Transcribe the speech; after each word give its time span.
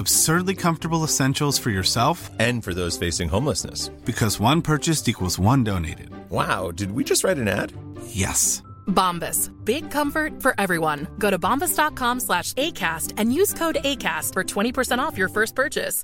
Absurdly 0.00 0.54
comfortable 0.54 1.04
essentials 1.04 1.58
for 1.58 1.68
yourself 1.68 2.30
And 2.38 2.64
for 2.64 2.72
those 2.72 2.96
facing 2.96 3.28
homelessness. 3.28 3.90
because 4.06 4.40
one 4.40 4.62
purchased 4.62 5.08
equals 5.08 5.38
one 5.38 5.62
donated. 5.62 6.08
Wow, 6.30 6.70
did 6.72 6.92
we 6.92 7.04
just 7.04 7.22
write 7.22 7.36
an 7.36 7.48
ad? 7.48 7.72
Yes. 8.06 8.62
Bombas. 8.88 9.50
Big 9.66 9.90
comfort 9.90 10.40
for 10.40 10.54
everyone. 10.56 11.06
Go 11.18 11.30
to 11.30 11.38
bombas.com 11.38 12.20
slash 12.20 12.54
ACAST 12.54 13.12
and 13.18 13.34
use 13.34 13.52
code 13.52 13.76
ACAST 13.84 14.32
for 14.32 14.42
20% 14.42 14.98
off 15.00 15.18
your 15.18 15.28
first 15.28 15.54
purchase. 15.54 16.02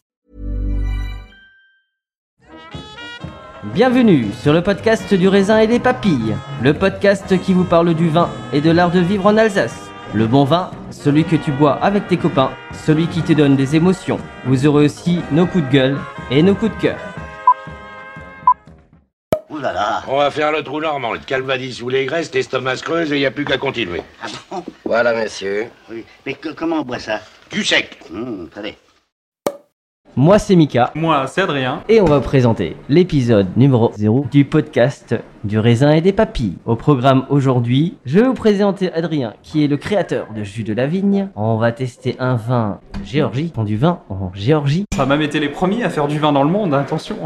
Bienvenue 3.74 4.30
sur 4.42 4.52
le 4.52 4.61
podcast 4.62 5.12
du 5.14 5.27
raisin 5.28 5.58
et 5.61 5.67
des 5.67 5.80
papilles, 5.80 6.36
le 6.62 6.74
podcast 6.74 7.41
qui 7.42 7.55
vous 7.55 7.64
parle 7.64 7.94
du 7.94 8.11
vin 8.11 8.28
et 8.52 8.61
de 8.61 8.70
l'art 8.70 8.91
de 8.91 9.00
vivre 9.00 9.24
en 9.27 9.39
Alsace. 9.39 9.74
Le 10.14 10.27
bon 10.27 10.44
vin, 10.44 10.70
celui 11.07 11.23
que 11.25 11.37
tu 11.37 11.53
bois 11.53 11.75
avec 11.85 12.09
tes 12.09 12.17
copains, 12.17 12.51
celui 12.85 13.07
qui 13.07 13.23
te 13.23 13.33
donne 13.33 13.55
des 13.55 13.77
émotions. 13.77 14.19
Vous 14.45 14.67
aurez 14.67 14.87
aussi 14.87 15.21
nos 15.31 15.47
coups 15.47 15.63
de 15.67 15.71
gueule 15.71 15.97
et 16.33 16.43
nos 16.43 16.57
coups 16.57 16.75
de 16.77 16.81
cœur. 16.83 16.98
Ouh 19.48 19.59
là 19.59 19.73
là 19.73 20.03
On 20.09 20.17
va 20.17 20.33
faire 20.33 20.51
le 20.51 20.65
trou 20.65 20.81
normand, 20.81 21.13
le 21.13 21.21
calvadis 21.21 21.81
ou 21.81 21.89
les 21.91 22.07
graisses, 22.07 22.35
l'estomac 22.35 22.79
se 22.79 22.83
creuse 22.83 23.13
et 23.13 23.17
il 23.19 23.21
n'y 23.21 23.27
a 23.27 23.31
plus 23.31 23.45
qu'à 23.45 23.57
continuer. 23.57 24.03
Ah 24.21 24.27
bon? 24.51 24.65
Voilà, 24.85 25.15
monsieur. 25.15 25.69
Oui. 25.89 26.05
Mais 26.27 26.35
que- 26.35 26.48
comment 26.48 26.81
on 26.81 26.83
boit 26.83 26.98
ça? 26.98 27.20
Du 27.53 27.63
sec. 27.63 28.01
Hum, 28.13 28.48
Attendez. 28.51 28.75
Moi 30.19 30.39
c'est 30.39 30.56
Mika 30.56 30.92
Moi, 30.95 31.27
c'est 31.27 31.42
Adrien. 31.42 31.83
et 31.91 32.00
on 32.00 32.06
va 32.06 32.20
présenter 32.20 32.75
l'épisode 32.89 33.48
numéro 33.55 33.91
0 33.95 34.25
du 34.31 34.47
podcast 34.47 35.14
du 35.45 35.58
raisin 35.58 35.91
et 35.91 36.00
des 36.00 36.14
papilles. 36.14 36.56
Au 36.64 36.75
programme 36.75 37.27
aujourd'hui, 37.28 37.98
je 38.07 38.20
vais 38.20 38.27
vous 38.27 38.33
présenter 38.33 38.91
Adrien 38.95 39.35
qui 39.42 39.63
est 39.63 39.68
le 39.68 39.77
créateur 39.77 40.29
de 40.35 40.42
Jus 40.42 40.64
de 40.64 40.73
la 40.73 40.86
Vigne. 40.86 41.29
On 41.36 41.58
va 41.58 41.70
tester 41.70 42.17
un 42.18 42.35
vin 42.35 42.80
Géorgie, 43.05 43.52
du 43.67 43.77
vin 43.77 44.01
en 44.08 44.30
Géorgie. 44.33 44.86
Ça 44.95 45.02
a 45.02 45.07
même 45.07 45.20
été 45.20 45.39
les 45.39 45.51
premiers 45.51 45.85
à 45.85 45.91
faire 45.91 46.08
du 46.08 46.18
vin 46.18 46.33
dans 46.33 46.45
le 46.45 46.51
monde, 46.51 46.73
attention. 46.73 47.17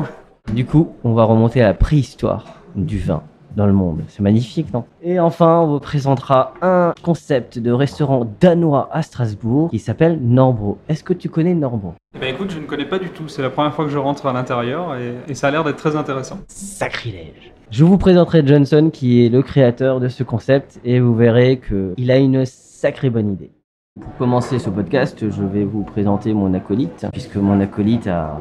Du 0.52 0.66
coup, 0.66 0.96
on 1.04 1.12
va 1.12 1.22
remonter 1.22 1.62
à 1.62 1.68
la 1.68 1.74
préhistoire 1.74 2.44
du 2.74 2.98
vin 2.98 3.22
dans 3.56 3.66
le 3.66 3.72
monde. 3.72 4.02
C'est 4.08 4.22
magnifique, 4.22 4.72
non? 4.72 4.84
Et 5.02 5.18
enfin, 5.20 5.60
on 5.60 5.66
vous 5.66 5.80
présentera 5.80 6.54
un 6.62 6.92
concept 7.02 7.58
de 7.58 7.72
restaurant 7.72 8.26
danois 8.40 8.88
à 8.92 9.02
Strasbourg 9.02 9.70
qui 9.70 9.78
s'appelle 9.78 10.18
Norbro. 10.22 10.78
Est-ce 10.88 11.04
que 11.04 11.12
tu 11.12 11.28
connais 11.28 11.54
Norbro 11.54 11.94
Eh 12.14 12.18
ben 12.18 12.34
écoute, 12.34 12.50
je 12.50 12.58
ne 12.58 12.66
connais 12.66 12.84
pas 12.86 12.98
du 12.98 13.10
tout. 13.10 13.28
C'est 13.28 13.42
la 13.42 13.50
première 13.50 13.74
fois 13.74 13.84
que 13.84 13.90
je 13.90 13.98
rentre 13.98 14.26
à 14.26 14.32
l'intérieur 14.32 14.94
et, 14.96 15.14
et 15.28 15.34
ça 15.34 15.48
a 15.48 15.50
l'air 15.50 15.64
d'être 15.64 15.76
très 15.76 15.96
intéressant. 15.96 16.38
Sacrilège 16.48 17.52
Je 17.70 17.84
vous 17.84 17.98
présenterai 17.98 18.46
Johnson 18.46 18.90
qui 18.92 19.24
est 19.24 19.28
le 19.28 19.42
créateur 19.42 20.00
de 20.00 20.08
ce 20.08 20.22
concept 20.22 20.80
et 20.84 21.00
vous 21.00 21.14
verrez 21.14 21.60
qu'il 21.60 22.10
a 22.10 22.18
une 22.18 22.44
sacrée 22.46 23.10
bonne 23.10 23.32
idée. 23.32 23.50
Pour 24.00 24.16
commencer 24.16 24.58
ce 24.58 24.70
podcast, 24.70 25.18
je 25.28 25.42
vais 25.42 25.64
vous 25.64 25.82
présenter 25.82 26.32
mon 26.32 26.54
acolyte, 26.54 27.06
puisque 27.12 27.36
mon 27.36 27.60
acolyte 27.60 28.06
a 28.06 28.38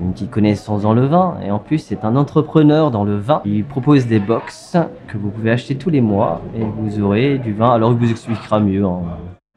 une 0.00 0.12
petite 0.12 0.30
connaissance 0.30 0.82
dans 0.82 0.92
le 0.94 1.06
vin, 1.06 1.36
et 1.44 1.50
en 1.50 1.58
plus 1.58 1.78
c'est 1.78 2.04
un 2.04 2.16
entrepreneur 2.16 2.90
dans 2.90 3.04
le 3.04 3.16
vin. 3.16 3.40
Il 3.44 3.64
propose 3.64 4.06
des 4.06 4.18
box 4.18 4.76
que 5.08 5.16
vous 5.18 5.30
pouvez 5.30 5.50
acheter 5.50 5.76
tous 5.76 5.90
les 5.90 6.00
mois, 6.00 6.40
et 6.56 6.62
vous 6.64 7.00
aurez 7.02 7.38
du 7.38 7.52
vin, 7.52 7.72
alors 7.72 7.92
il 7.92 7.98
vous 7.98 8.10
expliquera 8.10 8.60
mieux. 8.60 8.84
hein. 8.84 9.00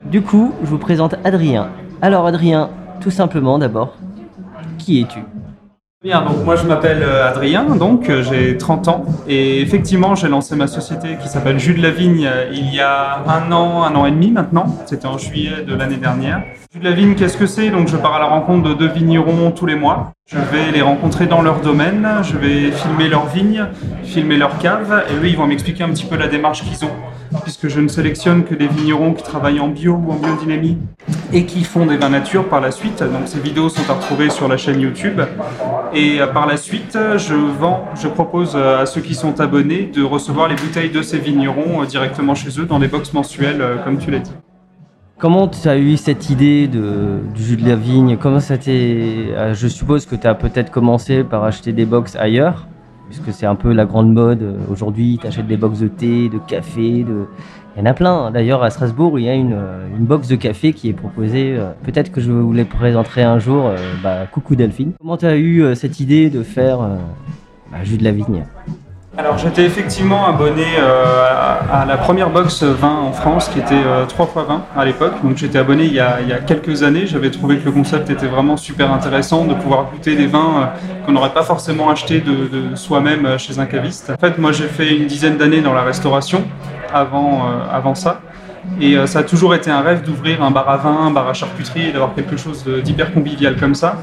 Du 0.06 0.22
coup, 0.22 0.52
je 0.62 0.68
vous 0.68 0.78
présente 0.78 1.16
Adrien. 1.24 1.70
Alors 2.02 2.26
Adrien, 2.28 2.70
tout 3.02 3.12
simplement 3.12 3.58
d'abord, 3.58 3.96
qui 4.78 5.02
es-tu? 5.02 5.20
Bien, 6.04 6.22
donc 6.22 6.46
moi 6.46 6.56
je 6.56 6.68
m'appelle 6.68 7.02
euh, 7.02 7.28
Adrien, 7.28 7.76
donc 7.76 8.08
euh, 8.08 8.22
j'ai 8.22 8.56
30 8.56 8.88
ans 8.88 9.06
et 9.28 9.62
effectivement 9.62 10.14
j'ai 10.14 10.28
lancé 10.28 10.56
ma 10.56 10.68
société 10.68 11.18
qui 11.20 11.28
s'appelle 11.28 11.58
Jus 11.58 11.74
de 11.74 11.82
la 11.82 11.90
Vigne 11.90 12.28
euh, 12.32 12.52
il 12.54 12.72
y 12.72 12.80
a 12.80 13.24
un 13.28 13.52
an, 13.52 13.82
un 13.82 13.96
an 13.96 14.06
et 14.06 14.12
demi 14.12 14.30
maintenant. 14.30 14.68
C'était 14.86 15.08
en 15.08 15.18
juillet 15.18 15.64
de 15.68 15.74
l'année 15.74 15.98
dernière. 15.98 16.44
Jus 16.72 16.80
de 16.80 16.84
la 16.84 16.92
Vigne, 16.92 17.16
qu'est-ce 17.16 17.36
que 17.36 17.48
c'est? 17.48 17.72
Donc 17.72 17.88
je 17.88 17.98
pars 17.98 18.14
à 18.14 18.20
la 18.20 18.28
rencontre 18.28 18.70
de 18.70 18.74
deux 18.76 18.88
vignerons 18.88 19.50
tous 19.50 19.66
les 19.66 19.76
mois. 19.76 20.12
Je 20.28 20.38
vais 20.38 20.72
les 20.74 20.82
rencontrer 20.82 21.26
dans 21.26 21.42
leur 21.42 21.62
domaine, 21.62 22.06
je 22.22 22.38
vais 22.38 22.72
filmer 22.72 23.08
leurs 23.08 23.28
vignes, 23.28 23.66
filmer 24.04 24.36
leurs 24.36 24.58
caves 24.60 25.06
et 25.10 25.14
eux 25.14 25.30
ils 25.30 25.38
vont 25.38 25.48
m'expliquer 25.48 25.84
un 25.84 25.90
petit 25.90 26.06
peu 26.06 26.18
la 26.18 26.28
démarche 26.28 26.64
qu'ils 26.64 26.84
ont 26.84 26.92
puisque 27.44 27.70
je 27.70 27.80
ne 27.80 27.88
sélectionne 27.88 28.44
que 28.44 28.54
des 28.54 28.68
vignerons 28.68 29.14
qui 29.14 29.24
travaillent 29.24 29.62
en 29.62 29.70
bio 29.70 29.94
ou 29.94 30.12
en 30.12 30.16
biodynamie 30.16 30.78
et 31.32 31.46
qui 31.46 31.64
font 31.64 31.86
des 31.86 31.98
vins 31.98 32.10
nature 32.10 32.48
par 32.50 32.60
la 32.60 32.72
suite. 32.72 33.00
Donc 33.00 33.28
ces 33.28 33.40
vidéos 33.40 33.70
sont 33.70 33.90
à 33.90 33.94
retrouver 33.94 34.30
sur 34.30 34.48
la 34.48 34.58
chaîne 34.58 34.82
YouTube. 34.82 35.22
Et 35.94 36.20
euh, 36.22 36.28
par 36.28 36.46
la 36.46 36.58
suite, 36.58 36.98
je 37.18 37.34
vends, 37.34 37.86
je 37.96 38.08
propose 38.08 38.54
euh, 38.56 38.82
à 38.82 38.86
ceux 38.86 39.02
qui 39.02 39.16
sont 39.16 39.40
abonnés 39.40 39.84
de 39.94 40.04
recevoir 40.04 40.48
les 40.48 40.56
bouteilles 40.56 40.90
de 40.90 41.02
ces 41.02 41.20
vignerons 41.20 41.82
euh, 41.82 41.86
directement 41.86 42.36
chez 42.36 42.60
eux 42.60 42.66
dans 42.66 42.80
des 42.80 42.88
box 42.88 43.14
mensuelles, 43.14 43.64
comme 43.84 43.98
tu 43.98 44.12
l'as 44.12 44.20
dit. 44.20 44.32
Comment 45.20 45.48
tu 45.48 45.68
as 45.68 45.80
eu 45.80 45.98
cette 45.98 46.30
idée 46.30 46.68
de, 46.68 47.22
du 47.34 47.42
jus 47.44 47.58
de 47.58 47.68
la 47.68 47.76
vigne? 47.76 48.18
Comment 48.18 48.40
ça 48.40 48.54
euh, 48.68 49.54
Je 49.56 49.68
suppose 49.68 50.06
que 50.06 50.16
tu 50.16 50.28
as 50.28 50.36
peut-être 50.36 50.70
commencé 50.70 51.24
par 51.24 51.44
acheter 51.44 51.72
des 51.74 51.86
box 51.88 52.16
ailleurs, 52.16 52.68
puisque 53.10 53.34
c'est 53.34 53.48
un 53.48 53.56
peu 53.56 53.74
la 53.74 53.86
grande 53.86 54.14
mode. 54.14 54.44
euh, 54.44 54.58
Aujourd'hui, 54.72 55.18
tu 55.20 55.26
achètes 55.26 55.48
des 55.48 55.58
box 55.58 55.80
de 55.80 55.88
thé, 55.88 56.30
de 56.30 56.38
café, 56.38 57.04
de... 57.04 57.26
il 57.76 57.80
y 57.80 57.82
en 57.82 57.88
a 57.88 57.96
plein. 57.96 58.30
D'ailleurs, 58.30 58.62
à 58.62 58.70
Strasbourg, 58.70 59.18
il 59.18 59.26
y 59.26 59.30
a 59.30 59.34
une, 59.34 59.54
euh, 59.54 59.88
une 59.98 60.06
box 60.06 60.28
de 60.28 60.36
café 60.36 60.72
qui 60.72 60.88
est 60.90 60.94
proposée. 60.94 61.58
Peut-être 61.84 62.12
que 62.12 62.22
je 62.22 62.32
vous 62.32 62.54
les 62.54 62.66
présenterai 62.66 63.24
un 63.24 63.40
jour. 63.40 63.72
bah, 64.04 64.28
coucou 64.32 64.56
Delphine. 64.56 64.92
Comment 65.00 65.18
tu 65.18 65.26
as 65.26 65.36
eu 65.38 65.76
cette 65.76 66.00
idée 66.00 66.30
de 66.30 66.44
faire 66.44 66.78
bah, 67.72 67.84
jus 67.84 67.98
de 67.98 68.04
la 68.04 68.12
vigne? 68.12 68.44
Alors 69.20 69.40
j'étais 69.40 69.64
effectivement 69.64 70.28
abonné 70.28 70.64
euh, 70.78 71.24
à, 71.72 71.86
la 71.86 71.98
première 71.98 72.30
box 72.30 72.62
vin 72.62 72.94
en 72.94 73.12
France 73.12 73.50
qui 73.50 73.58
était 73.58 73.74
euh, 73.74 74.06
3 74.06 74.28
x 74.28 74.48
20 74.48 74.66
à 74.78 74.86
l'époque. 74.86 75.14
Donc 75.24 75.38
j'étais 75.38 75.58
abonné 75.58 75.86
il 75.86 75.94
y, 75.94 76.00
a, 76.00 76.20
quelques 76.46 76.84
années. 76.84 77.08
J'avais 77.08 77.32
trouvé 77.32 77.58
que 77.58 77.66
le 77.66 77.72
concept 77.72 78.12
était 78.12 78.28
vraiment 78.28 78.58
super 78.58 78.94
intéressant 78.94 79.46
de 79.46 79.56
pouvoir 79.56 79.90
goûter 79.92 80.16
des 80.16 80.28
vins 80.28 80.62
euh, 80.62 81.06
qu'on 81.06 81.14
n'aurait 81.14 81.34
pas 81.34 81.42
forcément 81.42 81.90
acheté 81.90 82.22
de, 82.22 82.48
de 82.48 82.76
soi-même 82.76 83.26
euh, 83.26 83.38
chez 83.40 83.58
un 83.58 83.66
caviste. 83.66 84.12
En 84.12 84.20
fait 84.20 84.38
moi 84.38 84.52
j'ai 84.52 84.68
fait 84.68 84.96
une 84.96 85.08
dizaine 85.08 85.38
d'années 85.38 85.62
dans 85.62 85.74
la 85.74 85.82
restauration 85.82 86.44
avant, 86.94 87.42
avant 87.72 87.96
ça. 87.96 88.22
Et 88.80 88.98
euh, 88.98 89.08
ça 89.08 89.20
a 89.20 89.24
toujours 89.24 89.56
été 89.56 89.72
un 89.72 89.82
rêve 89.82 90.04
d'ouvrir 90.04 90.44
un 90.44 90.52
bar 90.52 90.70
à 90.70 90.78
vin, 90.78 90.98
un 91.08 91.12
bar 91.12 91.28
à 91.28 91.34
charcuterie 91.34 91.92
d'avoir 91.92 92.14
quelque 92.14 92.38
chose 92.38 92.66
d'hyper 92.84 93.14
convivial 93.14 93.56
comme 93.56 93.76
ça. 93.76 93.98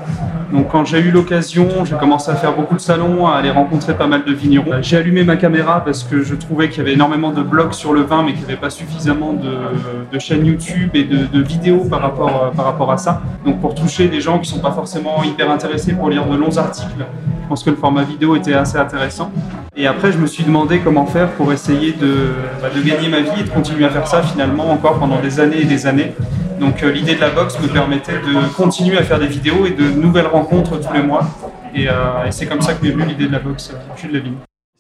Donc 0.55 0.71
quand 0.71 0.85
j'ai 0.85 1.01
eu 1.01 1.11
l'occasion, 1.11 1.85
j'ai 1.85 1.97
commencé 1.97 2.31
à 2.31 2.37
faire 2.37 2.55
beaucoup 2.55 2.77
de 2.77 2.81
salons, 2.81 3.27
à 3.27 3.37
aller 3.37 3.51
rencontrer 3.51 3.97
pas 3.97 4.07
mal 4.07 4.25
de 4.25 4.33
vignerons. 4.33 4.73
Euh, 4.73 4.83
J'ai 4.83 4.97
allumé 4.97 5.25
ma 5.25 5.37
caméra 5.37 5.85
parce 5.85 6.05
que 6.05 6.23
je 6.23 6.37
trouvais 6.37 6.69
qu'il 6.69 6.79
y 6.79 6.81
avait 6.83 6.93
énormément 6.93 7.33
de 7.33 7.43
blogs 7.43 7.73
sur 7.73 7.93
le 7.93 8.03
vin, 8.03 8.23
mais 8.23 8.35
qu'il 8.35 8.43
n'y 8.43 8.53
avait 8.53 8.61
pas 8.61 8.71
suffisamment 8.71 9.33
de, 9.33 10.19
chaînes 10.21 10.47
YouTube 10.47 10.91
et 10.95 11.03
de, 11.03 11.43
vidéos 11.43 11.85
par 11.91 12.01
rapport, 12.01 12.45
euh, 12.45 12.57
par 12.57 12.67
rapport 12.67 12.93
à 12.93 12.99
ça. 12.99 13.21
Donc 13.45 13.61
pour 13.61 13.75
toucher 13.75 14.07
des 14.07 14.21
gens 14.21 14.39
qui 14.39 14.49
sont 14.49 14.61
pas 14.61 14.71
forcément 14.71 15.25
hyper 15.25 15.51
intéressés 15.51 15.93
pour 15.93 16.09
lire 16.09 16.25
de 16.25 16.37
longs 16.37 16.57
articles, 16.57 17.05
je 17.43 17.49
pense 17.49 17.65
que 17.65 17.71
le 17.71 17.77
format 17.77 18.05
vidéo 18.05 18.37
était 18.37 18.55
assez 18.55 18.79
intéressant. 18.79 19.33
Et 19.77 19.89
après, 19.89 20.13
je 20.13 20.19
me 20.19 20.27
suis 20.27 20.45
demandé 20.45 20.79
comment 20.79 21.05
faire 21.05 21.33
pour 21.33 21.53
essayer 21.53 21.93
de, 21.93 22.33
bah, 22.63 22.69
de 22.75 22.81
gagner 22.81 23.09
ma 23.09 23.21
vie 23.21 23.41
et 23.41 23.43
de 23.43 23.51
continuer 23.51 23.85
à 23.85 23.91
faire 23.91 24.07
ça 24.07 24.23
finalement 24.23 24.71
encore 24.71 25.01
pendant 25.01 25.21
des 25.21 25.41
années 25.41 25.63
et 25.63 25.65
des 25.65 25.87
années. 25.87 26.13
Donc 26.61 26.83
euh, 26.83 26.93
l'idée 26.93 27.17
de 27.17 27.21
la 27.21 27.31
box 27.31 27.61
me 27.61 27.67
permettait 27.67 28.13
de 28.13 28.55
continuer 28.55 28.97
à 28.97 29.03
faire 29.03 29.19
des 29.19 29.27
vidéos 29.27 29.67
et 29.67 29.73
de 29.73 29.83
nouvelles 29.83 30.29
rencontres 30.29 30.81
tous 30.81 30.93
les 30.93 31.03
mois. 31.03 31.23
Et, 31.75 31.89
euh, 31.89 32.31
c'est 32.31 32.47
comme 32.47 32.61
ça 32.61 32.75
que 32.75 32.85
m'est 32.85 32.93
venue 32.93 33.07
l'idée 33.07 33.27
de 33.27 33.33
la 33.33 33.41
box 33.41 33.73
euh, 33.75 33.97
Jules 33.97 34.13
Lavigne. 34.13 34.37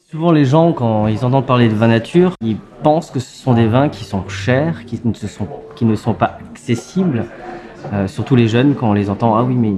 Souvent, 0.08 0.31
les 0.31 0.44
gens, 0.44 0.73
quand 0.73 1.08
ils 1.08 1.25
entendent 1.25 1.46
parler 1.46 1.69
de 1.69 1.75
vin 1.75 1.88
nature, 1.88 2.35
ils 2.41 2.58
pensent 2.85 3.11
que 3.11 3.19
ce 3.19 3.37
sont 3.37 3.55
des 3.55 3.67
vins 3.67 3.88
qui 3.88 4.05
sont 4.05 4.29
chers, 4.29 4.85
qui 4.87 5.00
ne, 5.05 5.12
se 5.12 5.26
sont, 5.26 5.49
qui 5.75 5.87
ne 5.87 5.96
sont 5.96 6.14
pas 6.14 6.38
accessibles. 6.52 7.25
Euh, 7.93 8.06
surtout 8.06 8.37
les 8.37 8.46
jeunes, 8.46 8.76
quand 8.76 8.91
on 8.91 8.93
les 8.93 9.11
entend, 9.11 9.37
ah 9.37 9.43
oui, 9.43 9.56
mais 9.56 9.73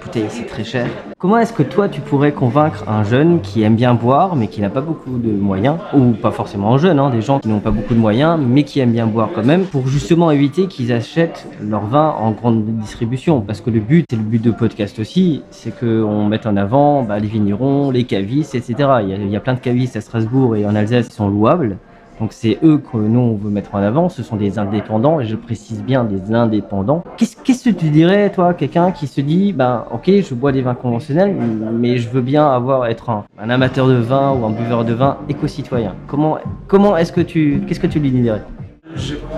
bouteille, 0.00 0.26
c'est 0.28 0.46
très 0.46 0.64
cher. 0.64 0.86
Comment 1.18 1.38
est-ce 1.38 1.52
que 1.52 1.62
toi, 1.62 1.88
tu 1.88 2.00
pourrais 2.00 2.32
convaincre 2.32 2.88
un 2.88 3.04
jeune 3.04 3.40
qui 3.40 3.62
aime 3.62 3.76
bien 3.76 3.94
boire, 3.94 4.36
mais 4.36 4.48
qui 4.48 4.60
n'a 4.60 4.70
pas 4.70 4.80
beaucoup 4.80 5.18
de 5.18 5.30
moyens, 5.30 5.76
ou 5.94 6.12
pas 6.12 6.30
forcément 6.30 6.74
un 6.74 6.78
jeune, 6.78 6.98
hein, 6.98 7.10
des 7.10 7.22
gens 7.22 7.38
qui 7.38 7.48
n'ont 7.48 7.60
pas 7.60 7.70
beaucoup 7.70 7.94
de 7.94 7.98
moyens, 7.98 8.38
mais 8.40 8.64
qui 8.64 8.80
aiment 8.80 8.92
bien 8.92 9.06
boire 9.06 9.30
quand 9.34 9.44
même, 9.44 9.64
pour 9.64 9.86
justement 9.86 10.30
éviter 10.30 10.66
qu'ils 10.66 10.92
achètent 10.92 11.46
leur 11.60 11.86
vin 11.86 12.14
en 12.18 12.32
grande 12.32 12.64
distribution? 12.64 13.40
Parce 13.40 13.60
que 13.60 13.70
le 13.70 13.80
but, 13.80 14.12
et 14.12 14.16
le 14.16 14.22
but 14.22 14.42
de 14.42 14.50
podcast 14.50 14.98
aussi, 14.98 15.42
c'est 15.50 15.78
qu'on 15.78 16.26
mette 16.26 16.46
en 16.46 16.56
avant 16.56 17.02
bah, 17.02 17.18
les 17.18 17.28
vignerons, 17.28 17.90
les 17.90 18.04
cavistes, 18.04 18.54
etc. 18.54 18.74
Il 19.02 19.08
y, 19.08 19.12
a, 19.12 19.16
il 19.16 19.30
y 19.30 19.36
a 19.36 19.40
plein 19.40 19.54
de 19.54 19.60
cavistes 19.60 19.96
à 19.96 20.00
Strasbourg 20.00 20.56
et 20.56 20.66
en 20.66 20.74
Alsace 20.74 21.08
qui 21.08 21.14
sont 21.14 21.28
louables. 21.28 21.76
Donc 22.20 22.32
c'est 22.32 22.58
eux 22.62 22.78
que 22.78 22.96
nous 22.96 23.20
on 23.20 23.34
veut 23.34 23.50
mettre 23.50 23.74
en 23.74 23.78
avant, 23.78 24.08
ce 24.08 24.22
sont 24.22 24.36
des 24.36 24.58
indépendants, 24.58 25.20
et 25.20 25.24
je 25.24 25.36
précise 25.36 25.82
bien 25.82 26.04
des 26.04 26.34
indépendants. 26.34 27.04
Qu'est-ce 27.16 27.64
que 27.64 27.70
tu 27.70 27.90
dirais, 27.90 28.30
toi, 28.30 28.54
quelqu'un 28.54 28.92
qui 28.92 29.06
se 29.06 29.20
dit, 29.20 29.52
ben 29.52 29.84
ok, 29.90 30.06
je 30.06 30.34
bois 30.34 30.52
des 30.52 30.62
vins 30.62 30.74
conventionnels, 30.74 31.34
mais 31.72 31.98
je 31.98 32.08
veux 32.08 32.20
bien 32.20 32.46
avoir 32.46 32.86
être 32.86 33.10
un, 33.10 33.24
amateur 33.50 33.88
de 33.88 33.94
vin 33.94 34.32
ou 34.32 34.44
un 34.44 34.50
buveur 34.50 34.84
de 34.84 34.92
vin 34.92 35.18
éco-citoyen. 35.28 35.94
Comment, 36.06 36.38
comment 36.68 36.96
est-ce 36.96 37.12
que 37.12 37.20
tu, 37.20 37.62
qu'est-ce 37.66 37.80
que 37.80 37.86
tu 37.86 37.98
lui 37.98 38.10
dirais? 38.10 38.42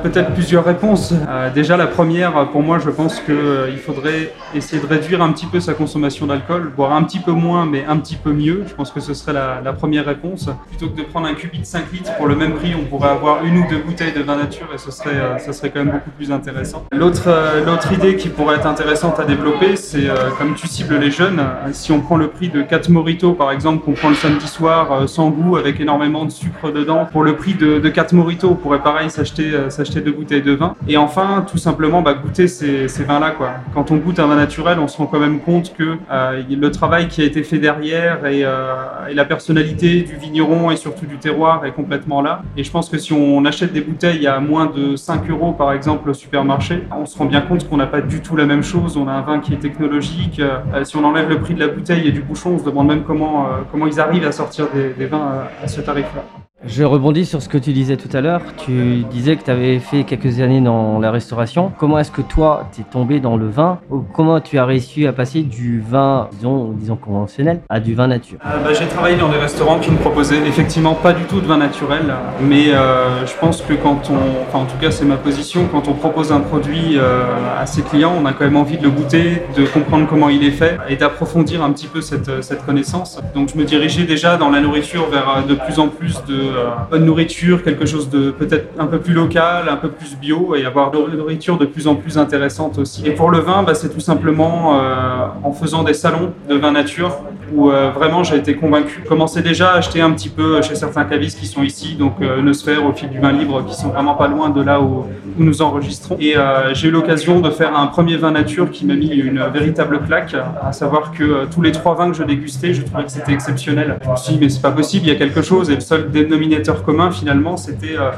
Peut-être 0.02 0.32
plusieurs 0.32 0.64
réponses. 0.64 1.12
Euh, 1.28 1.50
déjà, 1.52 1.76
la 1.76 1.86
première, 1.86 2.48
pour 2.50 2.62
moi, 2.62 2.78
je 2.78 2.90
pense 2.90 3.20
qu'il 3.20 3.78
faudrait 3.84 4.32
essayer 4.54 4.80
de 4.80 4.86
réduire 4.86 5.22
un 5.22 5.32
petit 5.32 5.46
peu 5.46 5.60
sa 5.60 5.74
consommation 5.74 6.26
d'alcool, 6.26 6.72
boire 6.76 6.92
un 6.92 7.02
petit 7.02 7.20
peu 7.20 7.32
moins, 7.32 7.66
mais 7.66 7.84
un 7.86 7.96
petit 7.98 8.16
peu 8.16 8.32
mieux. 8.32 8.64
Je 8.66 8.74
pense 8.74 8.90
que 8.90 9.00
ce 9.00 9.14
serait 9.14 9.32
la, 9.32 9.72
première 9.72 10.06
réponse. 10.06 10.48
Plutôt 10.68 10.88
que 10.88 10.98
de 10.98 11.02
prendre 11.02 11.26
un 11.26 11.34
cubi 11.34 11.58
de 11.58 11.64
5 11.64 11.92
litres, 11.92 12.16
pour 12.16 12.26
le 12.26 12.36
même 12.36 12.54
prix, 12.54 12.74
on 12.74 12.84
pourrait 12.84 13.10
avoir 13.10 13.44
une 13.44 13.58
ou 13.58 13.66
deux 13.68 13.78
bouteilles 13.78 14.12
de 14.12 14.22
vin 14.22 14.36
nature 14.36 14.68
et 14.74 14.78
ce 14.78 14.90
serait, 14.90 15.16
euh, 15.16 15.38
serait 15.52 15.70
quand 15.70 15.84
même 15.84 15.94
beaucoup 15.94 16.10
plus 16.10 16.30
intéressant. 16.30 16.84
L'autre 16.92 17.24
euh, 17.26 17.64
l'autre 17.64 17.92
idée 17.92 18.16
qui 18.16 18.28
pourrait 18.28 18.56
être 18.56 18.66
intéressante 18.66 19.18
à 19.18 19.24
développer, 19.24 19.76
c'est 19.76 20.08
euh, 20.08 20.30
comme 20.38 20.54
tu 20.54 20.66
cibles 20.66 20.96
les 20.98 21.10
jeunes, 21.10 21.40
euh, 21.40 21.70
si 21.72 21.92
on 21.92 22.00
prend 22.00 22.16
le 22.16 22.28
prix 22.28 22.48
de 22.48 22.62
4 22.62 22.88
mojitos, 22.88 23.32
par 23.32 23.52
exemple, 23.52 23.84
qu'on 23.84 23.92
prend 23.92 24.10
le 24.10 24.14
samedi 24.14 24.46
soir, 24.46 24.92
euh, 24.92 25.06
sans 25.06 25.30
goût, 25.30 25.56
avec 25.56 25.80
énormément 25.80 26.24
de 26.24 26.30
sucre 26.30 26.72
dedans, 26.72 27.06
pour 27.10 27.22
le 27.24 27.36
prix 27.36 27.54
de, 27.54 27.78
de 27.78 27.88
4 27.88 28.12
mojitos, 28.12 28.48
on 28.50 28.54
pourrait 28.54 28.82
pareil 28.82 29.10
s'acheter 29.10 29.54
euh, 29.54 29.70
s'acheter 29.84 30.00
deux 30.00 30.12
bouteilles 30.12 30.42
de 30.42 30.52
vin. 30.52 30.74
Et 30.88 30.96
enfin, 30.96 31.44
tout 31.48 31.58
simplement, 31.58 32.02
bah, 32.02 32.14
goûter 32.14 32.48
ces, 32.48 32.86
vins-là. 33.04 33.32
quoi. 33.32 33.50
Quand 33.74 33.90
on 33.90 33.96
goûte 33.96 34.18
un 34.18 34.26
vin 34.26 34.36
naturel, 34.36 34.78
on 34.78 34.88
se 34.88 34.96
rend 34.96 35.06
quand 35.06 35.20
même 35.20 35.40
compte 35.40 35.74
que 35.74 35.96
euh, 36.10 36.42
le 36.48 36.70
travail 36.70 37.08
qui 37.08 37.20
a 37.22 37.24
été 37.24 37.42
fait 37.42 37.58
derrière 37.58 38.24
et, 38.26 38.44
euh, 38.44 39.08
et 39.10 39.14
la 39.14 39.24
personnalité 39.24 40.02
du 40.02 40.16
vigneron 40.16 40.70
et 40.70 40.76
surtout 40.76 41.06
du 41.06 41.18
terroir 41.18 41.64
est 41.66 41.72
complètement 41.72 42.22
là. 42.22 42.42
Et 42.56 42.64
je 42.64 42.70
pense 42.70 42.88
que 42.88 42.98
si 42.98 43.12
on 43.12 43.44
achète 43.44 43.72
des 43.72 43.82
bouteilles 43.82 44.26
à 44.26 44.40
moins 44.40 44.66
de 44.66 44.96
5 44.96 45.28
euros, 45.30 45.52
par 45.52 45.72
exemple, 45.72 46.08
au 46.10 46.14
supermarché, 46.14 46.84
on 46.96 47.06
se 47.06 47.18
rend 47.18 47.26
bien 47.26 47.42
compte 47.42 47.68
qu'on 47.68 47.76
n'a 47.76 47.86
pas 47.86 48.00
du 48.00 48.20
tout 48.20 48.36
la 48.36 48.46
même 48.46 48.62
chose. 48.62 48.96
On 48.96 49.08
a 49.08 49.12
un 49.12 49.22
vin 49.22 49.40
qui 49.40 49.52
est 49.52 49.58
technologique. 49.58 50.40
Euh, 50.40 50.84
si 50.84 50.96
on 50.96 51.04
enlève 51.04 51.28
le 51.28 51.40
prix 51.40 51.54
de 51.54 51.60
la 51.60 51.68
bouteille 51.68 52.08
et 52.08 52.12
du 52.12 52.22
bouchon, 52.22 52.52
on 52.54 52.58
se 52.58 52.64
demande 52.64 52.88
même 52.88 53.02
comment, 53.04 53.46
ils 53.86 54.00
arrivent 54.00 54.26
à 54.26 54.32
sortir 54.32 54.68
des, 54.72 55.06
vins 55.06 55.48
à, 55.60 55.64
à 55.64 55.68
ce 55.68 55.80
tarif-là. 55.80 56.43
Je 56.66 56.82
rebondis 56.82 57.26
sur 57.26 57.42
ce 57.42 57.48
que 57.48 57.58
tu 57.58 57.72
disais 57.72 57.98
tout 57.98 58.08
à 58.16 58.22
l'heure. 58.22 58.40
Tu 58.56 59.04
disais 59.10 59.36
que 59.36 59.44
tu 59.44 59.50
avais 59.50 59.78
fait 59.78 60.04
quelques 60.04 60.40
années 60.40 60.62
dans 60.62 60.98
la 60.98 61.10
restauration. 61.10 61.70
Comment 61.78 61.98
est-ce 61.98 62.10
que 62.10 62.22
toi, 62.22 62.68
tu 62.74 62.80
es 62.80 62.84
tombé 62.84 63.20
dans 63.20 63.36
le 63.36 63.48
vin? 63.48 63.80
Ou 63.90 64.02
Comment 64.14 64.40
tu 64.40 64.56
as 64.58 64.64
réussi 64.64 65.06
à 65.06 65.12
passer 65.12 65.42
du 65.42 65.80
vin, 65.86 66.28
disons, 66.32 66.96
conventionnel, 66.96 67.60
à 67.68 67.80
du 67.80 67.94
vin 67.94 68.06
nature? 68.06 68.38
Euh, 68.46 68.64
bah, 68.64 68.72
j'ai 68.72 68.86
travaillé 68.86 69.16
dans 69.16 69.28
des 69.28 69.36
restaurants 69.36 69.78
qui 69.78 69.90
me 69.90 69.98
proposaient 69.98 70.38
effectivement 70.46 70.94
pas 70.94 71.12
du 71.12 71.24
tout 71.24 71.40
de 71.40 71.46
vin 71.46 71.58
naturel, 71.58 72.14
mais 72.40 72.72
euh, 72.72 73.26
je 73.26 73.32
pense 73.38 73.60
que 73.60 73.74
quand 73.74 74.10
on, 74.10 74.46
enfin 74.48 74.60
en 74.60 74.66
tout 74.66 74.78
cas 74.80 74.90
c'est 74.90 75.04
ma 75.04 75.16
position, 75.16 75.68
quand 75.70 75.88
on 75.88 75.92
propose 75.92 76.32
un 76.32 76.40
produit 76.40 76.96
euh, 76.96 77.24
à 77.60 77.66
ses 77.66 77.82
clients, 77.82 78.12
on 78.18 78.24
a 78.24 78.32
quand 78.32 78.44
même 78.44 78.56
envie 78.56 78.78
de 78.78 78.84
le 78.84 78.90
goûter, 78.90 79.42
de 79.56 79.66
comprendre 79.66 80.06
comment 80.08 80.30
il 80.30 80.42
est 80.44 80.50
fait 80.50 80.78
et 80.88 80.96
d'approfondir 80.96 81.62
un 81.62 81.72
petit 81.72 81.88
peu 81.88 82.00
cette, 82.00 82.42
cette 82.42 82.64
connaissance. 82.64 83.20
Donc 83.34 83.50
je 83.52 83.58
me 83.58 83.64
dirigeais 83.64 84.04
déjà 84.04 84.36
dans 84.36 84.50
la 84.50 84.60
nourriture 84.60 85.08
vers 85.10 85.44
de 85.46 85.54
plus 85.54 85.78
en 85.78 85.88
plus 85.88 86.22
de 86.26 86.53
bonne 86.90 87.04
nourriture, 87.04 87.62
quelque 87.62 87.86
chose 87.86 88.10
de 88.10 88.30
peut-être 88.30 88.68
un 88.78 88.86
peu 88.86 88.98
plus 88.98 89.14
local, 89.14 89.68
un 89.68 89.76
peu 89.76 89.88
plus 89.88 90.16
bio 90.16 90.54
et 90.54 90.64
avoir 90.64 90.90
de 90.90 90.98
la 90.98 91.16
nourriture 91.16 91.58
de 91.58 91.66
plus 91.66 91.86
en 91.86 91.94
plus 91.94 92.18
intéressante 92.18 92.78
aussi. 92.78 93.06
Et 93.06 93.12
pour 93.12 93.30
le 93.30 93.38
vin, 93.38 93.62
bah, 93.62 93.74
c'est 93.74 93.90
tout 93.90 94.00
simplement 94.00 94.78
euh, 94.80 95.26
en 95.42 95.52
faisant 95.52 95.82
des 95.82 95.94
salons 95.94 96.32
de 96.48 96.54
vin 96.56 96.72
nature 96.72 97.18
où 97.54 97.70
euh, 97.70 97.90
vraiment 97.90 98.24
j'ai 98.24 98.36
été 98.36 98.56
convaincu. 98.56 99.02
Commençais 99.06 99.42
déjà 99.42 99.72
à 99.72 99.76
acheter 99.76 100.00
un 100.00 100.10
petit 100.12 100.28
peu 100.28 100.60
chez 100.62 100.74
certains 100.74 101.04
cavistes 101.04 101.38
qui 101.38 101.46
sont 101.46 101.62
ici, 101.62 101.94
donc 101.94 102.14
euh, 102.20 102.40
au 102.86 102.92
fil 102.92 103.08
du 103.10 103.18
vin 103.18 103.32
libre, 103.32 103.64
qui 103.66 103.74
sont 103.74 103.88
vraiment 103.88 104.14
pas 104.14 104.28
loin 104.28 104.50
de 104.50 104.62
là 104.62 104.80
où, 104.80 105.04
nous 105.36 105.62
enregistrons. 105.62 106.16
Et 106.20 106.36
euh, 106.36 106.72
j'ai 106.74 106.88
eu 106.88 106.90
l'occasion 106.90 107.40
de 107.40 107.50
faire 107.50 107.76
un 107.76 107.88
premier 107.88 108.16
vin 108.16 108.30
nature 108.30 108.70
qui 108.70 108.86
m'a 108.86 108.94
mis 108.94 109.08
une 109.08 109.42
véritable 109.52 110.00
claque, 110.02 110.36
à 110.62 110.72
savoir 110.72 111.10
que 111.10 111.24
euh, 111.24 111.46
tous 111.52 111.60
les 111.60 111.72
trois 111.72 111.96
vins 111.96 112.10
que 112.10 112.16
je 112.16 112.22
dégustais, 112.22 112.72
je 112.72 112.82
trouvais 112.82 113.04
que 113.04 113.10
c'était 113.10 113.32
exceptionnel. 113.32 113.98
Je 114.04 114.10
me 114.10 114.16
suis 114.16 114.32
dit, 114.34 114.38
mais 114.40 114.48
c'est 114.48 114.62
pas 114.62 114.70
possible, 114.70 115.06
il 115.06 115.12
y 115.12 115.16
a 115.16 115.18
quelque 115.18 115.42
chose, 115.42 115.70
et 115.70 115.74
le 115.74 115.80
seul 115.80 116.10
dénominateur 116.10 116.43
commun 116.84 117.10
finalement, 117.10 117.56
c'était 117.56 117.96
euh, 117.98 118.10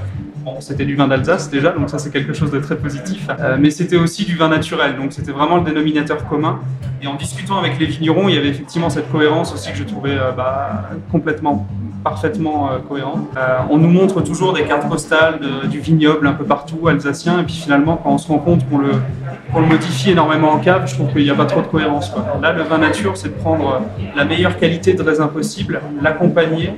c'était 0.60 0.84
du 0.84 0.94
vin 0.94 1.08
d'Alsace 1.08 1.50
déjà, 1.50 1.72
donc 1.72 1.90
ça 1.90 1.98
c'est 1.98 2.10
quelque 2.10 2.32
chose 2.32 2.50
de 2.50 2.58
très 2.58 2.76
positif. 2.76 3.28
Euh, 3.28 3.56
mais 3.58 3.70
c'était 3.70 3.96
aussi 3.96 4.24
du 4.24 4.36
vin 4.36 4.48
naturel, 4.48 4.96
donc 4.96 5.12
c'était 5.12 5.32
vraiment 5.32 5.56
le 5.56 5.64
dénominateur 5.64 6.26
commun. 6.28 6.60
Et 7.02 7.06
en 7.06 7.14
discutant 7.14 7.58
avec 7.58 7.78
les 7.78 7.86
vignerons, 7.86 8.28
il 8.28 8.34
y 8.34 8.38
avait 8.38 8.48
effectivement 8.48 8.90
cette 8.90 9.10
cohérence 9.10 9.52
aussi 9.52 9.70
que 9.72 9.78
je 9.78 9.84
trouvais 9.84 10.16
euh, 10.16 10.32
bah, 10.32 10.90
complètement, 11.10 11.66
parfaitement 12.06 12.70
euh, 12.70 12.78
cohérente. 12.88 13.26
Euh, 13.36 13.58
on 13.68 13.78
nous 13.78 13.88
montre 13.88 14.20
toujours 14.20 14.52
des 14.52 14.62
cartes 14.62 14.88
postales 14.88 15.40
du 15.68 15.80
vignoble 15.80 16.24
un 16.28 16.34
peu 16.34 16.44
partout, 16.44 16.86
alsacien, 16.86 17.40
et 17.40 17.42
puis 17.42 17.54
finalement 17.54 17.98
quand 18.00 18.10
on 18.12 18.18
se 18.18 18.28
rend 18.28 18.38
compte 18.38 18.60
qu'on 18.70 18.78
le, 18.78 18.92
modifie 19.68 20.12
énormément 20.12 20.52
en 20.52 20.58
cave, 20.58 20.86
je 20.86 20.94
trouve 20.94 21.10
qu'il 21.10 21.24
n'y 21.24 21.30
a 21.30 21.34
pas 21.34 21.46
trop 21.46 21.62
de 21.62 21.66
cohérence. 21.66 22.12
Là, 22.40 22.52
le 22.52 22.62
vin 22.62 22.78
nature, 22.78 23.16
c'est 23.16 23.30
de 23.30 23.42
prendre 23.42 23.80
la 24.14 24.24
meilleure 24.24 24.56
qualité 24.56 24.92
de 24.94 25.02
raisin 25.02 25.26
possible, 25.26 25.80
l'accompagner 26.00 26.72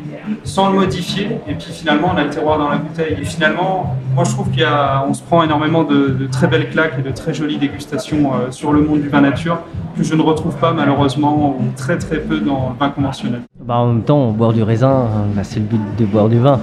sans 0.45 0.71
le 0.71 0.79
modifier, 0.79 1.27
et 1.47 1.55
puis 1.55 1.73
finalement 1.73 2.13
on 2.15 2.17
a 2.17 2.25
le 2.25 2.31
terroir 2.31 2.59
dans 2.59 2.69
la 2.69 2.77
bouteille. 2.77 3.17
Et 3.21 3.25
finalement, 3.25 3.97
moi 4.15 4.25
je 4.25 4.31
trouve 4.31 4.49
qu'on 4.49 5.15
se 5.15 5.23
prend 5.23 5.43
énormément 5.43 5.85
de, 5.85 6.27
très 6.31 6.47
belles 6.47 6.71
claques 6.71 6.95
et 6.99 7.03
de 7.03 7.11
très 7.11 7.35
jolies 7.35 7.59
dégustations 7.59 8.33
euh, 8.33 8.51
sur 8.51 8.73
le 8.73 8.81
monde 8.81 9.01
du 9.01 9.09
vin 9.09 9.21
nature 9.21 9.59
que 9.97 10.05
je 10.05 10.15
ne 10.15 10.23
retrouve 10.23 10.57
pas 10.57 10.73
malheureusement 10.73 11.57
ou 11.59 11.65
très 11.77 11.99
très 11.99 12.19
peu 12.19 12.39
dans 12.39 12.70
le 12.70 12.79
vin 12.79 12.91
conventionnel. 12.91 13.43
Bah, 13.61 13.77
en 13.77 13.87
même 13.87 14.03
temps, 14.03 14.31
boire 14.31 14.53
du 14.53 14.63
raisin, 14.63 14.89
hein, 14.89 15.18
bah, 15.34 15.44
c'est 15.44 15.60
le 15.60 15.67
but 15.67 15.81
de 15.98 16.06
boire 16.06 16.29
du 16.29 16.39
vin, 16.39 16.60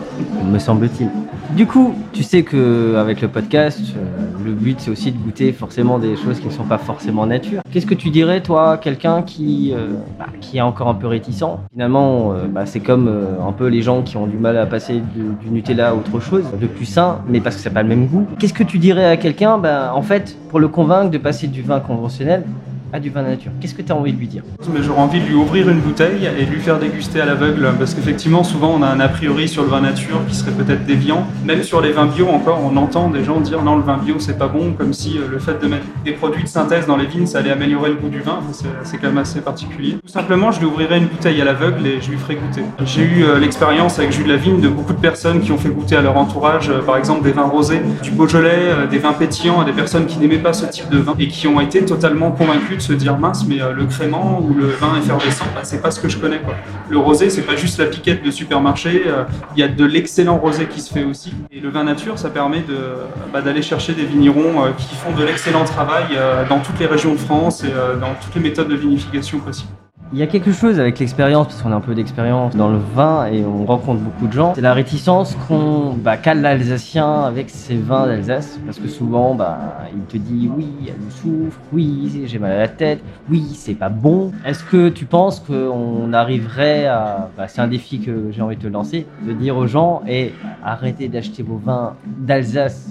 me 0.52 0.60
semble-t-il. 0.60 1.10
Du 1.56 1.68
coup, 1.68 1.94
tu 2.12 2.24
sais 2.24 2.44
que 2.44 2.96
avec 2.98 3.22
le 3.22 3.28
podcast, 3.28 3.80
euh, 3.96 4.26
le 4.44 4.52
but 4.52 4.80
c'est 4.80 4.90
aussi 4.90 5.12
de 5.12 5.18
goûter 5.18 5.54
forcément 5.54 6.00
des 6.00 6.16
choses 6.16 6.40
qui 6.40 6.48
ne 6.48 6.52
sont 6.52 6.64
pas 6.64 6.78
forcément 6.78 7.26
nature. 7.26 7.62
Qu'est-ce 7.72 7.86
que 7.86 7.94
tu 7.94 8.10
dirais, 8.10 8.42
toi, 8.42 8.78
quelqu'un 8.78 9.22
qui, 9.22 9.72
euh, 9.74 9.94
bah, 10.18 10.26
est 10.54 10.62
encore 10.62 10.90
un 10.90 10.96
peu 10.96 11.08
réticent? 11.08 11.60
Finalement, 11.72 12.34
euh, 12.34 12.48
bah, 12.48 12.66
c'est 12.66 12.80
comme 12.80 13.08
un 13.08 13.52
peu 13.52 13.68
les 13.68 13.82
gens 13.82 14.02
qui 14.02 14.18
ont 14.18 14.28
du 14.28 14.38
mal 14.38 14.58
à 14.58 14.66
passer 14.66 15.02
du 15.16 15.50
Nutella 15.50 15.90
à 15.90 15.94
autre 15.94 16.20
chose, 16.20 16.46
de 16.60 16.68
plus 16.68 16.86
sain, 16.86 17.20
mais 17.28 17.40
parce 17.40 17.56
que 17.56 17.70
n'a 17.70 17.74
pas 17.74 17.84
le 17.84 17.90
même 17.90 18.08
goût. 18.08 18.26
Qu'est-ce 18.40 18.54
que 18.54 18.64
tu 18.64 18.78
dirais 18.78 19.06
à 19.06 19.18
quelqu'un, 19.18 19.62
en 19.94 20.02
fait, 20.02 20.38
pour 20.50 20.60
le 20.60 20.68
convaincre 20.68 21.12
de 21.12 21.18
passer 21.18 21.48
du 21.48 21.62
vin 21.62 21.80
conventionnel 21.80 22.44
à 22.94 23.00
du 23.00 23.10
vin 23.10 23.24
nature 23.24 23.52
Qu'est-ce 23.60 23.74
que 23.76 23.82
tu 23.82 23.92
as 23.92 23.96
envie 23.96 24.14
de 24.14 24.20
lui 24.20 24.28
dire 24.28 24.44
j'aurais 24.82 25.00
envie 25.02 25.20
de 25.20 25.26
lui 25.26 25.36
ouvrir 25.36 25.70
une 25.70 25.80
bouteille 25.80 26.30
et 26.40 26.46
de 26.46 26.52
lui 26.52 26.60
faire 26.60 26.80
déguster 26.80 27.22
à 27.22 27.26
l'aveugle 27.26 27.70
parce 27.78 27.94
qu'effectivement 27.94 28.44
souvent 28.44 28.74
on 28.78 28.82
a 28.84 28.88
un 28.88 29.00
a 29.00 29.08
priori 29.08 29.48
sur 29.48 29.64
le 29.64 29.70
vin 29.70 29.82
nature 29.82 30.22
qui 30.28 30.36
serait 30.36 30.52
peut-être 30.52 30.86
déviant. 30.86 31.26
Même 31.46 31.64
sur 31.64 31.82
les 31.82 31.92
vins 31.92 32.06
bio 32.06 32.28
encore 32.30 32.60
on 32.64 32.76
entend 32.78 33.10
des 33.10 33.24
gens 33.24 33.40
dire 33.40 33.62
non 33.64 33.76
le 33.78 33.84
vin 33.84 33.98
bio 33.98 34.16
c'est 34.20 34.38
pas 34.38 34.48
bon 34.48 34.74
comme 34.78 34.94
si 34.94 35.18
euh, 35.18 35.22
le 35.32 35.40
fait 35.40 35.62
de 35.62 35.68
mettre 35.68 35.86
des 36.04 36.12
produits 36.12 36.44
de 36.44 36.48
synthèse 36.48 36.86
dans 36.88 36.98
les 36.98 37.06
vignes 37.06 37.26
ça 37.26 37.40
allait 37.40 37.52
améliorer 37.52 37.90
le 37.90 37.96
goût 37.96 38.10
du 38.10 38.20
vin. 38.22 38.40
C'est- 38.52 38.66
C'est 38.84 38.98
quand 38.98 39.08
même 39.08 39.18
assez 39.18 39.42
particulier. 39.42 39.94
Tout 40.06 40.12
simplement 40.12 40.52
je 40.52 40.60
lui 40.60 40.66
ouvrirai 40.68 40.98
une 40.98 41.08
bouteille 41.08 41.42
à 41.42 41.46
l'aveugle 41.46 41.86
et 41.88 42.00
je 42.02 42.10
lui 42.12 42.18
ferai 42.18 42.36
goûter. 42.36 42.62
J'ai 42.86 43.02
eu 43.02 43.24
euh, 43.24 43.40
l'expérience 43.40 43.98
avec 44.00 44.12
Jules 44.12 44.28
Lavigne 44.28 44.62
de 44.62 44.68
beaucoup 44.70 44.94
de 44.94 45.00
personnes 45.00 45.42
qui 45.42 45.52
ont 45.52 45.58
fait 45.58 45.70
goûter 45.70 45.96
à 45.96 46.02
leur 46.02 46.18
entourage 46.18 46.70
euh, 46.70 46.82
par 46.82 46.98
exemple 46.98 47.24
des 47.24 47.32
vins 47.32 47.44
rosés, 47.46 47.82
du 48.04 48.12
Beaujolais, 48.12 48.52
euh, 48.54 48.88
des 48.88 49.00
vins 49.00 49.14
pétillants 49.14 49.60
à 49.62 49.66
des 49.66 49.72
personnes 49.74 50.06
qui 50.06 50.18
n'aimaient 50.20 50.38
pas 50.38 50.54
ce 50.54 50.66
type 50.66 50.90
de 50.90 50.98
vin 51.00 51.14
et 51.20 51.28
qui 51.28 51.48
ont 51.48 51.60
été 51.62 51.84
totalement 51.84 52.32
convaincus 52.32 52.75
de 52.76 52.82
se 52.82 52.94
dire 52.94 53.18
mince 53.18 53.46
mais 53.48 53.62
euh, 53.62 53.74
le 53.74 53.86
crément 53.86 54.42
ou 54.42 54.54
le 54.54 54.68
vin 54.68 54.98
effervescent 54.98 55.46
bah, 55.54 55.62
c'est 55.64 55.82
pas 55.82 55.92
ce 55.92 56.00
que 56.00 56.10
je 56.10 56.18
connais. 56.18 56.42
Le 56.90 56.98
rosé 56.98 57.30
c'est 57.30 57.42
pas 57.42 57.56
juste 57.56 57.80
la 57.80 57.86
piquette 57.86 58.24
de 58.24 58.32
supermarché, 58.32 59.04
euh, 59.08 59.24
il 59.56 59.60
y 59.60 59.64
a 59.64 59.68
de 59.68 59.86
l'excellent 59.86 60.38
rosé 60.38 60.66
qui 60.68 60.82
se 60.82 60.94
fait 60.94 61.04
aussi 61.04 61.34
et 61.52 61.60
le 61.60 61.70
vin 61.70 61.84
nature 61.84 62.18
ça 62.20 62.30
permet 62.30 62.62
de 62.62 62.78
bah, 63.34 63.42
d'aller 63.42 63.62
chercher 63.62 63.94
des 63.94 64.06
vignerons 64.06 64.66
euh, 64.66 64.70
qui 64.78 64.96
font 64.96 65.12
de 65.12 65.24
l'excellent 65.24 65.66
travail 65.66 66.18
dans 66.50 66.60
toutes 66.60 66.80
les 66.80 66.86
régions 66.86 67.14
de 67.14 67.20
France 67.20 67.64
et 67.64 68.00
dans 68.00 68.14
toutes 68.22 68.36
les 68.36 68.42
méthodes 68.42 68.68
de 68.70 68.76
vinification 68.76 69.40
possibles. 69.40 69.72
Il 70.14 70.20
y 70.20 70.22
a 70.22 70.28
quelque 70.28 70.52
chose 70.52 70.80
avec 70.80 71.00
l'expérience, 71.00 71.48
parce 71.48 71.62
qu'on 71.64 71.72
a 71.72 71.76
un 71.76 71.82
peu 71.82 71.96
d'expérience 71.96 72.56
dans 72.56 72.70
le 72.70 72.78
vin 72.78 73.26
et 73.26 73.44
on 73.44 73.66
rencontre 73.66 74.02
beaucoup 74.02 74.28
de 74.28 74.34
gens. 74.34 74.54
C'est 74.54 74.62
la 74.62 74.76
réticence 74.76 75.36
qu'on 75.48 75.94
bah, 75.94 76.16
qu'a 76.18 76.36
l'Alsacien 76.36 77.24
avec 77.24 77.50
ses 77.50 77.76
vins 77.76 78.06
d'Alsace, 78.06 78.60
parce 78.66 78.78
que 78.78 78.88
souvent, 78.88 79.34
bah, 79.34 79.58
il 79.94 80.02
te 80.02 80.18
dit 80.18 80.50
oui, 80.56 80.68
il 80.80 80.88
y 80.88 80.92
a 80.92 80.94
du 80.94 81.10
soufre, 81.10 81.60
oui, 81.74 82.24
j'ai 82.28 82.38
mal 82.38 82.52
à 82.52 82.58
la 82.60 82.68
tête, 82.68 83.02
oui, 83.32 83.44
c'est 83.56 83.74
pas 83.74 83.90
bon. 83.90 84.32
Est-ce 84.46 84.64
que 84.64 84.90
tu 84.90 85.06
penses 85.06 85.40
qu'on 85.40 86.14
arriverait 86.14 86.86
à, 86.86 87.32
bah, 87.36 87.48
c'est 87.48 87.62
un 87.62 87.68
défi 87.68 88.00
que 88.00 88.32
j'ai 88.32 88.44
envie 88.44 88.58
de 88.58 88.62
te 88.62 88.68
lancer, 88.68 89.08
de 89.26 89.34
dire 89.34 89.58
aux 89.58 89.68
gens, 89.68 90.04
et 90.08 90.34
arrêtez 90.64 91.08
d'acheter 91.08 91.42
vos 91.42 91.58
vins 91.58 91.96
d'Alsace 92.06 92.90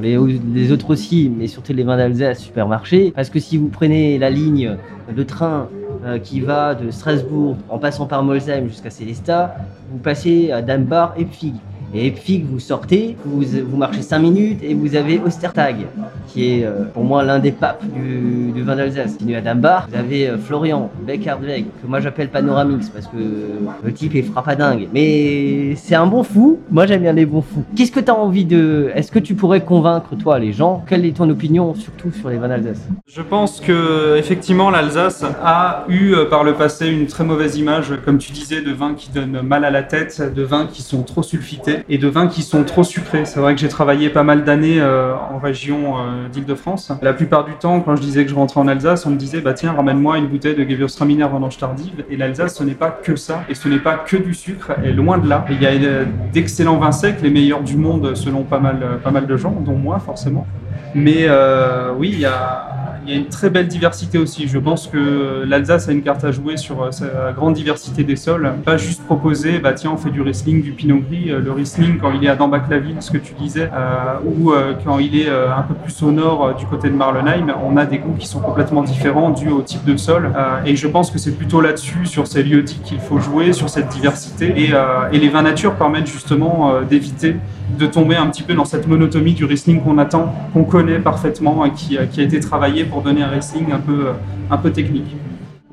les, 0.00 0.72
autres 0.72 0.90
aussi, 0.90 1.30
mais 1.36 1.46
surtout 1.46 1.72
les 1.72 1.82
vins 1.82 1.96
d'Alsace 1.96 2.40
supermarché. 2.40 3.12
Parce 3.14 3.30
que 3.30 3.38
si 3.38 3.56
vous 3.56 3.68
prenez 3.68 4.18
la 4.18 4.30
ligne 4.30 4.76
de 5.14 5.22
train 5.22 5.68
euh, 6.04 6.18
qui 6.18 6.40
va 6.40 6.74
de 6.74 6.90
Strasbourg 6.90 7.56
en 7.68 7.78
passant 7.78 8.06
par 8.06 8.22
Molsheim 8.22 8.68
jusqu'à 8.68 8.90
Célestat, 8.90 9.56
vous 9.90 9.98
passez 9.98 10.52
à 10.52 10.60
Danbar 10.60 11.14
et 11.16 11.24
Pfig. 11.24 11.54
Et 11.96 12.10
Pfig, 12.10 12.44
vous 12.44 12.58
sortez, 12.58 13.16
vous, 13.24 13.76
marchez 13.76 14.02
5 14.02 14.18
minutes 14.18 14.58
et 14.64 14.74
vous 14.74 14.96
avez 14.96 15.20
Ostertag, 15.24 15.86
qui 16.26 16.50
est 16.50 16.64
euh, 16.64 16.86
pour 16.92 17.04
moi 17.04 17.22
l'un 17.22 17.38
des 17.38 17.52
papes 17.52 17.84
du, 17.94 18.62
vin 18.62 18.74
d'Alsace. 18.74 19.12
Continue 19.12 19.36
à 19.36 19.40
Dambar, 19.40 19.86
vous 19.88 19.96
avez 19.96 20.28
euh, 20.28 20.36
Florian 20.36 20.90
Beckardweg, 21.06 21.66
que 21.80 21.86
moi 21.86 22.00
j'appelle 22.00 22.30
Panoramix 22.30 22.88
parce 22.88 23.06
que 23.06 23.16
le 23.84 23.92
type 23.92 24.16
est 24.16 24.22
frappadingue. 24.22 24.88
Mais 24.92 25.76
c'est 25.76 25.94
un 25.94 26.06
bon 26.06 26.24
fou, 26.24 26.58
moi 26.68 26.86
j'aime 26.86 27.02
bien 27.02 27.12
les 27.12 27.26
bons 27.26 27.42
fous. 27.42 27.62
Qu'est-ce 27.76 27.92
que 27.92 28.00
tu 28.00 28.10
as 28.10 28.16
envie 28.16 28.44
de. 28.44 28.90
Est-ce 28.96 29.12
que 29.12 29.20
tu 29.20 29.36
pourrais 29.36 29.60
convaincre 29.60 30.16
toi 30.16 30.40
les 30.40 30.52
gens? 30.52 30.84
Quelle 30.88 31.06
est 31.06 31.16
ton 31.16 31.30
opinion 31.30 31.76
surtout 31.76 32.10
sur 32.10 32.28
les 32.28 32.38
vins 32.38 32.48
d'Alsace? 32.48 32.88
Je 33.06 33.22
pense 33.22 33.60
que 33.60 34.16
effectivement 34.16 34.70
l'Alsace 34.70 35.24
a 35.44 35.84
eu 35.88 36.14
euh, 36.14 36.24
par 36.24 36.42
le 36.42 36.54
passé 36.54 36.88
une 36.88 37.06
très 37.06 37.22
mauvaise 37.22 37.56
image, 37.56 37.92
comme 38.04 38.18
tu 38.18 38.32
disais, 38.32 38.62
de 38.62 38.72
vins 38.72 38.94
qui 38.94 39.10
donnent 39.10 39.42
mal 39.42 39.64
à 39.64 39.70
la 39.70 39.84
tête, 39.84 40.20
de 40.34 40.42
vins 40.42 40.66
qui 40.66 40.82
sont 40.82 41.04
trop 41.04 41.22
sulfités 41.22 41.83
et 41.88 41.98
de 41.98 42.08
vins 42.08 42.26
qui 42.26 42.42
sont 42.42 42.64
trop 42.64 42.84
sucrés. 42.84 43.24
C'est 43.24 43.40
vrai 43.40 43.54
que 43.54 43.60
j'ai 43.60 43.68
travaillé 43.68 44.08
pas 44.08 44.22
mal 44.22 44.44
d'années 44.44 44.80
euh, 44.80 45.14
en 45.14 45.38
région 45.38 45.98
euh, 45.98 46.28
d'Île-de-France. 46.28 46.92
La 47.02 47.12
plupart 47.12 47.44
du 47.44 47.52
temps, 47.52 47.80
quand 47.80 47.96
je 47.96 48.00
disais 48.00 48.24
que 48.24 48.30
je 48.30 48.34
rentrais 48.34 48.60
en 48.60 48.68
Alsace, 48.68 49.06
on 49.06 49.10
me 49.10 49.16
disait 49.16 49.40
bah 49.40 49.54
tiens, 49.54 49.72
ramène-moi 49.72 50.18
une 50.18 50.26
bouteille 50.26 50.54
de 50.54 50.64
Gewürztraminer 50.64 51.24
vendange 51.24 51.58
tardive. 51.58 52.04
Et 52.10 52.16
l'Alsace, 52.16 52.56
ce 52.56 52.64
n'est 52.64 52.74
pas 52.74 52.90
que 52.90 53.16
ça, 53.16 53.44
et 53.48 53.54
ce 53.54 53.68
n'est 53.68 53.78
pas 53.78 53.94
que 53.94 54.16
du 54.16 54.34
sucre, 54.34 54.72
et 54.84 54.92
loin 54.92 55.18
de 55.18 55.28
là. 55.28 55.44
Il 55.50 55.62
y 55.62 55.66
a 55.66 55.70
euh, 55.70 56.04
d'excellents 56.32 56.78
vins 56.78 56.92
secs, 56.92 57.20
les 57.22 57.30
meilleurs 57.30 57.62
du 57.62 57.76
monde 57.76 58.14
selon 58.14 58.42
pas 58.42 58.58
mal, 58.58 58.98
pas 59.02 59.10
mal 59.10 59.26
de 59.26 59.36
gens, 59.36 59.54
dont 59.64 59.76
moi 59.76 59.98
forcément. 59.98 60.46
Mais 60.94 61.28
oui, 61.98 62.10
il 62.12 62.20
y 62.20 62.26
a 62.26 62.83
il 63.06 63.12
y 63.12 63.16
a 63.16 63.18
une 63.18 63.28
très 63.28 63.50
belle 63.50 63.68
diversité 63.68 64.18
aussi. 64.18 64.48
Je 64.48 64.58
pense 64.58 64.86
que 64.86 65.44
l'Alsace 65.46 65.88
a 65.88 65.92
une 65.92 66.02
carte 66.02 66.24
à 66.24 66.32
jouer 66.32 66.56
sur 66.56 66.92
sa 66.92 67.32
grande 67.32 67.54
diversité 67.54 68.02
des 68.04 68.16
sols. 68.16 68.52
Pas 68.64 68.76
juste 68.76 69.04
proposer, 69.04 69.58
bah 69.58 69.72
tiens, 69.72 69.90
on 69.92 69.96
fait 69.96 70.10
du 70.10 70.22
Riesling, 70.22 70.62
du 70.62 70.72
Pinot 70.72 71.02
Gris. 71.08 71.26
Le 71.26 71.52
Riesling, 71.52 71.98
quand 71.98 72.12
il 72.12 72.24
est 72.24 72.28
à 72.28 72.36
Dambach-la-Ville, 72.36 72.96
ce 73.00 73.10
que 73.10 73.18
tu 73.18 73.34
disais, 73.34 73.70
euh, 73.72 74.14
ou 74.24 74.52
euh, 74.52 74.74
quand 74.84 74.98
il 74.98 75.18
est 75.18 75.28
euh, 75.28 75.54
un 75.54 75.62
peu 75.62 75.74
plus 75.74 76.02
au 76.02 76.12
nord 76.12 76.54
du 76.56 76.66
côté 76.66 76.88
de 76.88 76.94
Marlenheim, 76.94 77.54
on 77.64 77.76
a 77.76 77.86
des 77.86 77.98
goûts 77.98 78.14
qui 78.18 78.26
sont 78.26 78.40
complètement 78.40 78.82
différents 78.82 79.30
dus 79.30 79.50
au 79.50 79.62
type 79.62 79.84
de 79.84 79.96
sol. 79.96 80.30
et 80.64 80.76
je 80.76 80.88
pense 80.88 81.10
que 81.10 81.18
c'est 81.18 81.32
plutôt 81.32 81.60
là-dessus, 81.60 82.06
sur 82.06 82.26
ces 82.26 82.42
lieux 82.42 82.62
dits, 82.62 82.80
qu'il 82.82 83.00
faut 83.00 83.18
jouer, 83.18 83.52
sur 83.52 83.68
cette 83.68 83.88
diversité. 83.88 84.54
Et, 84.56 84.72
les 85.24 85.28
vins 85.28 85.42
nature 85.42 85.74
permettent 85.74 86.06
justement 86.06 86.80
d'éviter 86.82 87.36
de 87.78 87.86
tomber 87.86 88.16
un 88.16 88.26
petit 88.26 88.42
peu 88.42 88.54
dans 88.54 88.64
cette 88.64 88.86
monotomie 88.86 89.32
du 89.32 89.44
Riesling 89.44 89.80
qu'on 89.80 89.98
attend, 89.98 90.34
qu'on 90.52 90.64
connaît 90.64 90.98
parfaitement 90.98 91.64
et 91.64 91.72
qui, 91.72 91.98
a 91.98 92.02
été 92.02 92.40
travaillé 92.40 92.84
donner 93.00 93.22
un 93.22 93.30
un 93.30 93.78
peu, 93.78 94.08
un 94.50 94.56
peu 94.56 94.70
technique. 94.70 95.16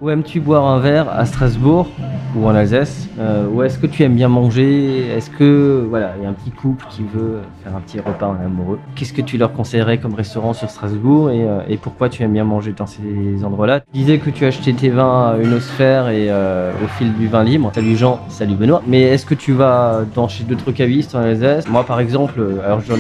Où 0.01 0.09
aimes-tu 0.09 0.39
boire 0.39 0.65
un 0.65 0.79
verre 0.79 1.07
à 1.11 1.27
Strasbourg 1.27 1.87
ou 2.35 2.47
en 2.47 2.55
Alsace 2.55 3.07
euh, 3.19 3.45
Ou 3.47 3.61
est-ce 3.61 3.77
que 3.77 3.85
tu 3.85 4.01
aimes 4.01 4.15
bien 4.15 4.29
manger? 4.29 5.05
Est-ce 5.15 5.29
que 5.29 5.85
voilà, 5.87 6.13
il 6.17 6.23
y 6.23 6.25
a 6.25 6.29
un 6.29 6.33
petit 6.33 6.49
couple 6.49 6.83
qui 6.89 7.03
veut 7.03 7.41
faire 7.63 7.75
un 7.75 7.81
petit 7.81 7.99
repas 7.99 8.35
amoureux? 8.43 8.79
Qu'est-ce 8.95 9.13
que 9.13 9.21
tu 9.21 9.37
leur 9.37 9.53
conseillerais 9.53 9.99
comme 9.99 10.15
restaurant 10.15 10.53
sur 10.53 10.71
Strasbourg 10.71 11.29
et, 11.29 11.47
euh, 11.47 11.59
et 11.69 11.77
pourquoi 11.77 12.09
tu 12.09 12.23
aimes 12.23 12.33
bien 12.33 12.45
manger 12.45 12.73
dans 12.75 12.87
ces 12.87 13.45
endroits-là? 13.45 13.81
Tu 13.81 13.99
disais 13.99 14.17
que 14.17 14.31
tu 14.31 14.43
achetais 14.43 14.73
tes 14.73 14.89
vins 14.89 15.33
à 15.33 15.37
une 15.37 15.53
osphère 15.53 16.09
et 16.09 16.31
euh, 16.31 16.71
au 16.83 16.87
fil 16.87 17.13
du 17.13 17.27
vin 17.27 17.43
libre. 17.43 17.71
Salut 17.75 17.95
Jean, 17.95 18.21
salut 18.27 18.55
Benoît. 18.55 18.81
Mais 18.87 19.03
est-ce 19.03 19.27
que 19.27 19.35
tu 19.35 19.53
vas 19.53 20.01
dans 20.15 20.27
chez 20.27 20.45
d'autres 20.45 20.71
cavistes 20.71 21.13
en 21.13 21.19
Alsace? 21.19 21.67
Moi 21.67 21.83
par 21.83 21.99
exemple, 21.99 22.41
alors 22.65 22.81
j'en 22.81 22.95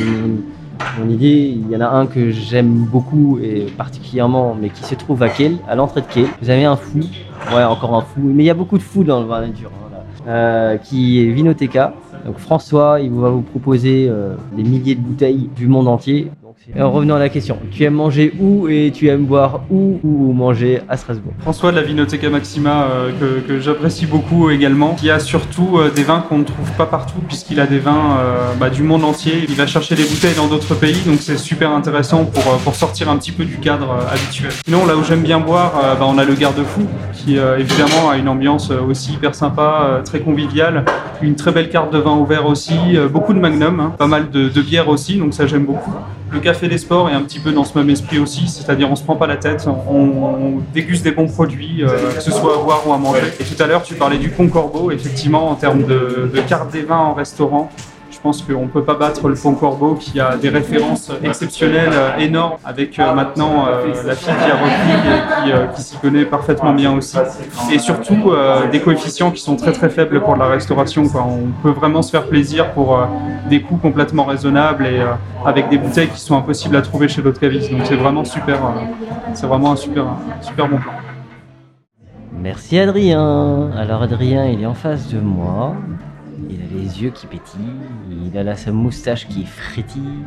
mon 0.99 1.09
idée, 1.09 1.55
il 1.55 1.69
y 1.69 1.75
en 1.75 1.81
a 1.81 1.87
un 1.87 2.05
que 2.05 2.31
j'aime 2.31 2.85
beaucoup 2.85 3.39
et 3.41 3.67
particulièrement, 3.77 4.55
mais 4.59 4.69
qui 4.69 4.83
se 4.83 4.95
trouve 4.95 5.23
à 5.23 5.29
Kiel, 5.29 5.57
à 5.67 5.75
l'entrée 5.75 6.01
de 6.01 6.07
Kiel. 6.07 6.27
Vous 6.41 6.49
avez 6.49 6.65
un 6.65 6.75
fou, 6.75 6.99
ouais, 7.53 7.63
encore 7.63 7.95
un 7.95 8.01
fou, 8.01 8.21
mais 8.21 8.43
il 8.43 8.47
y 8.47 8.49
a 8.49 8.53
beaucoup 8.53 8.77
de 8.77 8.83
fous 8.83 9.03
dans 9.03 9.21
le 9.21 9.27
vin 9.27 9.41
nature, 9.41 9.71
hein, 10.27 10.77
qui 10.83 11.21
est 11.21 11.31
Vinoteca. 11.31 11.93
Donc 12.25 12.37
François, 12.37 12.99
il 12.99 13.11
va 13.11 13.29
vous 13.29 13.41
proposer 13.41 14.07
euh, 14.09 14.35
des 14.55 14.63
milliers 14.63 14.95
de 14.95 15.01
bouteilles 15.01 15.49
du 15.55 15.67
monde 15.67 15.87
entier. 15.87 16.31
En 16.79 16.91
revenant 16.91 17.15
à 17.15 17.19
la 17.19 17.29
question, 17.29 17.57
tu 17.71 17.83
aimes 17.83 17.95
manger 17.95 18.31
où 18.39 18.67
et 18.67 18.91
tu 18.93 19.07
aimes 19.07 19.25
boire 19.25 19.61
où 19.71 19.99
ou 20.03 20.31
manger 20.31 20.81
à 20.87 20.95
Strasbourg? 20.95 21.33
François 21.39 21.71
de 21.71 21.75
la 21.75 21.81
Vinoteca 21.81 22.29
Maxima, 22.29 22.83
euh, 22.83 23.11
que, 23.19 23.47
que 23.47 23.59
j'apprécie 23.59 24.05
beaucoup 24.05 24.51
également, 24.51 24.93
qui 24.93 25.09
a 25.09 25.19
surtout 25.19 25.79
euh, 25.79 25.89
des 25.89 26.03
vins 26.03 26.19
qu'on 26.21 26.37
ne 26.37 26.43
trouve 26.43 26.71
pas 26.77 26.85
partout, 26.85 27.19
puisqu'il 27.27 27.59
a 27.59 27.65
des 27.65 27.79
vins 27.79 28.17
euh, 28.19 28.53
bah, 28.59 28.69
du 28.69 28.83
monde 28.83 29.03
entier. 29.03 29.45
Il 29.49 29.55
va 29.55 29.65
chercher 29.65 29.95
des 29.95 30.03
bouteilles 30.03 30.35
dans 30.35 30.47
d'autres 30.47 30.75
pays, 30.75 31.01
donc 31.05 31.17
c'est 31.19 31.37
super 31.37 31.71
intéressant 31.71 32.25
pour, 32.25 32.43
pour 32.59 32.75
sortir 32.75 33.09
un 33.09 33.17
petit 33.17 33.31
peu 33.31 33.43
du 33.43 33.57
cadre 33.57 33.95
habituel. 34.11 34.51
Sinon, 34.63 34.85
là 34.85 34.95
où 34.95 35.03
j'aime 35.03 35.23
bien 35.23 35.39
boire, 35.39 35.73
bah, 35.99 36.05
on 36.07 36.19
a 36.19 36.23
le 36.23 36.35
Garde-Fou, 36.35 36.85
qui 37.13 37.37
évidemment 37.37 38.11
a 38.11 38.17
une 38.17 38.29
ambiance 38.29 38.71
aussi 38.71 39.13
hyper 39.13 39.33
sympa, 39.33 40.01
très 40.05 40.19
conviviale, 40.19 40.85
une 41.21 41.35
très 41.35 41.51
belle 41.51 41.69
carte 41.69 41.91
de 41.91 41.97
vin 41.97 42.15
ouvert 42.15 42.45
aussi, 42.45 42.75
beaucoup 43.11 43.33
de 43.33 43.39
Magnum, 43.39 43.79
hein, 43.79 43.93
pas 43.97 44.07
mal 44.07 44.29
de, 44.29 44.47
de 44.47 44.61
bière 44.61 44.89
aussi, 44.89 45.17
donc 45.17 45.33
ça 45.33 45.47
j'aime 45.47 45.65
beaucoup. 45.65 45.91
Le 46.31 46.39
café 46.39 46.67
des 46.67 46.77
sports 46.77 47.09
est 47.09 47.13
un 47.13 47.21
petit 47.23 47.39
peu 47.39 47.51
dans 47.51 47.65
ce 47.65 47.77
même 47.77 47.89
esprit 47.89 48.17
aussi, 48.17 48.47
c'est-à-dire 48.47 48.89
on 48.89 48.95
se 48.95 49.03
prend 49.03 49.17
pas 49.17 49.27
la 49.27 49.35
tête, 49.35 49.67
on, 49.67 50.61
déguste 50.73 51.03
des 51.03 51.11
bons 51.11 51.27
produits, 51.27 51.83
euh, 51.83 52.13
que 52.13 52.21
ce 52.21 52.31
soit 52.31 52.55
à 52.55 52.63
boire 52.63 52.87
ou 52.87 52.93
à 52.93 52.97
manger. 52.97 53.21
Et 53.39 53.43
tout 53.43 53.61
à 53.61 53.67
l'heure, 53.67 53.83
tu 53.83 53.95
parlais 53.95 54.17
du 54.17 54.31
Concorbeau, 54.31 54.91
effectivement, 54.91 55.49
en 55.49 55.55
termes 55.55 55.83
de 55.83 56.31
carte 56.47 56.71
des 56.71 56.83
vins 56.83 56.97
en 56.97 57.13
restaurant. 57.13 57.69
Je 58.21 58.27
pense 58.27 58.43
qu'on 58.43 58.61
ne 58.61 58.67
peut 58.67 58.83
pas 58.83 58.93
battre 58.93 59.27
le 59.29 59.33
Pont 59.33 59.55
Corbeau 59.55 59.95
qui 59.95 60.19
a 60.19 60.37
des 60.37 60.49
références 60.49 61.11
exceptionnelles, 61.23 61.89
euh, 61.91 62.19
énormes, 62.19 62.57
avec 62.63 62.99
euh, 62.99 63.15
maintenant 63.15 63.65
euh, 63.65 63.87
la 64.05 64.13
fille 64.13 64.31
qui 64.31 64.51
a 64.51 64.57
repris 64.57 65.49
et 65.49 65.75
qui, 65.75 65.81
s'y 65.81 65.97
connaît 65.97 66.25
parfaitement 66.25 66.71
bien 66.71 66.93
aussi. 66.93 67.17
Et 67.73 67.79
surtout 67.79 68.31
des 68.71 68.79
coefficients 68.79 69.31
qui 69.31 69.41
sont 69.41 69.55
très 69.55 69.71
très 69.71 69.89
faibles 69.89 70.21
pour 70.21 70.35
la 70.35 70.45
restauration. 70.45 71.01
On 71.15 71.63
peut 71.63 71.71
vraiment 71.71 72.03
se 72.03 72.11
faire 72.11 72.27
plaisir 72.27 72.73
pour 72.73 72.99
des 73.49 73.63
coûts 73.63 73.77
complètement 73.77 74.25
raisonnables 74.25 74.85
et 74.85 75.01
avec 75.43 75.69
des 75.69 75.79
bouteilles 75.79 76.09
qui 76.09 76.19
sont 76.19 76.37
impossibles 76.37 76.75
à 76.75 76.83
trouver 76.83 77.07
chez 77.07 77.23
d'autres 77.23 77.39
cavistes. 77.39 77.71
Donc 77.71 77.81
c'est 77.85 77.95
vraiment 77.95 78.23
super, 78.23 78.59
c'est 79.33 79.47
vraiment 79.47 79.71
un 79.71 79.77
super, 79.77 80.05
super 80.41 80.67
bon 80.67 80.77
plan. 80.77 80.91
Merci 82.39 82.77
Adrien. 82.77 83.71
Alors 83.75 84.03
Adrien, 84.03 84.45
il 84.45 84.61
est 84.61 84.67
en 84.67 84.75
face 84.75 85.07
de 85.07 85.19
moi. 85.19 85.73
Les 86.73 87.03
yeux 87.03 87.09
qui 87.09 87.27
pétillent, 87.27 87.59
il 88.25 88.37
a 88.37 88.43
là 88.43 88.55
sa 88.55 88.71
moustache 88.71 89.27
qui 89.27 89.45
frétille. 89.45 90.23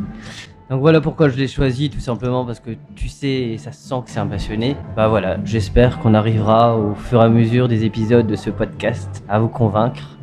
Donc 0.71 0.81
voilà 0.81 1.01
pourquoi 1.01 1.29
je 1.29 1.37
l'ai 1.37 1.49
choisi, 1.49 1.91
tout 1.91 2.01
simplement 2.01 2.45
parce 2.45 2.61
que 2.61 2.71
tu 2.95 3.09
sais 3.09 3.29
et 3.29 3.59
ça 3.59 3.73
se 3.73 3.87
sent 3.87 3.97
que 4.05 4.11
c'est 4.11 4.19
un 4.19 4.27
passionné. 4.27 4.77
Bah 4.97 5.09
voilà, 5.09 5.39
j'espère 5.45 5.99
qu'on 5.99 6.15
arrivera 6.15 6.77
au 6.77 6.95
fur 6.95 7.21
et 7.21 7.25
à 7.25 7.29
mesure 7.29 7.69
des 7.69 7.85
épisodes 7.85 8.27
de 8.27 8.37
ce 8.37 8.51
podcast 8.51 9.25
à 9.29 9.39
vous 9.39 9.49
convaincre 9.49 10.19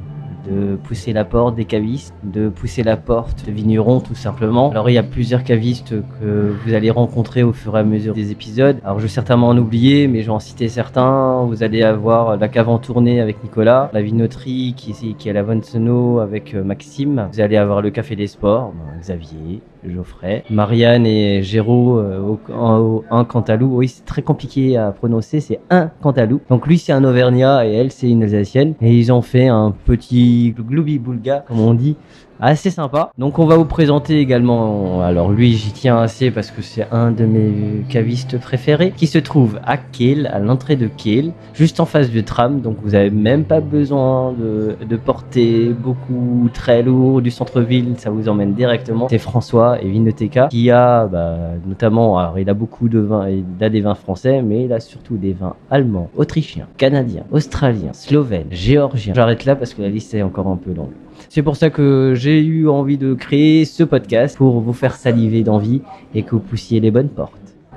de 0.47 0.75
pousser 0.75 1.13
la 1.13 1.25
porte 1.25 1.55
des 1.55 1.65
cavistes, 1.65 2.13
de 2.23 2.49
pousser 2.49 2.83
la 2.83 2.97
porte 2.97 3.45
de 3.45 3.51
vignerons 3.51 3.99
tout 3.99 4.15
simplement. 4.15 4.71
Alors 4.71 4.89
il 4.89 4.93
y 4.93 4.97
a 4.97 5.03
plusieurs 5.03 5.43
cavistes 5.43 5.95
que 6.19 6.53
vous 6.65 6.73
allez 6.73 6.91
rencontrer 6.91 7.43
au 7.43 7.53
fur 7.53 7.75
et 7.77 7.79
à 7.79 7.83
mesure 7.83 8.13
des 8.13 8.31
épisodes. 8.31 8.77
Alors 8.83 8.99
je 8.99 9.03
vais 9.03 9.09
certainement 9.09 9.49
en 9.49 9.57
oublier, 9.57 10.07
mais 10.07 10.21
je 10.21 10.27
vais 10.27 10.31
en 10.31 10.39
citer 10.39 10.69
certains. 10.69 11.43
Vous 11.45 11.63
allez 11.63 11.83
avoir 11.83 12.37
la 12.37 12.47
cave 12.47 12.69
en 12.69 12.79
tournée 12.79 13.21
avec 13.21 13.43
Nicolas, 13.43 13.89
la 13.93 14.01
vinoterie 14.01 14.73
qui, 14.75 14.93
qui 14.93 15.27
est 15.27 15.31
à 15.31 15.33
la 15.33 15.43
Vonsono 15.43 16.19
avec 16.19 16.53
euh, 16.53 16.63
Maxime. 16.63 17.29
Vous 17.31 17.41
allez 17.41 17.57
avoir 17.57 17.81
le 17.81 17.89
café 17.89 18.15
des 18.15 18.27
sports, 18.27 18.73
Xavier, 18.99 19.61
Geoffrey, 19.87 20.43
Marianne 20.49 21.05
et 21.05 21.43
Géraud 21.43 21.99
euh, 21.99 22.19
au, 22.19 23.03
un 23.09 23.25
Cantalou. 23.25 23.77
Oui, 23.77 23.87
c'est 23.87 24.05
très 24.05 24.21
compliqué 24.21 24.77
à 24.77 24.91
prononcer, 24.91 25.39
c'est 25.39 25.59
un 25.69 25.89
Cantalou. 26.01 26.41
Donc 26.49 26.67
lui 26.67 26.77
c'est 26.77 26.93
un 26.93 27.03
Auvergnat 27.03 27.65
et 27.65 27.73
elle 27.73 27.91
c'est 27.91 28.09
une 28.09 28.23
Alsacienne. 28.23 28.75
Et 28.81 28.95
ils 28.95 29.11
ont 29.11 29.21
fait 29.21 29.47
un 29.47 29.73
petit 29.85 30.53
gloubi 30.57 30.99
boulga, 30.99 31.43
comme 31.47 31.59
on 31.59 31.73
dit, 31.73 31.95
assez 32.41 32.71
sympa. 32.71 33.11
Donc 33.17 33.39
on 33.39 33.45
va 33.45 33.55
vous 33.55 33.65
présenter 33.65 34.19
également, 34.19 35.01
alors 35.01 35.31
lui 35.31 35.53
j'y 35.53 35.71
tiens 35.71 35.99
assez 35.99 36.31
parce 36.31 36.49
que 36.49 36.61
c'est 36.61 36.87
un 36.91 37.11
de 37.11 37.25
mes 37.25 37.85
cavistes 37.87 38.39
préférés, 38.39 38.93
qui 38.97 39.07
se 39.07 39.19
trouve 39.19 39.59
à 39.63 39.77
Kiel, 39.77 40.27
à 40.27 40.39
l'entrée 40.39 40.75
de 40.75 40.87
Kiel, 40.87 41.33
juste 41.53 41.79
en 41.79 41.85
face 41.85 42.09
du 42.09 42.23
tram. 42.23 42.61
Donc 42.61 42.77
vous 42.83 42.95
avez 42.95 43.11
même 43.11 43.43
pas 43.43 43.61
besoin 43.61 44.33
de, 44.33 44.75
porter 45.05 45.69
beaucoup 45.69 46.49
très 46.53 46.83
lourd 46.83 47.21
du 47.21 47.31
centre-ville, 47.31 47.95
ça 47.97 48.09
vous 48.09 48.29
emmène 48.29 48.53
directement. 48.53 49.07
C'est 49.09 49.17
François 49.17 49.81
et 49.81 49.89
Vinoteca 49.89 50.47
qui 50.47 50.69
a 50.69 51.07
bah, 51.07 51.37
notamment, 51.65 52.19
alors 52.19 52.39
il 52.39 52.49
a 52.49 52.53
beaucoup 52.53 52.89
de 52.89 52.99
vins, 52.99 53.27
il 53.29 53.63
a 53.63 53.69
des 53.69 53.81
vins 53.81 53.95
français, 53.95 54.41
mais 54.41 54.65
il 54.65 54.73
a 54.73 54.79
surtout 54.79 55.17
des 55.17 55.33
vins 55.33 55.55
allemands, 55.69 56.09
autrichiens, 56.15 56.67
canadiens, 56.77 57.23
australiens, 57.31 57.93
slovènes, 57.93 58.47
géorgiens. 58.51 59.13
J'arrête 59.15 59.45
là 59.45 59.55
parce 59.55 59.73
que 59.73 59.81
la 59.81 59.89
liste 59.89 60.13
est 60.13 60.21
encore 60.21 60.47
un 60.47 60.57
peu 60.57 60.73
longue. 60.73 60.91
C'est 61.33 61.43
pour 61.43 61.55
ça 61.55 61.69
que 61.69 62.11
j'ai 62.13 62.41
eu 62.41 62.67
envie 62.67 62.97
de 62.97 63.13
créer 63.13 63.63
ce 63.63 63.83
podcast 63.83 64.35
pour 64.35 64.59
vous 64.59 64.73
faire 64.73 64.97
saliver 64.97 65.43
d'envie 65.43 65.81
et 66.13 66.23
que 66.23 66.31
vous 66.31 66.41
poussiez 66.41 66.81
les 66.81 66.91
bonnes 66.91 67.07
portes. 67.07 67.31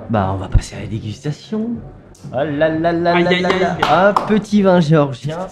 Bah, 0.09 0.29
on 0.33 0.35
va 0.35 0.49
passer 0.49 0.75
à 0.75 0.81
la 0.81 0.87
dégustation. 0.87 1.69
Oh 2.33 2.35
là 2.35 2.43
là 2.43 2.67
là 2.67 2.91
là 2.91 3.13
là 3.21 3.49
là. 3.57 4.09
Un 4.09 4.13
petit 4.27 4.61
vin 4.61 4.81
géorgien. 4.81 5.47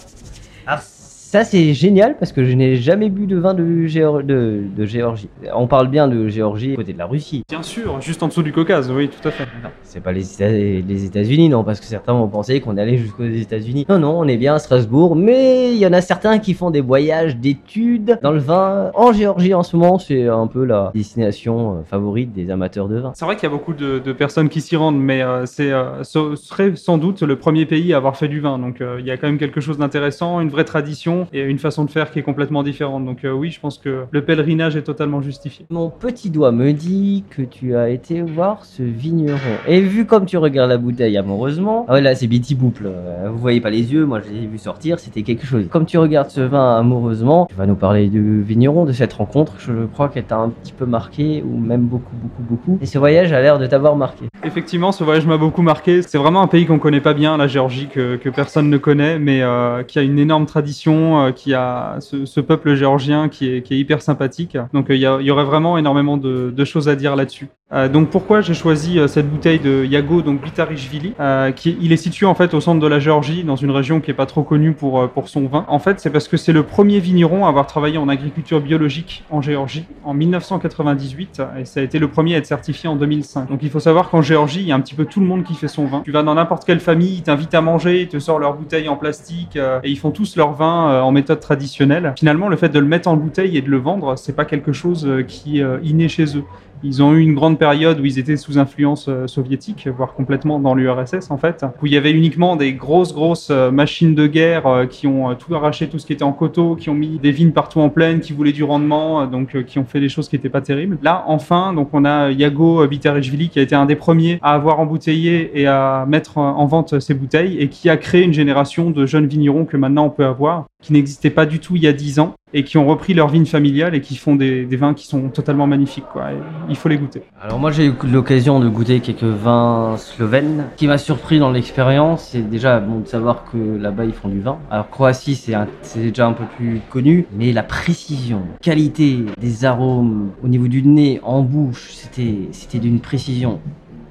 Ça, 1.34 1.42
c'est 1.42 1.74
génial 1.74 2.16
parce 2.16 2.30
que 2.30 2.44
je 2.44 2.52
n'ai 2.52 2.76
jamais 2.76 3.08
bu 3.08 3.26
de 3.26 3.36
vin 3.36 3.54
de, 3.54 3.88
Géor- 3.88 4.22
de, 4.22 4.60
de 4.76 4.86
Géorgie. 4.86 5.28
On 5.52 5.66
parle 5.66 5.88
bien 5.88 6.06
de 6.06 6.28
Géorgie 6.28 6.76
côté 6.76 6.92
de 6.92 6.98
la 6.98 7.06
Russie. 7.06 7.42
Bien 7.48 7.64
sûr, 7.64 8.00
juste 8.00 8.22
en 8.22 8.28
dessous 8.28 8.44
du 8.44 8.52
Caucase, 8.52 8.88
oui, 8.92 9.08
tout 9.08 9.26
à 9.26 9.32
fait. 9.32 9.48
C'est 9.82 10.00
pas 10.00 10.12
les, 10.12 10.24
Éta- 10.24 10.86
les 10.86 11.04
États-Unis, 11.04 11.48
non, 11.48 11.64
parce 11.64 11.80
que 11.80 11.86
certains 11.86 12.12
vont 12.12 12.28
penser 12.28 12.60
qu'on 12.60 12.76
est 12.76 12.80
allé 12.80 12.98
jusqu'aux 12.98 13.24
États-Unis. 13.24 13.84
Non, 13.88 13.98
non, 13.98 14.16
on 14.20 14.28
est 14.28 14.36
bien 14.36 14.54
à 14.54 14.58
Strasbourg, 14.60 15.16
mais 15.16 15.72
il 15.72 15.78
y 15.78 15.86
en 15.88 15.92
a 15.92 16.00
certains 16.02 16.38
qui 16.38 16.54
font 16.54 16.70
des 16.70 16.80
voyages 16.80 17.36
d'études 17.36 18.16
dans 18.22 18.30
le 18.30 18.38
vin. 18.38 18.92
En 18.94 19.12
Géorgie, 19.12 19.54
en 19.54 19.64
ce 19.64 19.76
moment, 19.76 19.98
c'est 19.98 20.28
un 20.28 20.46
peu 20.46 20.64
la 20.64 20.92
destination 20.94 21.78
euh, 21.78 21.82
favorite 21.82 22.32
des 22.32 22.48
amateurs 22.52 22.86
de 22.86 22.98
vin. 23.00 23.10
C'est 23.16 23.24
vrai 23.24 23.34
qu'il 23.34 23.42
y 23.42 23.52
a 23.52 23.56
beaucoup 23.56 23.74
de, 23.74 23.98
de 23.98 24.12
personnes 24.12 24.48
qui 24.48 24.60
s'y 24.60 24.76
rendent, 24.76 25.00
mais 25.00 25.22
euh, 25.22 25.46
c'est 25.46 25.72
euh, 25.72 26.04
ce 26.04 26.36
serait 26.36 26.76
sans 26.76 26.96
doute 26.96 27.22
le 27.22 27.34
premier 27.34 27.66
pays 27.66 27.92
à 27.92 27.96
avoir 27.96 28.16
fait 28.16 28.28
du 28.28 28.38
vin. 28.38 28.56
Donc 28.60 28.80
euh, 28.80 28.98
il 29.00 29.06
y 29.06 29.10
a 29.10 29.16
quand 29.16 29.26
même 29.26 29.38
quelque 29.38 29.60
chose 29.60 29.78
d'intéressant, 29.78 30.40
une 30.40 30.48
vraie 30.50 30.62
tradition 30.64 31.23
et 31.32 31.42
une 31.42 31.58
façon 31.58 31.84
de 31.84 31.90
faire 31.90 32.10
qui 32.10 32.18
est 32.18 32.22
complètement 32.22 32.62
différente. 32.62 33.04
Donc 33.04 33.24
euh, 33.24 33.32
oui, 33.32 33.50
je 33.50 33.60
pense 33.60 33.78
que 33.78 34.04
le 34.10 34.24
pèlerinage 34.24 34.76
est 34.76 34.82
totalement 34.82 35.20
justifié. 35.20 35.66
Mon 35.70 35.90
petit 35.90 36.30
doigt 36.30 36.52
me 36.52 36.72
dit 36.72 37.24
que 37.30 37.42
tu 37.42 37.76
as 37.76 37.90
été 37.90 38.22
voir 38.22 38.64
ce 38.64 38.82
vigneron. 38.82 39.38
Et 39.66 39.80
vu 39.80 40.06
comme 40.06 40.26
tu 40.26 40.36
regardes 40.36 40.70
la 40.70 40.78
bouteille 40.78 41.16
amoureusement, 41.16 41.86
ah 41.88 41.94
ouais 41.94 42.00
là 42.00 42.14
c'est 42.14 42.26
Betty 42.26 42.54
Bouple. 42.54 42.86
Euh, 42.86 43.28
Vous 43.30 43.38
voyez 43.38 43.60
pas 43.60 43.70
les 43.70 43.92
yeux, 43.92 44.06
moi 44.06 44.20
je 44.20 44.32
l'ai 44.32 44.46
vu 44.46 44.58
sortir, 44.58 44.98
c'était 44.98 45.22
quelque 45.22 45.46
chose. 45.46 45.66
Comme 45.70 45.86
tu 45.86 45.98
regardes 45.98 46.30
ce 46.30 46.40
vin 46.40 46.76
amoureusement, 46.76 47.46
tu 47.48 47.54
vas 47.56 47.66
nous 47.66 47.74
parler 47.74 48.08
du 48.08 48.42
vigneron, 48.42 48.84
de 48.84 48.92
cette 48.92 49.12
rencontre. 49.12 49.54
Je 49.58 49.86
crois 49.86 50.08
qu'elle 50.08 50.24
t'a 50.24 50.36
un 50.36 50.50
petit 50.50 50.72
peu 50.72 50.86
marqué, 50.86 51.42
ou 51.42 51.58
même 51.58 51.82
beaucoup, 51.82 52.14
beaucoup, 52.14 52.42
beaucoup. 52.42 52.78
Et 52.80 52.86
ce 52.86 52.98
voyage 52.98 53.32
a 53.32 53.40
l'air 53.40 53.58
de 53.58 53.66
t'avoir 53.66 53.96
marqué. 53.96 54.26
Effectivement, 54.42 54.92
ce 54.92 55.04
voyage 55.04 55.26
m'a 55.26 55.36
beaucoup 55.36 55.62
marqué. 55.62 56.02
C'est 56.02 56.18
vraiment 56.18 56.42
un 56.42 56.46
pays 56.46 56.66
qu'on 56.66 56.78
connaît 56.78 57.00
pas 57.00 57.14
bien, 57.14 57.36
la 57.36 57.46
Géorgie, 57.46 57.88
que, 57.88 58.16
que 58.16 58.28
personne 58.28 58.70
ne 58.70 58.78
connaît, 58.78 59.18
mais 59.18 59.42
euh, 59.42 59.82
qui 59.82 59.98
a 59.98 60.02
une 60.02 60.18
énorme 60.18 60.46
tradition, 60.46 61.03
euh, 61.04 61.32
qui 61.32 61.54
a 61.54 61.96
ce, 62.00 62.40
peuple 62.40 62.74
géorgien 62.74 63.28
qui 63.28 63.48
est, 63.48 63.70
hyper 63.70 64.02
sympathique. 64.02 64.56
Donc 64.72 64.90
euh, 64.90 64.96
il 64.96 65.00
y, 65.00 65.30
aurait 65.30 65.44
vraiment 65.44 65.78
énormément 65.78 66.16
de, 66.16 66.64
choses 66.64 66.88
à 66.88 66.96
dire 66.96 67.16
là-dessus. 67.16 67.48
Euh, 67.72 67.88
donc 67.88 68.10
pourquoi 68.10 68.40
j'ai 68.40 68.54
choisi 68.54 68.98
cette 69.08 69.28
bouteille 69.28 69.58
de 69.58 69.84
Yago, 69.84 70.22
donc 70.22 70.42
Bitarishvili, 70.42 71.14
qui 71.56 71.76
il 71.80 71.92
est 71.92 71.96
situé 71.96 72.26
en 72.26 72.34
fait 72.34 72.54
au 72.54 72.60
centre 72.60 72.80
de 72.80 72.86
la 72.86 72.98
Géorgie, 72.98 73.44
dans 73.44 73.56
une 73.56 73.70
région 73.70 74.00
qui 74.00 74.10
est 74.10 74.14
pas 74.14 74.26
trop 74.26 74.42
connue 74.42 74.72
pour 74.72 75.08
pour 75.10 75.28
son 75.28 75.46
vin. 75.46 75.64
En 75.68 75.78
fait, 75.78 76.00
c'est 76.00 76.10
parce 76.10 76.28
que 76.28 76.36
c'est 76.36 76.52
le 76.52 76.62
premier 76.62 77.00
vigneron 77.00 77.46
à 77.46 77.48
avoir 77.48 77.66
travaillé 77.66 77.98
en 77.98 78.08
agriculture 78.08 78.60
biologique 78.60 79.24
en 79.30 79.40
Géorgie 79.40 79.84
en 80.04 80.14
1998 80.14 81.42
et 81.58 81.64
ça 81.64 81.80
a 81.80 81.82
été 81.82 81.98
le 81.98 82.08
premier 82.08 82.34
à 82.34 82.38
être 82.38 82.46
certifié 82.46 82.88
en 82.88 82.96
2005. 82.96 83.48
Donc 83.48 83.60
il 83.62 83.70
faut 83.70 83.80
savoir 83.80 84.10
qu'en 84.10 84.22
Géorgie, 84.22 84.60
il 84.60 84.66
y 84.66 84.72
a 84.72 84.74
un 84.74 84.80
petit 84.80 84.94
peu 84.94 85.04
tout 85.04 85.20
le 85.20 85.26
monde 85.26 85.44
qui 85.44 85.54
fait 85.54 85.68
son 85.68 85.86
vin. 85.86 86.02
Tu 86.04 86.12
vas 86.12 86.22
dans 86.22 86.34
n'importe 86.34 86.64
quelle 86.64 86.80
famille, 86.80 87.16
ils 87.16 87.22
t'invitent 87.22 87.54
à 87.54 87.60
manger, 87.60 88.02
ils 88.02 88.08
te 88.08 88.18
sortent 88.18 88.40
leur 88.40 88.54
bouteille 88.54 88.88
en 88.88 88.96
plastique 88.96 89.56
et 89.56 89.90
ils 89.90 89.98
font 89.98 90.10
tous 90.10 90.36
leur 90.36 90.52
vin 90.52 90.90
en 91.02 91.12
méthode 91.12 91.40
traditionnelle. 91.40 92.12
Finalement, 92.18 92.48
le 92.48 92.56
fait 92.56 92.68
de 92.68 92.78
le 92.78 92.86
mettre 92.86 93.08
en 93.08 93.16
bouteille 93.16 93.56
et 93.56 93.62
de 93.62 93.70
le 93.70 93.78
vendre, 93.78 94.16
c'est 94.16 94.34
pas 94.34 94.44
quelque 94.44 94.72
chose 94.72 95.06
euh, 95.06 95.22
qui 95.22 95.58
est 95.58 95.62
euh, 95.62 95.78
inné 95.82 96.08
chez 96.08 96.36
eux. 96.36 96.44
Ils 96.86 97.02
ont 97.02 97.14
eu 97.14 97.20
une 97.20 97.34
grande 97.34 97.58
période 97.58 97.98
où 97.98 98.04
ils 98.04 98.18
étaient 98.18 98.36
sous 98.36 98.58
influence 98.58 99.06
euh, 99.08 99.26
soviétique, 99.26 99.88
voire 99.88 100.12
complètement 100.12 100.58
dans 100.58 100.74
l'URSS 100.74 101.30
en 101.30 101.38
fait, 101.38 101.64
où 101.82 101.86
il 101.86 101.94
y 101.94 101.96
avait 101.96 102.10
uniquement 102.10 102.56
des 102.56 102.74
grosses 102.74 103.14
grosses 103.14 103.48
euh, 103.50 103.70
machines 103.70 104.14
de 104.14 104.26
guerre 104.26 104.66
euh, 104.66 104.84
qui 104.84 105.06
ont 105.06 105.30
euh, 105.30 105.34
tout 105.34 105.54
arraché, 105.54 105.88
tout 105.88 105.98
ce 105.98 106.04
qui 106.04 106.12
était 106.12 106.24
en 106.24 106.32
coteaux, 106.32 106.76
qui 106.76 106.90
ont 106.90 106.94
mis 106.94 107.18
des 107.18 107.30
vignes 107.30 107.52
partout 107.52 107.80
en 107.80 107.88
plaine, 107.88 108.20
qui 108.20 108.34
voulaient 108.34 108.52
du 108.52 108.64
rendement, 108.64 109.22
euh, 109.22 109.26
donc 109.26 109.56
euh, 109.56 109.62
qui 109.62 109.78
ont 109.78 109.86
fait 109.86 109.98
des 109.98 110.10
choses 110.10 110.28
qui 110.28 110.36
n'étaient 110.36 110.50
pas 110.50 110.60
terribles. 110.60 110.98
Là, 111.02 111.24
enfin, 111.26 111.72
donc 111.72 111.88
on 111.94 112.04
a 112.04 112.30
Yago 112.30 112.86
Bitarishvili 112.86 113.48
qui 113.48 113.60
a 113.60 113.62
été 113.62 113.74
un 113.74 113.86
des 113.86 113.96
premiers 113.96 114.38
à 114.42 114.52
avoir 114.52 114.78
embouteillé 114.78 115.58
et 115.58 115.66
à 115.66 116.04
mettre 116.06 116.36
euh, 116.36 116.42
en 116.42 116.66
vente 116.66 117.00
ses 117.00 117.14
bouteilles 117.14 117.56
et 117.60 117.68
qui 117.68 117.88
a 117.88 117.96
créé 117.96 118.24
une 118.24 118.34
génération 118.34 118.90
de 118.90 119.06
jeunes 119.06 119.26
vignerons 119.26 119.64
que 119.64 119.78
maintenant 119.78 120.04
on 120.04 120.10
peut 120.10 120.26
avoir, 120.26 120.66
qui 120.84 120.92
n'existaient 120.92 121.30
pas 121.30 121.46
du 121.46 121.60
tout 121.60 121.76
il 121.76 121.82
y 121.82 121.86
a 121.86 121.94
10 121.94 122.18
ans 122.18 122.34
et 122.52 122.62
qui 122.62 122.76
ont 122.76 122.86
repris 122.86 123.14
leur 123.14 123.28
vigne 123.28 123.46
familiale 123.46 123.94
et 123.94 124.02
qui 124.02 124.16
font 124.16 124.36
des, 124.36 124.64
vins 124.76 124.92
qui 124.92 125.06
sont 125.06 125.30
totalement 125.30 125.66
magnifiques. 125.66 126.04
Quoi. 126.12 126.26
Il 126.68 126.76
faut 126.76 126.90
les 126.90 126.98
goûter. 126.98 127.22
Alors 127.40 127.58
moi 127.58 127.72
j'ai 127.72 127.86
eu 127.86 127.94
l'occasion 128.04 128.60
de 128.60 128.68
goûter 128.68 129.00
quelques 129.00 129.24
vins 129.24 129.96
slovènes. 129.96 130.66
Ce 130.72 130.76
qui 130.76 130.86
m'a 130.86 130.98
surpris 130.98 131.38
dans 131.38 131.50
l'expérience, 131.50 132.28
c'est 132.32 132.42
déjà 132.42 132.80
bon 132.80 133.00
de 133.00 133.08
savoir 133.08 133.44
que 133.50 133.56
là-bas 133.56 134.04
ils 134.04 134.12
font 134.12 134.28
du 134.28 134.40
vin. 134.40 134.58
Alors 134.70 134.90
Croatie 134.90 135.36
c'est 135.36 136.00
déjà 136.00 136.26
un 136.26 136.34
peu 136.34 136.44
plus 136.56 136.82
connu, 136.90 137.26
mais 137.34 137.52
la 137.52 137.62
précision, 137.62 138.42
qualité 138.60 139.24
des 139.40 139.64
arômes 139.64 140.32
au 140.44 140.48
niveau 140.48 140.68
du 140.68 140.82
nez, 140.82 141.18
en 141.22 141.40
bouche, 141.40 141.92
c'était 141.94 142.78
d'une 142.78 143.00
précision 143.00 143.58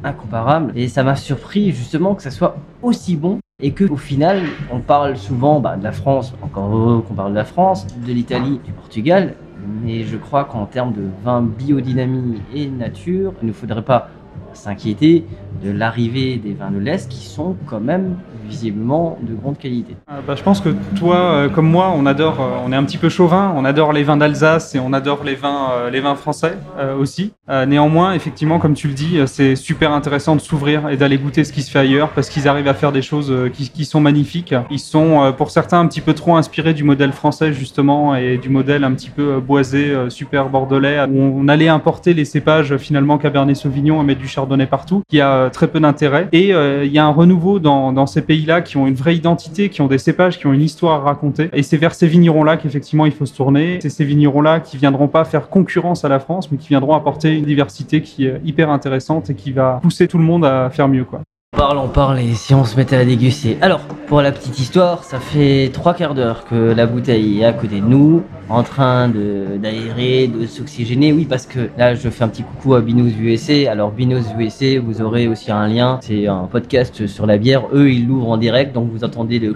incomparable. 0.03 0.73
Et 0.75 0.87
ça 0.87 1.03
m'a 1.03 1.15
surpris 1.15 1.71
justement 1.71 2.15
que 2.15 2.23
ça 2.23 2.31
soit 2.31 2.57
aussi 2.81 3.15
bon 3.15 3.39
et 3.63 3.71
que 3.71 3.85
au 3.85 3.95
final 3.95 4.41
on 4.71 4.79
parle 4.79 5.17
souvent 5.17 5.59
bah, 5.59 5.77
de 5.77 5.83
la 5.83 5.93
France, 5.93 6.33
encore 6.41 7.03
qu'on 7.07 7.13
parle 7.15 7.31
de 7.31 7.37
la 7.37 7.45
France, 7.45 7.87
de 8.05 8.11
l'Italie, 8.11 8.59
du 8.63 8.73
Portugal, 8.73 9.35
mais 9.83 10.03
je 10.03 10.17
crois 10.17 10.43
qu'en 10.43 10.65
termes 10.65 10.93
de 10.93 11.03
vin 11.23 11.41
biodynamie 11.41 12.41
et 12.53 12.67
nature, 12.67 13.33
il 13.41 13.47
ne 13.47 13.53
faudrait 13.53 13.81
pas 13.81 14.09
s'inquiéter 14.53 15.25
de 15.63 15.71
l'arrivée 15.71 16.37
des 16.37 16.53
vins 16.53 16.71
de 16.71 16.79
l'Est 16.79 17.09
qui 17.09 17.25
sont 17.25 17.55
quand 17.65 17.79
même 17.79 18.17
visiblement 18.47 19.17
de 19.21 19.33
grande 19.33 19.57
qualité. 19.57 19.95
Euh, 20.11 20.19
bah, 20.25 20.35
je 20.35 20.43
pense 20.43 20.61
que 20.61 20.69
toi, 20.97 21.15
euh, 21.15 21.49
comme 21.49 21.67
moi, 21.67 21.93
on 21.95 22.05
adore, 22.05 22.41
euh, 22.41 22.63
on 22.65 22.71
est 22.71 22.75
un 22.75 22.83
petit 22.83 22.97
peu 22.97 23.09
chauvin, 23.09 23.53
on 23.55 23.65
adore 23.65 23.93
les 23.93 24.03
vins 24.03 24.17
d'Alsace 24.17 24.75
et 24.75 24.79
on 24.79 24.93
adore 24.93 25.23
les 25.23 25.35
vins, 25.35 25.89
les 25.91 25.99
vins 25.99 26.15
français 26.15 26.57
aussi. 26.99 27.33
Néanmoins, 27.67 28.13
effectivement, 28.13 28.59
comme 28.59 28.73
tu 28.73 28.87
le 28.87 28.93
dis, 28.93 29.19
c'est 29.25 29.55
super 29.55 29.91
intéressant 29.91 30.35
de 30.35 30.41
s'ouvrir 30.41 30.89
et 30.89 30.97
d'aller 30.97 31.17
goûter 31.17 31.43
ce 31.43 31.53
qui 31.53 31.61
se 31.61 31.71
fait 31.71 31.79
ailleurs 31.79 32.09
parce 32.09 32.29
qu'ils 32.29 32.47
arrivent 32.47 32.67
à 32.67 32.73
faire 32.73 32.91
des 32.91 33.01
choses 33.01 33.33
qui, 33.53 33.85
sont 33.85 33.99
magnifiques. 33.99 34.55
Ils 34.69 34.79
sont, 34.79 35.33
pour 35.37 35.51
certains, 35.51 35.79
un 35.79 35.87
petit 35.87 36.01
peu 36.01 36.13
trop 36.13 36.35
inspirés 36.35 36.73
du 36.73 36.83
modèle 36.83 37.11
français 37.11 37.53
justement 37.53 38.15
et 38.15 38.37
du 38.37 38.49
modèle 38.49 38.83
un 38.83 38.93
petit 38.93 39.09
peu 39.09 39.39
boisé, 39.39 39.93
super 40.09 40.49
bordelais, 40.49 40.99
où 41.09 41.19
on 41.19 41.47
allait 41.47 41.67
importer 41.67 42.13
les 42.13 42.25
cépages 42.25 42.77
finalement 42.77 43.17
Cabernet 43.17 43.55
Sauvignon 43.55 44.01
et 44.01 44.05
mettre 44.05 44.21
du 44.21 44.27
Chardonnay 44.27 44.65
partout, 44.65 45.03
qui 45.09 45.21
a 45.21 45.49
très 45.53 45.67
peu 45.67 45.79
d'intérêt. 45.79 46.27
Et 46.33 46.53
euh, 46.53 46.83
il 46.83 46.91
y 46.91 46.99
a 46.99 47.05
un 47.05 47.11
renouveau 47.11 47.59
dans, 47.59 47.93
dans 47.93 48.05
ces 48.05 48.21
pays-là 48.21 48.61
qui 48.61 48.75
ont 48.75 48.87
une 48.87 48.95
vraie 48.95 49.15
identité, 49.15 49.69
qui 49.69 49.81
ont 49.81 49.87
des 49.87 49.97
cépages, 49.97 50.37
qui 50.37 50.47
ont 50.47 50.53
une 50.53 50.61
histoire 50.61 51.01
à 51.01 51.03
raconter. 51.03 51.49
Et 51.53 51.63
c'est 51.63 51.77
vers 51.77 51.95
ces 51.95 52.07
vignerons-là 52.07 52.57
qu'effectivement 52.57 53.05
il 53.05 53.13
faut 53.13 53.25
se 53.25 53.35
tourner. 53.35 53.79
C'est 53.81 53.89
ces 53.89 54.05
vignerons-là 54.05 54.59
qui 54.59 54.77
viendront 54.77 55.07
pas 55.07 55.23
faire 55.23 55.47
concurrence 55.49 56.03
à 56.03 56.09
la 56.09 56.19
France, 56.19 56.51
mais 56.51 56.57
qui 56.57 56.69
viendront 56.69 56.95
apporter 56.95 57.37
une 57.37 57.45
diversité 57.45 58.01
qui 58.01 58.25
est 58.25 58.41
hyper 58.43 58.69
intéressante 58.69 59.29
et 59.29 59.35
qui 59.35 59.51
va 59.51 59.79
pousser 59.81 60.07
tout 60.07 60.17
le 60.17 60.23
monde 60.23 60.43
à 60.43 60.69
faire 60.69 60.87
mieux, 60.87 61.05
quoi. 61.05 61.21
On 61.53 61.57
parle, 61.57 61.77
on 61.77 61.87
parle 61.87 62.19
et 62.19 62.33
si 62.33 62.53
on 62.55 62.65
se 62.65 62.75
mettait 62.75 62.95
à 62.95 63.05
déguster. 63.05 63.57
Alors, 63.61 63.81
pour 64.07 64.21
la 64.21 64.31
petite 64.31 64.57
histoire, 64.59 65.03
ça 65.03 65.19
fait 65.19 65.69
trois 65.71 65.93
quarts 65.93 66.15
d'heure 66.15 66.45
que 66.45 66.55
la 66.73 66.87
bouteille 66.87 67.41
est 67.41 67.45
à 67.45 67.53
côté 67.53 67.79
de 67.79 67.85
nous, 67.85 68.23
en 68.49 68.63
train 68.63 69.07
de 69.07 69.57
d'aérer, 69.61 70.27
de 70.27 70.47
s'oxygéner. 70.47 71.13
Oui, 71.13 71.25
parce 71.25 71.45
que 71.45 71.69
là, 71.77 71.93
je 71.93 72.09
fais 72.09 72.23
un 72.23 72.27
petit 72.27 72.41
coucou 72.43 72.73
à 72.73 72.81
Binous 72.81 73.11
USA. 73.19 73.71
Alors, 73.71 73.91
Binous 73.91 74.23
USA, 74.37 74.79
vous 74.83 75.01
aurez 75.01 75.27
aussi 75.27 75.51
un 75.51 75.67
lien. 75.67 75.99
C'est 76.01 76.27
un 76.27 76.47
podcast 76.51 77.05
sur 77.05 77.27
la 77.27 77.37
bière. 77.37 77.63
Eux, 77.71 77.91
ils 77.91 78.07
l'ouvrent 78.07 78.29
en 78.31 78.37
direct, 78.37 78.73
donc 78.73 78.89
vous 78.91 79.03
entendez 79.03 79.37
le 79.39 79.53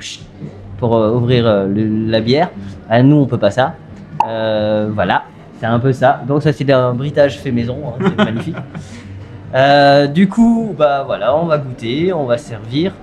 pour 0.78 0.96
euh, 0.96 1.12
ouvrir 1.16 1.48
euh, 1.48 1.68
le- 1.68 2.10
la 2.12 2.22
bière. 2.22 2.52
À 2.90 3.02
nous, 3.02 3.16
on 3.18 3.26
peut 3.26 3.40
pas 3.40 3.50
ça. 3.52 3.74
Euh, 4.28 4.90
voilà, 4.94 5.24
c'est 5.60 5.66
un 5.66 5.80
peu 5.80 5.92
ça. 5.94 6.22
Donc 6.28 6.44
ça, 6.44 6.54
c'est 6.54 6.72
un 6.72 6.94
britage 6.94 7.40
fait 7.40 7.52
maison. 7.52 7.78
hein, 7.88 8.06
c'est 8.18 8.18
magnifique. 8.26 8.56
Euh, 9.56 10.08
du 10.08 10.28
coup, 10.28 10.74
bah 10.78 11.04
voilà, 11.06 11.36
on 11.36 11.46
va 11.46 11.58
goûter, 11.58 12.12
on 12.14 12.26
va 12.26 12.38
servir. 12.38 12.94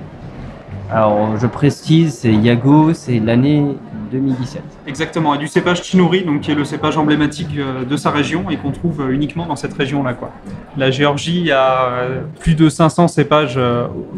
Alors, 0.91 1.37
je 1.39 1.47
précise, 1.47 2.15
c'est 2.15 2.33
Yago, 2.33 2.93
c'est 2.93 3.19
l'année 3.19 3.65
2017. 4.13 4.63
Exactement, 4.87 5.35
et 5.35 5.39
du 5.39 5.49
cépage 5.49 5.83
Chinouri, 5.83 6.25
donc 6.25 6.43
qui 6.43 6.51
est 6.51 6.55
le 6.55 6.65
cépage 6.65 6.99
emblématique 6.99 7.57
euh, 7.57 7.85
de 7.85 7.97
sa 7.97 8.11
région 8.11 8.51
et 8.51 8.59
qu'on 8.59 8.71
trouve 8.71 9.01
euh, 9.01 9.11
uniquement 9.11 9.47
dans 9.47 9.57
cette 9.57 9.73
région-là. 9.73 10.13
Quoi. 10.13 10.31
La 10.77 10.91
Géorgie 10.91 11.51
a 11.51 11.89
plus 12.41 12.55
de 12.55 12.69
500 12.69 13.09
cépages 13.09 13.59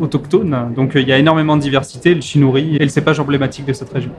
autochtones, 0.00 0.72
donc 0.74 0.92
il 0.96 1.08
y 1.08 1.12
a 1.12 1.18
énormément 1.18 1.56
de 1.56 1.62
diversité. 1.62 2.14
Le 2.14 2.20
Chinouri 2.20 2.76
est 2.76 2.82
le 2.82 2.88
cépage 2.88 3.20
emblématique 3.20 3.66
de 3.66 3.72
cette 3.72 3.92
région. 3.92 4.12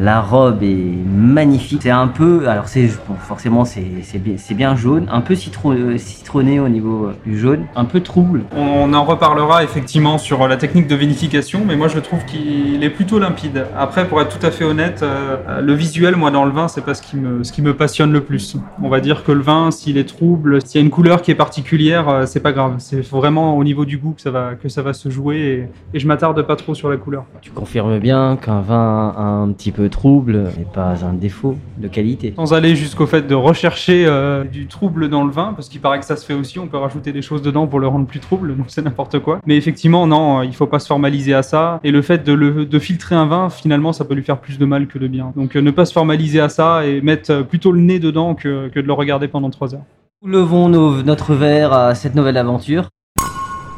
La 0.00 0.22
robe 0.22 0.62
est 0.62 0.94
magnifique. 1.12 1.80
C'est 1.82 1.90
un 1.90 2.08
peu, 2.08 2.48
alors 2.48 2.68
c'est 2.68 2.86
bon, 3.06 3.16
forcément 3.16 3.66
c'est 3.66 3.84
c'est 4.02 4.18
bien, 4.18 4.36
bien 4.52 4.74
jaune, 4.74 5.06
un 5.12 5.20
peu 5.20 5.34
citron, 5.34 5.72
euh, 5.72 5.98
citronné 5.98 6.58
au 6.58 6.70
niveau 6.70 7.08
euh, 7.08 7.14
du 7.26 7.38
jaune, 7.38 7.66
un 7.76 7.84
peu 7.84 8.00
trouble. 8.00 8.44
On, 8.56 8.94
en 8.94 9.04
reparlera 9.04 9.62
effectivement 9.62 10.16
sur 10.16 10.48
la 10.48 10.56
technique 10.56 10.86
de 10.86 10.94
vinification, 10.94 11.60
mais 11.66 11.76
moi 11.76 11.88
je 11.88 11.98
trouve 11.98 12.24
qu'il 12.24 12.82
est 12.82 12.88
plutôt 12.88 13.18
limpide. 13.18 13.66
Après, 13.76 14.08
pour 14.08 14.22
être 14.22 14.38
tout 14.38 14.44
à 14.44 14.50
fait 14.50 14.64
honnête, 14.64 15.02
euh, 15.02 15.60
le 15.60 15.74
visuel, 15.74 16.16
moi 16.16 16.30
dans 16.30 16.46
le 16.46 16.52
vin, 16.52 16.66
c'est 16.66 16.80
pas 16.80 16.94
ce 16.94 17.02
qui, 17.02 17.18
me, 17.18 17.44
ce 17.44 17.52
qui 17.52 17.60
me 17.60 17.76
passionne 17.76 18.10
le 18.10 18.22
plus. 18.22 18.56
On 18.82 18.88
va 18.88 19.00
dire 19.00 19.22
que 19.22 19.32
le 19.32 19.42
vin, 19.42 19.70
s'il 19.70 19.98
est 19.98 20.08
trouble, 20.08 20.62
s'il 20.62 20.80
y 20.80 20.82
a 20.82 20.84
une 20.84 20.90
couleur 20.90 21.20
qui 21.20 21.30
est 21.30 21.34
particulière, 21.34 22.08
euh, 22.08 22.24
c'est 22.24 22.40
pas 22.40 22.52
grave. 22.52 22.76
C'est 22.78 23.06
vraiment 23.06 23.58
au 23.58 23.64
niveau 23.64 23.84
du 23.84 23.98
goût 23.98 24.12
que 24.12 24.22
ça 24.22 24.30
va, 24.30 24.54
que 24.54 24.70
ça 24.70 24.80
va 24.80 24.94
se 24.94 25.10
jouer 25.10 25.68
et, 25.92 25.96
et 25.96 26.00
je 26.00 26.06
m'attarde 26.06 26.40
pas 26.40 26.56
trop 26.56 26.74
sur 26.74 26.88
la 26.88 26.96
couleur. 26.96 27.26
Tu 27.42 27.50
confirmes 27.50 27.98
bien 27.98 28.38
qu'un 28.40 28.62
vin 28.62 29.14
un 29.18 29.52
petit 29.52 29.72
peu 29.72 29.89
trouble 29.90 30.44
n'est 30.56 30.64
pas 30.72 31.04
un 31.04 31.12
défaut 31.12 31.56
de 31.78 31.88
qualité. 31.88 32.32
Sans 32.36 32.54
aller 32.54 32.74
jusqu'au 32.76 33.06
fait 33.06 33.26
de 33.26 33.34
rechercher 33.34 34.06
euh, 34.06 34.44
du 34.44 34.66
trouble 34.66 35.08
dans 35.08 35.24
le 35.24 35.30
vin, 35.30 35.52
parce 35.54 35.68
qu'il 35.68 35.80
paraît 35.80 35.98
que 36.00 36.06
ça 36.06 36.16
se 36.16 36.24
fait 36.24 36.34
aussi, 36.34 36.58
on 36.58 36.66
peut 36.68 36.78
rajouter 36.78 37.12
des 37.12 37.22
choses 37.22 37.42
dedans 37.42 37.66
pour 37.66 37.80
le 37.80 37.86
rendre 37.88 38.06
plus 38.06 38.20
trouble, 38.20 38.56
donc 38.56 38.66
c'est 38.68 38.82
n'importe 38.82 39.18
quoi. 39.18 39.40
Mais 39.46 39.56
effectivement, 39.56 40.06
non, 40.06 40.42
il 40.42 40.54
faut 40.54 40.66
pas 40.66 40.78
se 40.78 40.86
formaliser 40.86 41.34
à 41.34 41.42
ça. 41.42 41.80
Et 41.84 41.90
le 41.90 42.00
fait 42.02 42.24
de, 42.24 42.32
le, 42.32 42.64
de 42.64 42.78
filtrer 42.78 43.14
un 43.16 43.26
vin, 43.26 43.50
finalement, 43.50 43.92
ça 43.92 44.04
peut 44.04 44.14
lui 44.14 44.22
faire 44.22 44.38
plus 44.38 44.58
de 44.58 44.64
mal 44.64 44.86
que 44.86 44.98
de 44.98 45.08
bien. 45.08 45.32
Donc 45.36 45.56
euh, 45.56 45.60
ne 45.60 45.70
pas 45.70 45.84
se 45.84 45.92
formaliser 45.92 46.40
à 46.40 46.48
ça 46.48 46.86
et 46.86 47.00
mettre 47.00 47.30
euh, 47.30 47.42
plutôt 47.42 47.72
le 47.72 47.80
nez 47.80 47.98
dedans 47.98 48.34
que, 48.34 48.68
que 48.68 48.80
de 48.80 48.86
le 48.86 48.92
regarder 48.92 49.28
pendant 49.28 49.50
trois 49.50 49.74
heures. 49.74 49.84
Nous 50.22 50.30
levons 50.30 50.68
nos- 50.68 51.02
notre 51.02 51.34
verre 51.34 51.72
à 51.72 51.94
cette 51.94 52.14
nouvelle 52.14 52.36
aventure? 52.36 52.88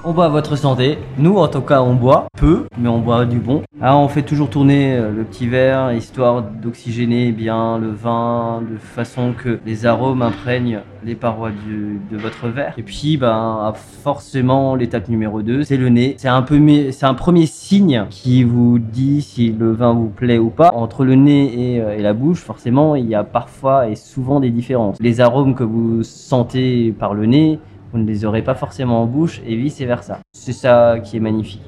On 0.05 0.12
boit 0.12 0.25
à 0.25 0.29
votre 0.29 0.57
santé. 0.57 0.99
Nous, 1.17 1.37
en 1.37 1.47
tout 1.47 1.61
cas, 1.61 1.81
on 1.81 1.95
boit 1.95 2.27
peu, 2.37 2.67
mais 2.77 2.88
on 2.88 2.99
boit 2.99 3.25
du 3.25 3.38
bon. 3.38 3.62
Ah, 3.81 3.97
on 3.97 4.09
fait 4.09 4.23
toujours 4.23 4.51
tourner 4.51 4.97
euh, 4.97 5.12
le 5.12 5.23
petit 5.23 5.47
verre, 5.47 5.93
histoire 5.93 6.43
d'oxygéner 6.43 7.31
bien 7.31 7.79
le 7.79 7.91
vin, 7.91 8.62
de 8.69 8.79
façon 8.79 9.33
que 9.33 9.61
les 9.65 9.87
arômes 9.87 10.23
imprègnent 10.23 10.81
les 11.05 11.15
parois 11.15 11.51
de 11.51 12.17
votre 12.17 12.49
verre. 12.49 12.75
Et 12.79 12.83
puis, 12.83 13.17
ben, 13.17 13.73
forcément, 14.03 14.75
l'étape 14.75 15.09
numéro 15.09 15.41
2, 15.41 15.62
c'est 15.62 15.77
le 15.77 15.88
nez. 15.88 16.17
C'est 16.19 16.29
un, 16.29 16.37
un 16.37 17.15
premier 17.15 17.47
signe 17.47 18.07
qui 18.11 18.43
vous 18.43 18.81
dit 18.81 19.23
si 19.23 19.53
le 19.53 19.73
vin 19.73 19.93
vous 19.93 20.09
plaît 20.09 20.38
ou 20.38 20.51
pas. 20.51 20.73
Entre 20.75 21.05
le 21.05 21.15
nez 21.15 21.81
euh, 21.81 21.97
et 21.97 22.03
la 22.03 22.12
bouche, 22.12 22.41
forcément, 22.41 22.97
il 22.97 23.07
y 23.07 23.15
a 23.15 23.23
parfois 23.23 23.88
et 23.88 23.95
souvent 23.95 24.41
des 24.41 24.51
différences. 24.51 24.97
Les 25.01 25.21
arômes 25.21 25.55
que 25.55 25.65
vous 25.65 26.03
sentez 26.03 26.93
par 26.99 27.15
le 27.15 27.27
nez, 27.27 27.61
vous 27.92 27.98
ne 27.98 28.07
les 28.07 28.24
aurez 28.24 28.42
pas 28.42 28.55
forcément 28.55 29.02
en 29.02 29.07
bouche 29.07 29.42
et 29.46 29.55
vice 29.55 29.81
versa. 29.81 30.18
C'est 30.33 30.52
ça 30.52 30.96
qui 31.02 31.16
est 31.16 31.20
magnifique. 31.20 31.62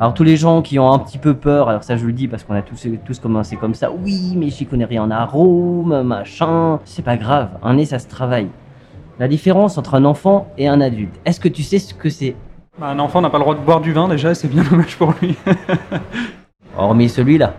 Alors 0.00 0.14
tous 0.14 0.24
les 0.24 0.36
gens 0.36 0.62
qui 0.62 0.78
ont 0.78 0.90
un 0.90 0.98
petit 0.98 1.18
peu 1.18 1.34
peur, 1.34 1.68
alors 1.68 1.84
ça 1.84 1.96
je 1.96 2.06
le 2.06 2.12
dis 2.12 2.26
parce 2.26 2.42
qu'on 2.42 2.54
a 2.54 2.62
tous, 2.62 2.86
tous 3.04 3.18
commencé 3.18 3.56
comme 3.56 3.74
ça, 3.74 3.90
oui 3.92 4.34
mais 4.36 4.48
j'y 4.48 4.64
connais 4.66 4.86
rien 4.86 5.02
en 5.02 5.10
arôme, 5.10 6.02
machin, 6.02 6.80
c'est 6.84 7.04
pas 7.04 7.18
grave, 7.18 7.50
un 7.62 7.74
nez 7.74 7.84
ça 7.84 7.98
se 7.98 8.08
travaille. 8.08 8.48
La 9.18 9.28
différence 9.28 9.76
entre 9.76 9.94
un 9.94 10.06
enfant 10.06 10.48
et 10.56 10.68
un 10.68 10.80
adulte, 10.80 11.14
est-ce 11.26 11.38
que 11.38 11.48
tu 11.48 11.62
sais 11.62 11.78
ce 11.78 11.92
que 11.92 12.08
c'est? 12.08 12.34
Bah, 12.78 12.86
un 12.86 12.98
enfant 12.98 13.20
n'a 13.20 13.28
pas 13.28 13.36
le 13.36 13.44
droit 13.44 13.54
de 13.54 13.60
boire 13.60 13.82
du 13.82 13.92
vin 13.92 14.08
déjà, 14.08 14.34
c'est 14.34 14.48
bien 14.48 14.62
dommage 14.70 14.96
pour 14.96 15.12
lui. 15.20 15.36
Hormis 16.78 17.10
celui-là. 17.10 17.56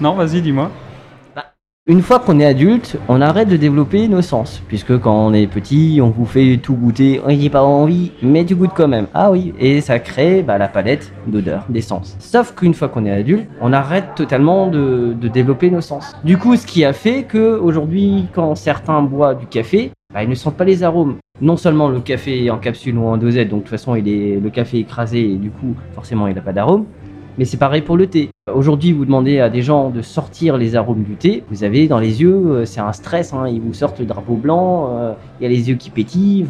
non, 0.00 0.14
vas-y, 0.14 0.40
dis-moi. 0.42 0.70
Une 1.90 2.02
fois 2.02 2.20
qu'on 2.20 2.38
est 2.38 2.46
adulte, 2.46 3.00
on 3.08 3.20
arrête 3.20 3.48
de 3.48 3.56
développer 3.56 4.06
nos 4.06 4.22
sens. 4.22 4.62
Puisque 4.68 4.96
quand 5.00 5.26
on 5.26 5.34
est 5.34 5.48
petit, 5.48 5.98
on 6.00 6.10
vous 6.10 6.24
fait 6.24 6.56
tout 6.62 6.74
goûter, 6.74 7.20
on 7.26 7.32
n'y 7.32 7.48
a 7.48 7.50
pas 7.50 7.64
envie, 7.64 8.12
mais 8.22 8.44
tu 8.44 8.54
goûtes 8.54 8.74
quand 8.76 8.86
même. 8.86 9.08
Ah 9.12 9.32
oui, 9.32 9.52
et 9.58 9.80
ça 9.80 9.98
crée 9.98 10.44
bah, 10.44 10.56
la 10.56 10.68
palette 10.68 11.12
d'odeur, 11.26 11.64
des. 11.68 11.80
Sauf 11.80 12.54
qu'une 12.54 12.74
fois 12.74 12.86
qu'on 12.86 13.06
est 13.06 13.10
adulte, 13.10 13.48
on 13.60 13.72
arrête 13.72 14.14
totalement 14.14 14.68
de, 14.68 15.16
développer 15.20 15.68
nos 15.68 15.80
sens. 15.80 16.14
Du 16.22 16.38
coup, 16.38 16.54
ce 16.54 16.64
qui 16.64 16.84
a 16.84 16.92
fait 16.92 17.24
que 17.24 17.58
aujourd'hui, 17.58 18.28
quand 18.32 18.54
certains 18.54 19.02
boivent 19.02 19.40
du 19.40 19.46
café, 19.46 19.90
bah, 20.14 20.22
ils 20.22 20.28
ne 20.28 20.36
sentent 20.36 20.56
pas 20.56 20.64
les 20.64 20.84
arômes. 20.84 21.16
Non 21.40 21.56
seulement 21.56 21.88
le 21.88 21.98
café 21.98 22.44
est 22.44 22.50
en 22.50 22.58
capsule 22.58 22.98
ou 22.98 23.06
en 23.06 23.16
dosette, 23.16 23.48
donc 23.48 23.60
de 23.60 23.64
toute 23.64 23.70
façon, 23.70 23.94
le 23.94 24.48
café 24.50 24.76
est 24.76 24.82
écrasé 24.82 25.32
et 25.32 25.36
du 25.36 25.50
coup, 25.50 25.74
forcément, 25.92 26.28
il 26.28 26.36
n'a 26.36 26.40
pas 26.40 26.52
d'arôme. 26.52 26.84
Mais 27.40 27.46
c'est 27.46 27.56
pareil 27.56 27.80
pour 27.80 27.96
le 27.96 28.06
thé. 28.06 28.28
Aujourd'hui, 28.54 28.92
vous 28.92 29.06
demandez 29.06 29.40
à 29.40 29.48
des 29.48 29.62
gens 29.62 29.88
de 29.88 30.02
sortir 30.02 30.58
les 30.58 30.76
arômes 30.76 31.04
du 31.04 31.14
thé. 31.14 31.42
Vous 31.48 31.64
avez 31.64 31.88
dans 31.88 31.98
les 31.98 32.20
yeux, 32.20 32.34
euh, 32.34 32.64
c'est 32.66 32.80
un 32.80 32.92
stress. 32.92 33.32
hein, 33.32 33.48
ils 33.48 33.62
vous 33.62 33.72
sortent 33.72 33.98
le 33.98 34.04
drapeau 34.04 34.34
blanc. 34.34 34.90
euh, 34.90 35.14
Il 35.40 35.44
y 35.44 35.46
a 35.46 35.48
les 35.48 35.70
yeux 35.70 35.76
qui 35.76 35.88
pétillent. 35.88 36.44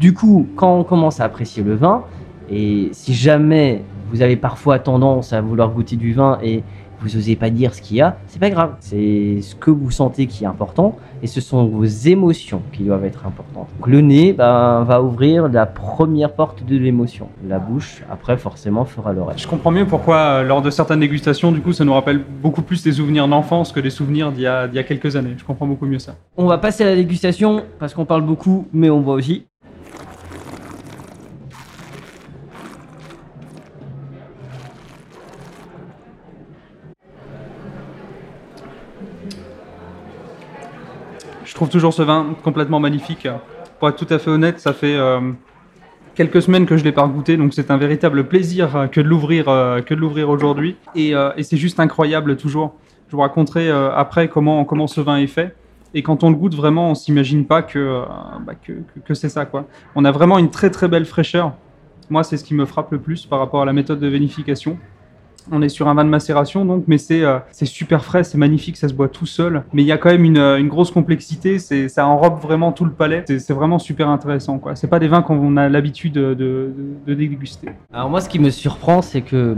Du 0.00 0.14
coup, 0.14 0.46
quand 0.56 0.78
on 0.78 0.82
commence 0.82 1.20
à 1.20 1.24
apprécier 1.24 1.62
le 1.62 1.74
vin, 1.74 2.04
et 2.50 2.88
si 2.92 3.12
jamais 3.12 3.82
vous 4.10 4.22
avez 4.22 4.36
parfois 4.36 4.78
tendance 4.78 5.32
à 5.32 5.40
vouloir 5.40 5.70
goûter 5.70 5.96
du 5.96 6.12
vin 6.12 6.38
et 6.42 6.62
vous 7.00 7.16
osez 7.16 7.36
pas 7.36 7.48
dire 7.48 7.74
ce 7.74 7.80
qu'il 7.80 7.98
y 7.98 8.00
a, 8.00 8.16
c'est 8.26 8.40
pas 8.40 8.50
grave. 8.50 8.74
C'est 8.80 9.38
ce 9.40 9.54
que 9.54 9.70
vous 9.70 9.92
sentez 9.92 10.26
qui 10.26 10.42
est 10.42 10.48
important 10.48 10.96
et 11.22 11.28
ce 11.28 11.40
sont 11.40 11.64
vos 11.66 11.84
émotions 11.84 12.60
qui 12.72 12.82
doivent 12.82 13.04
être 13.04 13.24
importantes. 13.24 13.68
Donc, 13.78 13.86
le 13.86 14.00
nez 14.00 14.32
ben, 14.32 14.82
va 14.82 15.00
ouvrir 15.00 15.46
la 15.48 15.64
première 15.66 16.32
porte 16.32 16.64
de 16.66 16.76
l'émotion. 16.76 17.28
La 17.46 17.60
bouche, 17.60 18.02
après, 18.10 18.36
forcément, 18.36 18.84
fera 18.84 19.12
le 19.12 19.22
reste. 19.22 19.38
Je 19.40 19.46
comprends 19.46 19.70
mieux 19.70 19.86
pourquoi, 19.86 20.16
euh, 20.16 20.42
lors 20.42 20.60
de 20.60 20.70
certaines 20.70 20.98
dégustations, 20.98 21.52
du 21.52 21.60
coup, 21.60 21.72
ça 21.72 21.84
nous 21.84 21.94
rappelle 21.94 22.20
beaucoup 22.42 22.62
plus 22.62 22.82
des 22.82 22.92
souvenirs 22.92 23.28
d'enfance 23.28 23.70
que 23.70 23.78
des 23.78 23.90
souvenirs 23.90 24.32
d'il 24.32 24.42
y, 24.42 24.46
a- 24.48 24.66
d'il 24.66 24.74
y 24.76 24.80
a 24.80 24.84
quelques 24.84 25.14
années. 25.14 25.34
Je 25.38 25.44
comprends 25.44 25.66
beaucoup 25.68 25.86
mieux 25.86 26.00
ça. 26.00 26.16
On 26.36 26.46
va 26.46 26.58
passer 26.58 26.82
à 26.82 26.86
la 26.86 26.96
dégustation 26.96 27.62
parce 27.78 27.94
qu'on 27.94 28.06
parle 28.06 28.22
beaucoup, 28.22 28.66
mais 28.72 28.90
on 28.90 29.00
boit 29.00 29.14
aussi. 29.14 29.44
Trouve 41.58 41.70
toujours 41.70 41.92
ce 41.92 42.02
vin 42.02 42.36
complètement 42.44 42.78
magnifique. 42.78 43.26
Pour 43.80 43.88
être 43.88 43.96
tout 43.96 44.14
à 44.14 44.20
fait 44.20 44.30
honnête, 44.30 44.60
ça 44.60 44.72
fait 44.72 44.94
euh, 44.94 45.18
quelques 46.14 46.40
semaines 46.40 46.66
que 46.66 46.76
je 46.76 46.84
l'ai 46.84 46.92
pas 46.92 47.04
goûté, 47.08 47.36
donc 47.36 47.52
c'est 47.52 47.72
un 47.72 47.76
véritable 47.76 48.28
plaisir 48.28 48.76
euh, 48.76 48.86
que 48.86 49.00
de 49.00 49.08
l'ouvrir, 49.08 49.48
euh, 49.48 49.80
que 49.80 49.92
de 49.92 49.98
l'ouvrir 49.98 50.28
aujourd'hui. 50.28 50.76
Et, 50.94 51.14
c'est 51.42 51.56
juste 51.56 51.80
incroyable 51.80 52.36
toujours. 52.36 52.76
Je 53.08 53.16
vous 53.16 53.22
raconterai 53.22 53.70
après 53.70 54.28
comment 54.28 54.86
ce 54.86 55.00
vin 55.00 55.16
est 55.16 55.26
fait. 55.26 55.56
Et 55.94 56.02
quand 56.04 56.22
on 56.22 56.30
le 56.30 56.36
goûte 56.36 56.54
vraiment, 56.54 56.92
on 56.92 56.94
s'imagine 56.94 57.44
pas 57.44 57.62
que, 57.62 58.04
bah, 58.46 58.52
que, 58.54 58.74
que 59.04 59.14
c'est 59.14 59.30
ça 59.30 59.44
quoi. 59.44 59.66
On 59.96 60.04
a 60.04 60.12
vraiment 60.12 60.38
une 60.38 60.50
très 60.50 60.70
très 60.70 60.86
belle 60.86 61.06
fraîcheur. 61.06 61.54
Moi, 62.08 62.22
c'est 62.22 62.36
ce 62.36 62.44
qui 62.44 62.54
me 62.54 62.66
frappe 62.66 62.92
le 62.92 63.00
plus 63.00 63.26
par 63.26 63.40
rapport 63.40 63.62
à 63.62 63.64
la 63.64 63.72
méthode 63.72 63.98
de 63.98 64.06
vinification. 64.06 64.78
On 65.50 65.62
est 65.62 65.68
sur 65.68 65.88
un 65.88 65.94
vin 65.94 66.04
de 66.04 66.10
macération, 66.10 66.64
donc, 66.64 66.84
mais 66.86 66.98
c'est 66.98 67.22
euh, 67.24 67.38
c'est 67.52 67.66
super 67.66 68.04
frais, 68.04 68.24
c'est 68.24 68.38
magnifique, 68.38 68.76
ça 68.76 68.88
se 68.88 68.94
boit 68.94 69.08
tout 69.08 69.26
seul. 69.26 69.62
Mais 69.72 69.82
il 69.82 69.86
y 69.86 69.92
a 69.92 69.98
quand 69.98 70.10
même 70.10 70.24
une, 70.24 70.38
euh, 70.38 70.62
grosse 70.68 70.90
complexité, 70.90 71.58
ça 71.58 72.06
enrobe 72.06 72.40
vraiment 72.40 72.72
tout 72.72 72.84
le 72.84 72.90
palais. 72.92 73.24
C'est- 73.26 73.52
vraiment 73.58 73.78
super 73.78 74.08
intéressant, 74.08 74.58
quoi. 74.58 74.76
C'est 74.76 74.86
pas 74.86 74.98
des 74.98 75.08
vins 75.08 75.22
qu'on 75.22 75.56
a 75.56 75.68
l'habitude 75.68 76.12
de, 76.12 76.34
de, 76.34 76.70
de 77.06 77.14
déguster. 77.14 77.68
Alors 77.92 78.08
moi, 78.10 78.20
ce 78.20 78.28
qui 78.28 78.38
me 78.38 78.50
surprend, 78.50 79.02
c'est 79.02 79.22
que 79.22 79.56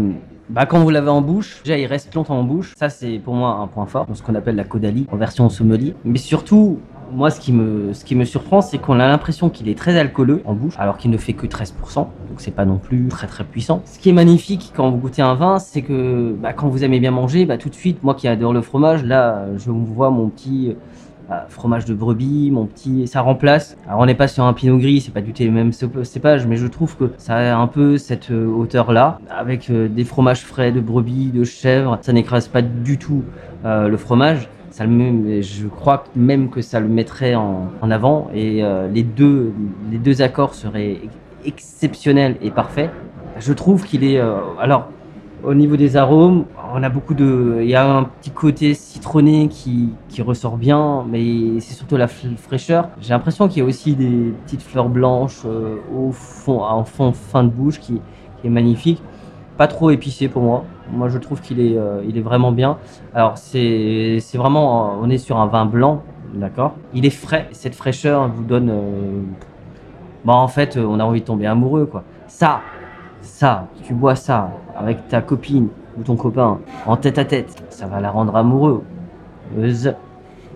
bah, 0.49 0.65
quand 0.67 0.79
vous 0.81 0.91
l'avez 0.91 1.11
en 1.11 1.21
bouche, 1.21 1.61
déjà 1.65 1.77
il 1.77 1.87
reste 1.87 2.15
longtemps 2.15 2.39
en 2.39 2.45
bouche. 2.45 2.73
Ça, 2.77 2.89
c'est 2.89 3.19
pour 3.19 3.35
moi 3.35 3.59
un 3.61 3.67
point 3.67 3.87
fort, 3.87 4.07
ce 4.15 4.23
qu'on 4.23 4.35
appelle 4.35 4.57
la 4.57 4.65
caudalie 4.65 5.07
en 5.13 5.17
version 5.17 5.49
sommelier. 5.49 5.95
Mais 6.05 6.19
surtout, 6.19 6.79
moi, 7.13 7.31
ce 7.31 7.41
qui 7.41 7.53
me, 7.53 8.25
surprend, 8.25 8.61
c'est 8.61 8.79
qu'on 8.79 9.01
a 9.01 9.09
l'impression 9.09 9.51
qu'il 9.51 9.69
est 9.69 9.77
très 9.79 9.99
alcooleux 9.99 10.43
en 10.45 10.55
bouche, 10.55 10.75
alors 10.79 10.97
qu'il 10.97 11.11
ne 11.11 11.17
fait 11.17 11.33
que 11.33 11.47
13%. 11.47 11.95
Donc 11.95 12.09
c'est 12.39 12.51
pas 12.51 12.65
non 12.65 12.79
plus 12.79 13.09
très 13.09 13.27
très 13.27 13.45
puissant. 13.45 13.83
Ce 13.85 13.99
qui 13.99 14.11
est 14.11 14.15
magnifique 14.15 14.73
quand 14.75 14.91
vous 14.91 14.99
goûtez 14.99 15.23
un 15.23 15.35
vin, 15.35 15.59
c'est 15.59 15.83
que 15.83 16.35
bah, 16.41 16.53
quand 16.53 16.69
vous 16.69 16.85
aimez 16.85 17.01
bien 17.01 17.11
manger, 17.11 17.45
bah, 17.47 17.59
tout 17.59 17.69
de 17.69 17.75
suite, 17.75 18.03
moi 18.03 18.15
qui 18.15 18.29
adore 18.29 18.53
le 18.53 18.63
fromage, 18.63 19.05
là, 19.05 19.47
je 19.57 19.71
vois 19.71 20.11
mon 20.11 20.29
petit 20.29 20.77
euh, 21.31 21.35
fromage 21.49 21.85
de 21.85 21.95
brebis, 21.95 22.51
mon 22.51 22.67
petit, 22.67 23.07
ça 23.07 23.21
remplace. 23.21 23.77
Alors 23.89 24.01
on 24.01 24.07
n'est 24.07 24.15
pas 24.15 24.29
sur 24.29 24.45
un 24.45 24.53
pinot 24.53 24.79
gris, 24.79 25.01
c'est 25.01 25.13
pas 25.13 25.21
du 25.21 25.33
tout 25.33 25.43
les 25.43 25.51
mêmes 25.51 25.71
cép- 25.71 26.05
cépages, 26.05 26.47
mais 26.47 26.57
je 26.57 26.67
trouve 26.67 26.97
que 26.97 27.13
ça 27.19 27.37
a 27.37 27.57
un 27.57 27.67
peu 27.67 27.99
cette 27.99 28.31
euh, 28.31 28.47
hauteur-là, 28.47 29.19
avec 29.31 29.71
euh, 29.71 29.89
des 29.89 30.05
fromages 30.05 30.45
frais 30.45 30.73
de 30.73 30.81
brebis, 30.81 31.31
de 31.31 31.45
chèvre. 31.45 31.99
Ça 32.03 32.13
n'écrase 32.13 32.49
pas 32.49 32.63
du 32.63 32.99
tout 32.99 33.23
le 33.63 33.95
fromage. 33.99 34.49
Ça 34.71 34.87
le 34.87 35.43
je 35.43 35.67
crois 35.67 36.05
même 36.15 36.49
que 36.49 36.61
ça 36.63 36.79
le 36.79 36.89
mettrait 36.89 37.35
en, 37.35 37.69
en 37.81 37.91
avant 37.91 38.31
et 38.33 38.63
euh, 38.63 38.89
les 38.89 39.03
deux, 39.03 39.53
les 39.91 39.99
deux 39.99 40.23
accords 40.23 40.55
seraient 40.55 40.99
exceptionnels 41.45 42.37
et 42.41 42.51
parfaits. 42.51 42.91
Je 43.39 43.53
trouve 43.53 43.85
qu'il 43.85 44.05
est, 44.05 44.19
euh, 44.19 44.37
alors 44.61 44.89
au 45.43 45.55
niveau 45.55 45.77
des 45.77 45.97
arômes, 45.97 46.45
on 46.75 46.83
a 46.83 46.89
beaucoup 46.89 47.15
de. 47.15 47.59
Il 47.63 47.69
y 47.69 47.75
a 47.75 47.91
un 47.91 48.05
petit 48.05 48.31
côté 48.31 48.75
citronné 48.75 49.49
qui, 49.49 49.91
qui 50.09 50.23
ressort 50.23 50.57
bien, 50.57 51.05
mais 51.09 51.61
c'est 51.61 51.75
surtout 51.75 51.97
la 51.97 52.09
fraîcheur. 52.09 52.89
J'ai 53.01 53.11
l'impression 53.11 53.49
qu'il 53.49 53.59
y 53.59 53.63
a 53.63 53.65
aussi 53.65 53.95
des 53.95 54.35
petites 54.45 54.63
fleurs 54.63 54.89
blanches 54.89 55.43
euh, 55.47 55.77
au 55.95 56.13
fond, 56.13 56.63
en 56.63 56.85
fond, 56.85 57.13
fin 57.13 57.43
de 57.45 57.49
bouche 57.49 57.81
qui 57.81 58.01
est 58.45 58.51
magnifique. 58.51 59.03
Pas 59.61 59.67
trop 59.69 59.91
épicé 59.91 60.29
pour 60.29 60.41
moi. 60.41 60.65
Moi, 60.91 61.11
je 61.11 61.19
trouve 61.19 61.43
qu'il 61.43 61.61
est, 61.61 61.77
euh, 61.77 62.01
il 62.09 62.17
est 62.17 62.23
vraiment 62.23 62.51
bien. 62.51 62.79
Alors, 63.15 63.37
c'est 63.37 64.17
c'est 64.19 64.39
vraiment. 64.39 64.93
euh, 64.95 65.03
On 65.03 65.11
est 65.11 65.19
sur 65.19 65.37
un 65.39 65.45
vin 65.49 65.67
blanc, 65.67 66.03
d'accord? 66.33 66.73
Il 66.95 67.05
est 67.05 67.11
frais. 67.11 67.47
Cette 67.53 67.75
fraîcheur 67.75 68.27
vous 68.29 68.43
donne. 68.43 68.71
euh, 68.71 69.21
Bah, 70.25 70.33
en 70.33 70.49
fait, 70.49 70.79
on 70.79 70.99
a 70.99 71.05
envie 71.05 71.21
de 71.21 71.27
tomber 71.27 71.45
amoureux, 71.47 71.85
quoi. 71.85 72.05
Ça, 72.27 72.63
ça, 73.21 73.67
tu 73.85 73.93
bois 73.93 74.15
ça 74.17 74.51
avec 74.75 75.09
ta 75.09 75.21
copine 75.21 75.69
ou 75.99 76.05
ton 76.05 76.17
copain 76.17 76.59
en 76.87 76.97
tête 76.97 77.19
à 77.19 77.27
tête, 77.27 77.63
ça 77.69 77.87
va 77.87 78.01
la 78.01 78.11
rendre 78.11 78.35
amoureux. 78.37 78.83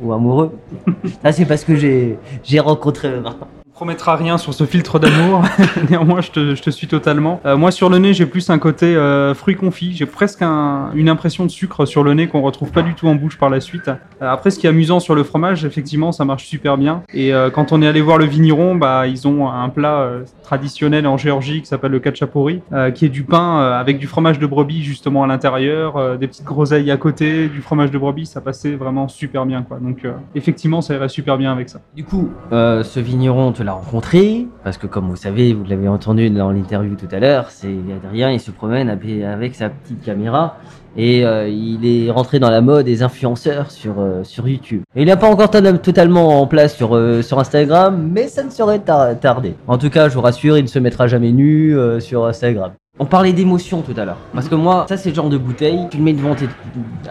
Ou 0.03 0.13
amoureux. 0.13 0.53
Ça, 1.23 1.33
c'est 1.33 1.45
parce 1.47 1.65
que 1.65 1.77
j'ai 1.77 2.19
j'ai 2.43 2.61
rencontré 2.61 3.11
le 3.11 3.21
vin. 3.21 3.37
Promettra 3.75 4.15
rien 4.15 4.39
sur 4.39 4.55
ce 4.55 4.65
filtre 4.65 5.01
d'amour. 5.01 5.43
Néanmoins, 5.91 6.21
je 6.21 6.31
te, 6.31 6.55
je 6.55 6.63
te 6.63 6.71
suis 6.71 6.87
totalement. 6.87 7.41
Euh, 7.45 7.57
moi, 7.57 7.73
sur 7.73 7.91
le 7.91 7.99
nez, 7.99 8.15
j'ai 8.15 8.25
plus 8.25 8.49
un 8.51 8.59
côté 8.59 8.95
euh, 8.95 9.35
fruit 9.35 9.57
confit. 9.57 9.93
J'ai 9.95 10.07
presque 10.07 10.43
un- 10.43 10.91
une 10.95 11.09
impression 11.09 11.45
de 11.45 11.51
sucre 11.51 11.85
sur 11.85 12.05
le 12.05 12.15
nez 12.15 12.29
qu'on 12.29 12.41
retrouve 12.41 12.71
pas 12.71 12.83
du 12.83 12.95
tout 12.95 13.09
en 13.09 13.17
bouche 13.17 13.37
par 13.37 13.51
la 13.51 13.61
suite. 13.61 13.89
Euh, 13.89 14.31
après, 14.31 14.51
ce 14.53 14.61
qui 14.61 14.67
est 14.67 14.71
amusant 14.71 15.01
sur 15.01 15.17
le 15.17 15.25
fromage, 15.25 15.65
effectivement, 15.65 16.13
ça 16.13 16.25
marche 16.25 16.45
super 16.45 16.79
bien. 16.79 17.03
Et 17.13 17.33
quand 17.53 17.73
on 17.73 17.83
est 17.83 17.87
allé 17.89 18.01
voir 18.01 18.19
le 18.19 18.27
vigneron, 18.27 18.77
bah, 18.77 19.07
ils 19.09 19.27
ont 19.27 19.51
un 19.51 19.69
plat 19.69 20.09
traditionnel 20.43 21.07
en 21.07 21.17
Géorgie 21.17 21.61
qui 21.61 21.67
s'appelle 21.67 21.91
le 21.91 21.99
kachapori, 21.99 22.63
qui 22.95 23.07
est 23.07 23.09
du 23.09 23.25
pain 23.25 23.59
avec 23.61 23.99
du 23.99 24.07
fromage 24.07 24.39
de 24.39 24.47
brebis 24.47 24.83
justement 24.83 25.25
à 25.25 25.27
l'intérieur, 25.27 26.17
des 26.19 26.29
petites 26.29 26.45
groseilles 26.45 26.91
à 26.91 26.97
côté, 26.97 27.49
du 27.49 27.61
fromage 27.61 27.91
de 27.91 27.99
brebis. 27.99 28.27
Ça 28.27 28.41
passait 28.41 28.73
vraiment 28.77 29.09
super 29.09 29.47
bien, 29.47 29.63
quoi. 29.63 29.79
Donc, 29.81 30.07
effectivement, 30.35 30.81
ça 30.81 30.95
irait 30.95 31.09
super 31.09 31.37
bien 31.39 31.51
avec 31.53 31.69
ça. 31.69 31.81
Du 31.97 32.05
coup, 32.05 32.31
ce 32.53 33.01
vigneron, 33.01 33.53
tu 33.53 33.64
l'as 33.65 33.73
rencontré, 33.73 34.47
parce 34.63 34.79
que 34.79 34.87
comme 34.87 35.09
vous 35.09 35.17
savez, 35.17 35.53
vous 35.55 35.65
l'avez 35.65 35.89
entendu 35.89 36.31
dans 36.31 36.51
l'interview 36.51 36.95
tout 36.95 37.09
à 37.11 37.19
l'heure, 37.19 37.47
c'est 37.51 37.75
Adrien, 38.05 38.31
il 38.31 38.41
se 38.41 38.51
promène 38.51 38.89
avec, 38.89 39.55
sa 39.55 39.71
petite 39.71 40.03
caméra 40.05 40.57
et 40.97 41.25
euh, 41.27 41.49
il 41.49 41.85
est 41.85 42.11
rentré 42.11 42.39
dans 42.39 42.51
la 42.51 42.61
mode 42.61 42.85
des 42.87 43.03
influenceurs 43.03 43.71
sur, 43.73 43.95
euh, 43.99 44.23
sur 44.23 44.47
YouTube. 44.47 44.83
Et 44.95 45.03
il 45.03 45.07
n'est 45.07 45.17
pas 45.17 45.29
encore 45.29 45.51
to- 45.51 45.79
totalement 45.79 46.41
en 46.41 46.47
place 46.47 46.77
sur, 46.77 46.95
euh, 46.95 47.23
sur 47.23 47.39
Instagram, 47.41 48.11
mais 48.13 48.29
ça 48.29 48.45
ne 48.45 48.51
saurait 48.51 48.79
tar- 48.79 49.19
tarder. 49.19 49.55
En 49.67 49.79
tout 49.79 49.91
cas, 49.91 50.09
je 50.09 50.15
vous 50.15 50.21
rassure, 50.21 50.57
il 50.57 50.63
ne 50.63 50.69
se 50.69 50.79
mettra 50.79 51.07
jamais 51.09 51.33
nu 51.33 51.77
sur 52.01 52.27
Instagram. 52.27 52.73
On 53.01 53.07
parlait 53.07 53.33
d'émotion 53.33 53.83
tout 53.83 53.95
à 53.97 54.05
l'heure. 54.05 54.21
Parce 54.33 54.49
que 54.49 54.55
moi, 54.55 54.87
ça 54.89 54.97
c'est 54.97 55.09
le 55.09 55.17
genre 55.17 55.29
de 55.29 55.37
bouteille, 55.37 55.89
tu 55.91 55.97
le 55.97 56.05
mets 56.05 56.13
devant 56.13 56.37
tes, 56.37 56.49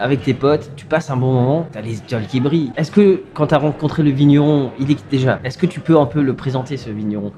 avec 0.00 0.22
tes 0.22 0.32
potes, 0.32 0.70
tu 0.76 0.86
passes 0.86 1.10
un 1.10 1.16
bon 1.18 1.30
moment, 1.30 1.68
t'as 1.72 1.82
les 1.82 1.98
étoiles 1.98 2.26
qui 2.26 2.40
brillent. 2.40 2.72
Est-ce 2.74 2.90
que 2.90 3.22
quand 3.34 3.48
t'as 3.48 3.58
rencontré 3.58 4.02
le 4.02 4.10
vigneron, 4.10 4.72
il 4.78 4.90
est 4.90 5.10
déjà, 5.10 5.40
est-ce 5.44 5.58
que 5.58 5.66
tu 5.66 5.80
peux 5.80 5.98
un 5.98 6.06
peu 6.06 6.22
le 6.22 6.34
présenter 6.34 6.78
ce 6.78 6.88
vigneron? 6.88 7.32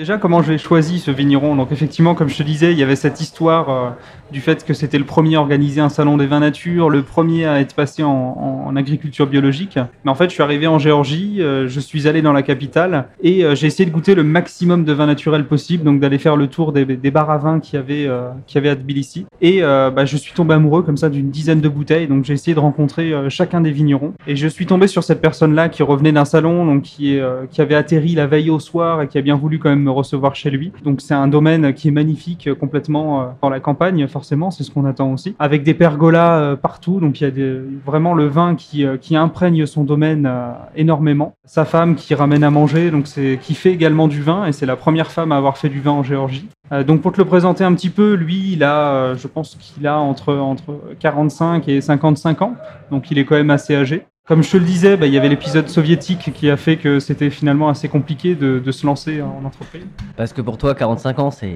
Déjà, 0.00 0.16
comment 0.16 0.40
j'ai 0.40 0.56
choisi 0.56 0.98
ce 0.98 1.10
vigneron? 1.10 1.56
Donc 1.56 1.72
effectivement, 1.72 2.14
comme 2.14 2.30
je 2.30 2.38
te 2.38 2.42
disais, 2.42 2.72
il 2.72 2.78
y 2.78 2.82
avait 2.82 2.96
cette 2.96 3.20
histoire 3.20 3.68
euh, 3.68 3.90
du 4.32 4.40
fait 4.40 4.64
que 4.64 4.72
c'était 4.72 4.96
le 4.96 5.04
premier 5.04 5.36
à 5.36 5.40
organiser 5.42 5.82
un 5.82 5.90
salon 5.90 6.16
des 6.16 6.24
vins 6.24 6.40
nature, 6.40 6.88
le 6.88 7.02
premier 7.02 7.44
à 7.44 7.60
être 7.60 7.74
passé 7.74 8.02
en, 8.02 8.74
agriculture 8.76 9.26
biologique. 9.26 9.78
Mais 10.04 10.10
en 10.10 10.14
fait, 10.14 10.30
je 10.30 10.34
suis 10.34 10.42
arrivé 10.42 10.66
en 10.68 10.78
Géorgie, 10.78 11.42
euh, 11.42 11.68
je 11.68 11.80
suis 11.80 12.08
allé 12.08 12.22
dans 12.22 12.32
la 12.32 12.42
capitale 12.42 13.08
et 13.20 13.44
euh, 13.44 13.54
j'ai 13.54 13.66
essayé 13.66 13.84
de 13.84 13.90
goûter 13.92 14.14
le 14.14 14.22
maximum 14.22 14.84
de 14.84 14.92
vins 14.92 15.06
naturels 15.06 15.44
possible, 15.44 15.84
donc 15.84 16.00
d'aller 16.00 16.18
faire 16.18 16.36
le 16.36 16.46
tour 16.46 16.72
des, 16.72 16.86
des 16.86 17.10
bars 17.10 17.30
à 17.30 17.36
vin 17.36 17.60
qu'il 17.60 17.74
y 17.74 17.78
avait, 17.78 18.08
avait 18.54 18.68
à 18.70 18.76
Tbilissi. 18.76 19.26
Et 19.42 19.60
bah, 19.60 20.06
je 20.06 20.16
suis 20.16 20.32
tombé 20.32 20.54
amoureux 20.54 20.82
comme 20.82 20.96
ça 20.96 21.10
d'une 21.10 21.28
dizaine 21.30 21.60
de 21.60 21.68
bouteilles, 21.68 22.06
donc 22.06 22.24
j'ai 22.24 22.32
essayé 22.32 22.54
de 22.54 22.60
rencontrer 22.60 23.12
chacun 23.28 23.60
des 23.60 23.72
vignerons. 23.72 24.14
Et 24.26 24.36
je 24.36 24.48
suis 24.48 24.64
tombé 24.64 24.86
sur 24.86 25.04
cette 25.04 25.20
personne-là 25.20 25.68
qui 25.68 25.82
revenait 25.82 26.12
d'un 26.12 26.24
salon, 26.24 26.64
donc 26.64 26.82
qui, 26.82 27.18
qui 27.50 27.60
avait 27.60 27.74
atterri 27.74 28.14
la 28.14 28.26
veille 28.26 28.48
au 28.48 28.60
soir 28.60 29.02
et 29.02 29.08
qui 29.08 29.18
a 29.18 29.20
bien 29.20 29.34
voulu 29.34 29.58
quand 29.58 29.68
même 29.68 29.89
recevoir 29.90 30.34
chez 30.34 30.50
lui. 30.50 30.72
Donc 30.84 31.00
c'est 31.00 31.14
un 31.14 31.28
domaine 31.28 31.72
qui 31.74 31.88
est 31.88 31.92
magnifique, 31.92 32.46
euh, 32.46 32.54
complètement 32.54 33.22
euh, 33.22 33.24
dans 33.42 33.50
la 33.50 33.60
campagne, 33.60 34.06
forcément, 34.08 34.50
c'est 34.50 34.64
ce 34.64 34.70
qu'on 34.70 34.84
attend 34.84 35.12
aussi. 35.12 35.34
Avec 35.38 35.62
des 35.62 35.74
pergolas 35.74 36.38
euh, 36.38 36.56
partout, 36.56 37.00
donc 37.00 37.20
il 37.20 37.24
y 37.24 37.42
a 37.42 37.60
vraiment 37.84 38.14
le 38.14 38.26
vin 38.26 38.54
qui, 38.54 38.84
qui 39.00 39.16
imprègne 39.16 39.66
son 39.66 39.84
domaine 39.84 40.30
énormément. 40.76 41.34
Sa 41.44 41.64
femme 41.64 41.94
qui 41.94 42.14
ramène 42.14 42.44
à 42.44 42.50
manger, 42.50 42.90
donc 42.90 43.06
c'est 43.06 43.38
qui 43.40 43.54
fait 43.54 43.72
également 43.72 44.08
du 44.08 44.22
vin 44.22 44.46
et 44.46 44.52
c'est 44.52 44.66
la 44.66 44.76
première 44.76 45.10
femme 45.10 45.32
à 45.32 45.36
avoir 45.36 45.58
fait 45.58 45.68
du 45.68 45.80
vin 45.80 45.92
en 45.92 46.02
Géorgie. 46.02 46.48
Donc 46.86 47.00
pour 47.02 47.12
te 47.12 47.18
le 47.18 47.24
présenter 47.24 47.64
un 47.64 47.74
petit 47.74 47.90
peu, 47.90 48.14
lui, 48.14 48.52
il 48.52 48.62
a, 48.62 49.14
je 49.14 49.26
pense 49.26 49.56
qu'il 49.56 49.86
a 49.86 49.98
entre, 49.98 50.34
entre 50.34 50.80
45 51.00 51.68
et 51.68 51.80
55 51.80 52.42
ans, 52.42 52.54
donc 52.90 53.10
il 53.10 53.18
est 53.18 53.24
quand 53.24 53.34
même 53.34 53.50
assez 53.50 53.74
âgé. 53.74 54.06
Comme 54.30 54.44
je 54.44 54.50
te 54.52 54.56
le 54.58 54.64
disais, 54.64 54.96
bah, 54.96 55.06
il 55.06 55.12
y 55.12 55.18
avait 55.18 55.28
l'épisode 55.28 55.68
soviétique 55.68 56.32
qui 56.32 56.48
a 56.50 56.56
fait 56.56 56.76
que 56.76 57.00
c'était 57.00 57.30
finalement 57.30 57.68
assez 57.68 57.88
compliqué 57.88 58.36
de, 58.36 58.60
de 58.60 58.70
se 58.70 58.86
lancer 58.86 59.20
en 59.20 59.44
entreprise. 59.44 59.82
Parce 60.16 60.32
que 60.32 60.40
pour 60.40 60.56
toi, 60.56 60.76
45 60.76 61.18
ans, 61.18 61.30
c'est 61.32 61.52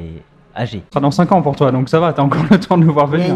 âgé. 0.56 0.82
Ce 0.86 0.90
sera 0.92 1.00
dans 1.00 1.10
5 1.10 1.32
ans 1.32 1.42
pour 1.42 1.56
toi, 1.56 1.72
donc 1.72 1.88
ça 1.88 2.00
va, 2.00 2.12
t'as 2.12 2.22
encore 2.22 2.44
le 2.50 2.58
temps 2.58 2.78
de 2.78 2.84
le 2.84 2.90
voir 2.92 3.06
venir. 3.06 3.34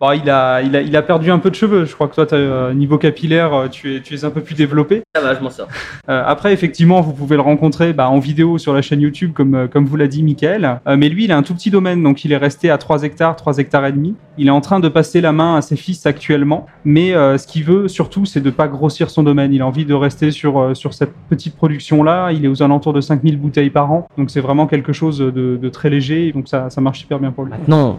Bon, 0.00 0.12
il, 0.12 0.28
a, 0.30 0.62
il, 0.62 0.76
a, 0.76 0.80
il 0.80 0.96
a 0.96 1.02
perdu 1.02 1.30
un 1.30 1.38
peu 1.38 1.50
de 1.50 1.54
cheveux, 1.54 1.84
je 1.84 1.94
crois 1.94 2.08
que 2.08 2.14
toi, 2.14 2.26
euh, 2.32 2.72
niveau 2.74 2.98
capillaire, 2.98 3.54
euh, 3.54 3.68
tu 3.68 3.96
es, 3.96 4.00
tu 4.00 4.14
es 4.14 4.24
un 4.24 4.30
peu 4.30 4.40
plus 4.40 4.54
développé. 4.54 5.02
Ça 5.14 5.22
va, 5.22 5.34
je 5.34 5.40
m'en 5.40 5.50
sors. 5.50 5.68
Euh, 6.08 6.22
après, 6.26 6.52
effectivement, 6.52 7.00
vous 7.00 7.12
pouvez 7.12 7.36
le 7.36 7.42
rencontrer 7.42 7.92
bah, 7.92 8.08
en 8.08 8.18
vidéo 8.18 8.58
sur 8.58 8.72
la 8.72 8.82
chaîne 8.82 9.00
YouTube, 9.00 9.32
comme, 9.34 9.68
comme 9.68 9.86
vous 9.86 9.96
l'a 9.96 10.06
dit 10.06 10.22
Michael. 10.22 10.80
Euh, 10.86 10.96
mais 10.96 11.08
lui, 11.08 11.24
il 11.24 11.32
a 11.32 11.36
un 11.36 11.42
tout 11.42 11.54
petit 11.54 11.70
domaine, 11.70 12.02
donc 12.02 12.24
il 12.24 12.32
est 12.32 12.36
resté 12.36 12.70
à 12.70 12.78
3 12.78 13.02
hectares, 13.02 13.36
3 13.36 13.58
hectares 13.58 13.86
et 13.86 13.92
demi. 13.92 14.14
Il 14.36 14.46
est 14.46 14.52
en 14.52 14.60
train 14.60 14.80
de 14.80 14.88
passer 14.88 15.20
la 15.20 15.32
main 15.32 15.56
à 15.56 15.62
ses 15.62 15.76
fils 15.76 16.06
actuellement. 16.06 16.66
Mais 16.84 17.14
euh, 17.14 17.38
ce 17.38 17.46
qu'il 17.46 17.64
veut 17.64 17.88
surtout, 17.88 18.24
c'est 18.24 18.40
de 18.40 18.50
pas 18.50 18.68
grossir 18.68 19.10
son 19.10 19.22
domaine. 19.22 19.52
Il 19.52 19.62
a 19.62 19.66
envie 19.66 19.84
de 19.84 19.94
rester 19.94 20.30
sur, 20.30 20.58
euh, 20.58 20.74
sur 20.74 20.94
cette 20.94 21.12
petite 21.28 21.56
production-là. 21.56 22.32
Il 22.32 22.44
est 22.44 22.48
aux 22.48 22.62
alentours 22.62 22.92
de 22.92 23.00
5000 23.00 23.38
bouteilles 23.38 23.70
par 23.70 23.90
an. 23.90 24.08
Donc 24.16 24.30
c'est 24.30 24.40
vraiment 24.40 24.66
quelque 24.66 24.92
chose 24.92 25.18
de, 25.18 25.30
de 25.30 25.68
très 25.68 25.90
léger. 25.90 25.97
Donc 26.32 26.48
ça, 26.48 26.68
marche 26.80 27.00
super 27.00 27.18
bien 27.18 27.32
pour 27.32 27.44
lui. 27.44 27.52
Maintenant 27.52 27.98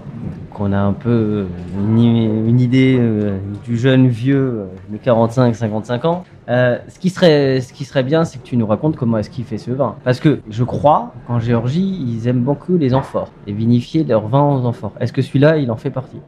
qu'on 0.53 0.71
a 0.73 0.79
un 0.79 0.93
peu 0.93 1.47
une, 1.77 2.59
idée 2.59 2.97
euh, 2.99 3.37
du 3.65 3.77
jeune 3.77 4.07
vieux 4.07 4.65
euh, 4.65 4.65
de 4.89 4.97
45-55 4.97 6.07
ans, 6.07 6.23
euh, 6.49 6.77
ce, 6.87 6.99
qui 6.99 7.09
serait, 7.09 7.61
ce 7.61 7.71
qui 7.71 7.85
serait 7.85 8.03
bien, 8.03 8.25
c'est 8.25 8.39
que 8.39 8.43
tu 8.43 8.57
nous 8.57 8.65
racontes 8.65 8.95
comment 8.95 9.17
est-ce 9.17 9.29
qu'il 9.29 9.45
fait 9.45 9.57
ce 9.57 9.71
vin. 9.71 9.95
Parce 10.03 10.19
que 10.19 10.39
je 10.49 10.63
crois 10.63 11.13
qu'en 11.27 11.39
Géorgie, 11.39 12.03
ils 12.07 12.27
aiment 12.27 12.41
beaucoup 12.41 12.77
les 12.77 12.93
amphores 12.93 13.31
et 13.47 13.53
vinifier 13.53 14.03
leurs 14.03 14.27
vins 14.27 14.43
aux 14.43 14.65
amphores. 14.65 14.93
Est-ce 14.99 15.13
que 15.13 15.21
celui-là, 15.21 15.57
il 15.57 15.71
en 15.71 15.77
fait 15.77 15.91
partie? 15.91 16.19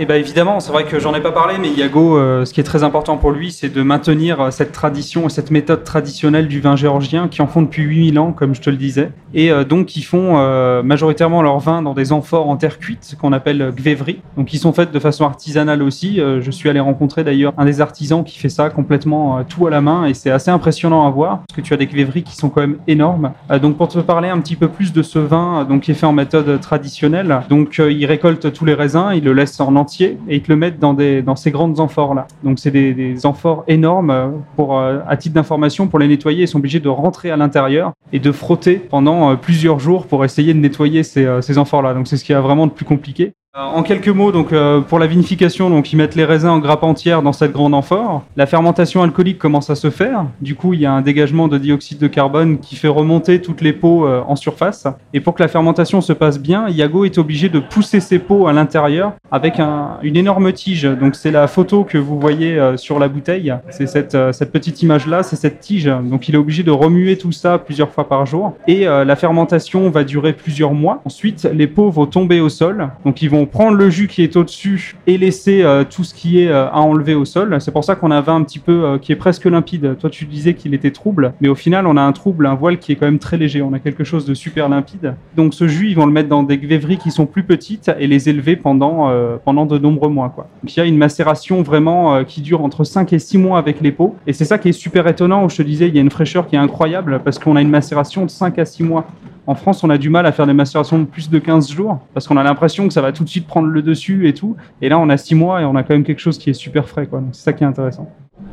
Eh 0.00 0.06
ben 0.06 0.16
évidemment, 0.16 0.58
c'est 0.58 0.72
vrai 0.72 0.84
que 0.86 0.98
j'en 0.98 1.14
ai 1.14 1.20
pas 1.20 1.30
parlé, 1.30 1.54
mais 1.60 1.68
Iago, 1.68 2.18
euh, 2.18 2.44
ce 2.44 2.52
qui 2.52 2.60
est 2.60 2.64
très 2.64 2.82
important 2.82 3.16
pour 3.16 3.30
lui, 3.30 3.52
c'est 3.52 3.68
de 3.68 3.80
maintenir 3.82 4.40
euh, 4.40 4.50
cette 4.50 4.72
tradition 4.72 5.26
et 5.26 5.28
cette 5.28 5.52
méthode 5.52 5.84
traditionnelle 5.84 6.48
du 6.48 6.60
vin 6.60 6.74
géorgien 6.74 7.28
qui 7.28 7.42
en 7.42 7.46
font 7.46 7.62
depuis 7.62 7.82
8000 7.82 8.18
ans, 8.18 8.32
comme 8.32 8.56
je 8.56 8.60
te 8.60 8.70
le 8.70 8.76
disais. 8.76 9.12
Et 9.34 9.52
euh, 9.52 9.62
donc, 9.62 9.94
ils 9.96 10.02
font 10.02 10.34
majoritairement 10.82 11.42
leur 11.42 11.60
vin 11.60 11.80
dans 11.80 11.94
des 11.94 12.12
amphores 12.12 12.48
en 12.48 12.56
terre 12.56 12.80
cuite, 12.80 13.14
qu'on 13.20 13.32
appelle 13.32 13.72
gvevri. 13.76 14.20
Donc, 14.36 14.52
ils 14.52 14.58
sont 14.58 14.72
faites 14.72 14.90
de 14.90 14.98
façon 14.98 15.24
artisanale 15.24 15.82
aussi. 15.82 16.16
Je 16.16 16.50
suis 16.50 16.68
allé 16.68 16.80
rencontrer 16.80 17.22
d'ailleurs 17.22 17.52
un 17.56 17.64
des 17.64 17.80
artisans 17.80 18.24
qui 18.24 18.38
fait 18.38 18.48
ça 18.48 18.70
complètement 18.70 19.44
tout 19.44 19.66
à 19.66 19.70
la 19.70 19.80
main, 19.80 20.06
et 20.06 20.14
c'est 20.14 20.30
assez 20.30 20.50
impressionnant 20.50 21.06
à 21.06 21.10
voir, 21.10 21.40
parce 21.46 21.56
que 21.56 21.60
tu 21.60 21.72
as 21.72 21.76
des 21.76 21.86
gvevri 21.86 22.22
qui 22.22 22.36
sont 22.36 22.48
quand 22.48 22.60
même 22.60 22.78
énormes. 22.88 23.32
Donc, 23.62 23.76
pour 23.76 23.88
te 23.88 23.98
parler 23.98 24.28
un 24.28 24.40
petit 24.40 24.56
peu 24.56 24.68
plus 24.68 24.92
de 24.92 25.02
ce 25.02 25.18
vin, 25.18 25.64
donc 25.64 25.82
qui 25.82 25.92
est 25.92 25.94
fait 25.94 26.06
en 26.06 26.12
méthode 26.12 26.60
traditionnelle, 26.60 27.42
donc 27.48 27.78
ils 27.78 28.06
récoltent 28.06 28.52
tous 28.52 28.64
les 28.64 28.74
raisins, 28.74 29.10
ils 29.14 29.24
le 29.24 29.32
laissent 29.32 29.60
en 29.60 29.73
entier 29.76 30.18
et 30.28 30.36
ils 30.36 30.42
te 30.42 30.50
le 30.50 30.56
mettent 30.56 30.78
dans, 30.78 31.36
ces 31.36 31.50
grandes 31.50 31.80
amphores 31.80 32.14
là. 32.14 32.26
Donc 32.42 32.58
c'est 32.58 32.70
des, 32.70 33.26
amphores 33.26 33.64
énormes. 33.68 34.10
euh, 34.10 34.28
Pour, 34.56 34.78
euh, 34.78 34.98
à 35.08 35.16
titre 35.16 35.34
d'information, 35.34 35.86
pour 35.86 35.98
les 35.98 36.08
nettoyer, 36.08 36.44
ils 36.44 36.48
sont 36.48 36.58
obligés 36.58 36.80
de 36.80 36.88
rentrer 36.88 37.30
à 37.30 37.36
l'intérieur 37.36 37.92
et 38.12 38.18
de 38.18 38.32
frotter 38.32 38.76
pendant 38.76 39.30
euh, 39.30 39.34
plusieurs 39.36 39.78
jours 39.78 40.06
pour 40.06 40.24
essayer 40.24 40.54
de 40.54 40.58
nettoyer 40.58 41.02
ces, 41.02 41.26
ces 41.42 41.58
amphores 41.58 41.82
là. 41.82 41.94
Donc 41.94 42.08
c'est 42.08 42.16
ce 42.16 42.24
qui 42.24 42.32
est 42.32 42.40
vraiment 42.40 42.64
le 42.64 42.70
plus 42.70 42.84
compliqué. 42.84 43.32
Euh, 43.56 43.60
En 43.60 43.84
quelques 43.84 44.08
mots, 44.08 44.32
donc 44.32 44.52
euh, 44.52 44.80
pour 44.80 44.98
la 44.98 45.06
vinification, 45.06 45.70
donc 45.70 45.92
ils 45.92 45.96
mettent 45.96 46.16
les 46.16 46.24
raisins 46.24 46.48
en 46.48 46.58
grappe 46.58 46.82
entière 46.82 47.22
dans 47.22 47.32
cette 47.32 47.52
grande 47.52 47.72
amphore. 47.72 48.24
La 48.36 48.46
fermentation 48.46 49.02
alcoolique 49.04 49.38
commence 49.38 49.70
à 49.70 49.76
se 49.76 49.90
faire. 49.90 50.24
Du 50.40 50.56
coup, 50.56 50.74
il 50.74 50.80
y 50.80 50.86
a 50.86 50.92
un 50.92 51.02
dégagement 51.02 51.46
de 51.46 51.56
dioxyde 51.56 51.98
de 51.98 52.08
carbone 52.08 52.58
qui 52.58 52.74
fait 52.74 52.88
remonter 52.88 53.40
toutes 53.40 53.60
les 53.60 53.72
peaux 53.72 54.06
euh, 54.06 54.22
en 54.26 54.34
surface. 54.34 54.88
Et 55.12 55.20
pour 55.20 55.34
que 55.34 55.42
la 55.42 55.46
fermentation 55.48 56.00
se 56.00 56.12
passe 56.12 56.40
bien, 56.40 56.68
Iago 56.68 57.04
est 57.04 57.16
obligé 57.16 57.48
de 57.48 57.60
pousser 57.60 58.00
ses 58.00 58.18
peaux 58.18 58.48
à 58.48 58.52
l'intérieur 58.52 59.12
avec 59.30 59.60
un- 59.60 59.98
une 60.02 60.16
énorme 60.16 60.52
tige. 60.52 60.82
Donc 60.82 61.14
c'est 61.14 61.30
la 61.30 61.46
photo 61.46 61.84
que 61.84 61.96
vous 61.98 62.18
voyez 62.18 62.58
euh, 62.58 62.76
sur 62.76 62.98
la 62.98 63.06
bouteille. 63.06 63.54
C'est 63.70 63.86
cette, 63.86 64.16
euh, 64.16 64.32
cette 64.32 64.50
petite 64.50 64.82
image 64.82 65.06
là, 65.06 65.22
c'est 65.22 65.36
cette 65.36 65.60
tige. 65.60 65.84
Donc 66.02 66.28
il 66.28 66.34
est 66.34 66.38
obligé 66.38 66.64
de 66.64 66.72
remuer 66.72 67.16
tout 67.18 67.30
ça 67.30 67.58
plusieurs 67.58 67.90
fois 67.90 68.08
par 68.08 68.26
jour. 68.26 68.54
Et 68.66 68.88
euh, 68.88 69.04
la 69.04 69.14
fermentation 69.14 69.90
va 69.90 70.02
durer 70.02 70.32
plusieurs 70.32 70.74
mois. 70.74 71.00
Ensuite, 71.04 71.48
les 71.54 71.68
peaux 71.68 71.90
vont 71.90 72.06
tomber 72.06 72.40
au 72.40 72.48
sol. 72.48 72.88
Donc 73.04 73.22
ils 73.22 73.30
vont 73.30 73.43
prendre 73.46 73.76
le 73.76 73.90
jus 73.90 74.08
qui 74.08 74.22
est 74.22 74.36
au-dessus 74.36 74.96
et 75.06 75.18
laisser 75.18 75.62
euh, 75.62 75.84
tout 75.84 76.04
ce 76.04 76.14
qui 76.14 76.40
est 76.40 76.48
euh, 76.48 76.68
à 76.68 76.80
enlever 76.80 77.14
au 77.14 77.24
sol. 77.24 77.56
C'est 77.60 77.70
pour 77.70 77.84
ça 77.84 77.94
qu'on 77.94 78.10
a 78.10 78.16
un 78.16 78.20
vin 78.20 78.36
un 78.36 78.42
petit 78.42 78.58
peu 78.58 78.84
euh, 78.84 78.98
qui 78.98 79.12
est 79.12 79.16
presque 79.16 79.44
limpide. 79.44 79.96
Toi, 79.98 80.10
tu 80.10 80.24
disais 80.24 80.54
qu'il 80.54 80.74
était 80.74 80.90
trouble, 80.90 81.34
mais 81.40 81.48
au 81.48 81.54
final, 81.54 81.86
on 81.86 81.96
a 81.96 82.02
un 82.02 82.12
trouble, 82.12 82.46
un 82.46 82.54
voile 82.54 82.78
qui 82.78 82.92
est 82.92 82.96
quand 82.96 83.06
même 83.06 83.18
très 83.18 83.36
léger. 83.36 83.62
On 83.62 83.72
a 83.72 83.78
quelque 83.78 84.04
chose 84.04 84.24
de 84.26 84.34
super 84.34 84.68
limpide. 84.68 85.14
Donc 85.36 85.54
ce 85.54 85.68
jus, 85.68 85.88
ils 85.88 85.96
vont 85.96 86.06
le 86.06 86.12
mettre 86.12 86.28
dans 86.28 86.42
des 86.42 86.58
gvéveries 86.58 86.98
qui 86.98 87.10
sont 87.10 87.26
plus 87.26 87.44
petites 87.44 87.90
et 87.98 88.06
les 88.06 88.28
élever 88.28 88.56
pendant, 88.56 89.10
de 89.10 89.78
nombreux 89.78 90.08
mois. 90.08 90.34
Donc 90.36 90.76
il 90.76 90.78
y 90.78 90.82
a 90.82 90.86
une 90.86 90.96
macération 90.96 91.62
vraiment 91.62 92.24
qui 92.24 92.40
dure 92.40 92.62
entre 92.62 92.84
5 92.84 93.12
et 93.12 93.18
6 93.18 93.38
mois 93.38 93.58
avec 93.58 93.80
les 93.80 93.92
peaux. 93.92 94.16
Et 94.26 94.32
c'est 94.32 94.44
ça 94.44 94.58
qui 94.58 94.68
est 94.68 94.72
super 94.72 95.06
étonnant, 95.06 95.48
je 95.48 95.56
te 95.56 95.62
disais, 95.62 95.88
il 95.88 95.94
y 95.94 95.98
a 95.98 96.00
une 96.00 96.10
fraîcheur 96.10 96.46
qui 96.46 96.56
est 96.56 96.58
incroyable 96.58 97.20
parce 97.24 97.38
qu'on 97.38 97.56
a 97.56 97.60
une 97.60 97.70
macération 97.70 98.24
de 98.24 98.30
5 98.30 98.58
à 98.58 98.64
6 98.64 98.82
mois. 98.82 99.06
En 99.46 99.54
France, 99.54 99.84
on 99.84 99.90
a 99.90 99.98
du 99.98 100.08
mal 100.08 100.24
à 100.24 100.32
faire 100.32 100.46
des 100.46 100.54
macérations 100.54 100.98
de 100.98 101.04
plus 101.04 101.28
de 101.28 101.38
15 101.38 101.70
jours 101.70 101.98
parce 102.14 102.26
qu'on 102.26 102.36
a 102.36 102.42
l'impression 102.42 102.86
que 102.88 102.94
ça 102.94 103.02
va 103.02 103.12
tout 103.12 103.24
de 103.24 103.28
suite 103.28 103.46
prendre 103.46 103.68
le 103.68 103.82
dessus 103.82 104.26
et 104.26 104.32
tout. 104.32 104.56
Et 104.80 104.88
là, 104.88 104.98
on 104.98 105.08
a 105.10 105.16
6 105.16 105.34
mois 105.34 105.60
et 105.60 105.64
on 105.64 105.76
a 105.76 105.82
quand 105.82 105.94
même 105.94 106.04
quelque 106.04 106.20
chose 106.20 106.38
qui 106.38 106.50
est 106.50 106.54
super 106.54 106.88
frais. 106.88 107.06
Quoi. 107.06 107.22
C'est 107.32 107.42
ça 107.44 107.52
qui 107.52 107.62
est 107.62 107.66
intéressant. 107.66 108.08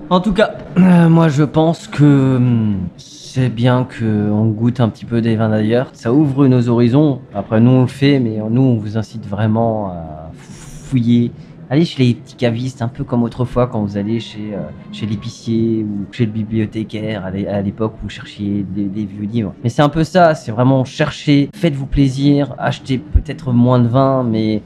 En 0.10 0.20
tout 0.20 0.34
cas, 0.34 0.52
euh, 0.78 1.08
moi 1.08 1.30
je 1.30 1.44
pense 1.44 1.88
que 1.88 2.36
hum, 2.36 2.80
c'est 2.98 3.50
bien 3.50 3.88
qu'on 3.88 4.48
goûte 4.48 4.82
un 4.82 4.90
petit 4.90 5.06
peu 5.06 5.22
des 5.22 5.38
vins 5.38 5.50
d'ailleurs. 5.50 5.90
Ça 5.94 6.12
ouvre 6.12 6.48
nos 6.48 6.68
horizons. 6.68 7.22
Après, 7.34 7.62
nous 7.62 7.72
on 7.72 7.82
le 7.82 7.88
fait, 7.88 8.20
mais 8.20 8.40
nous 8.50 8.62
on 8.62 8.76
vous 8.76 8.98
incite 8.98 9.26
vraiment 9.26 9.88
à 9.88 10.32
fouiller. 10.34 11.32
Allez 11.74 11.86
chez 11.86 12.04
les 12.04 12.14
petits 12.16 12.36
cavistes, 12.36 12.82
un 12.82 12.90
peu 12.90 13.06
comme 13.06 13.24
autrefois 13.24 13.66
quand 13.66 13.82
vous 13.82 13.96
allez 13.96 14.20
chez, 14.20 14.54
euh, 14.54 14.58
chez 14.92 15.06
l'épicier 15.06 15.86
ou 15.86 16.06
chez 16.12 16.26
le 16.26 16.32
bibliothécaire 16.34 17.24
à 17.24 17.32
l'é- 17.32 17.48
à 17.48 17.62
l'époque 17.62 17.94
où 17.94 18.04
vous 18.04 18.10
cherchiez 18.10 18.66
des, 18.76 18.84
des 18.84 19.06
vieux 19.06 19.24
livres. 19.26 19.54
Mais 19.64 19.70
c'est 19.70 19.82
un 19.82 19.88
peu 19.88 20.04
ça, 20.04 20.36
c'est 20.36 20.52
vraiment 20.52 20.84
chercher, 20.84 21.48
faites-vous 21.56 21.86
plaisir, 21.86 22.54
achetez 22.58 22.98
peut-être 22.98 23.54
moins 23.54 23.80
de 23.80 23.88
vin, 23.88 24.22
mais 24.24 24.62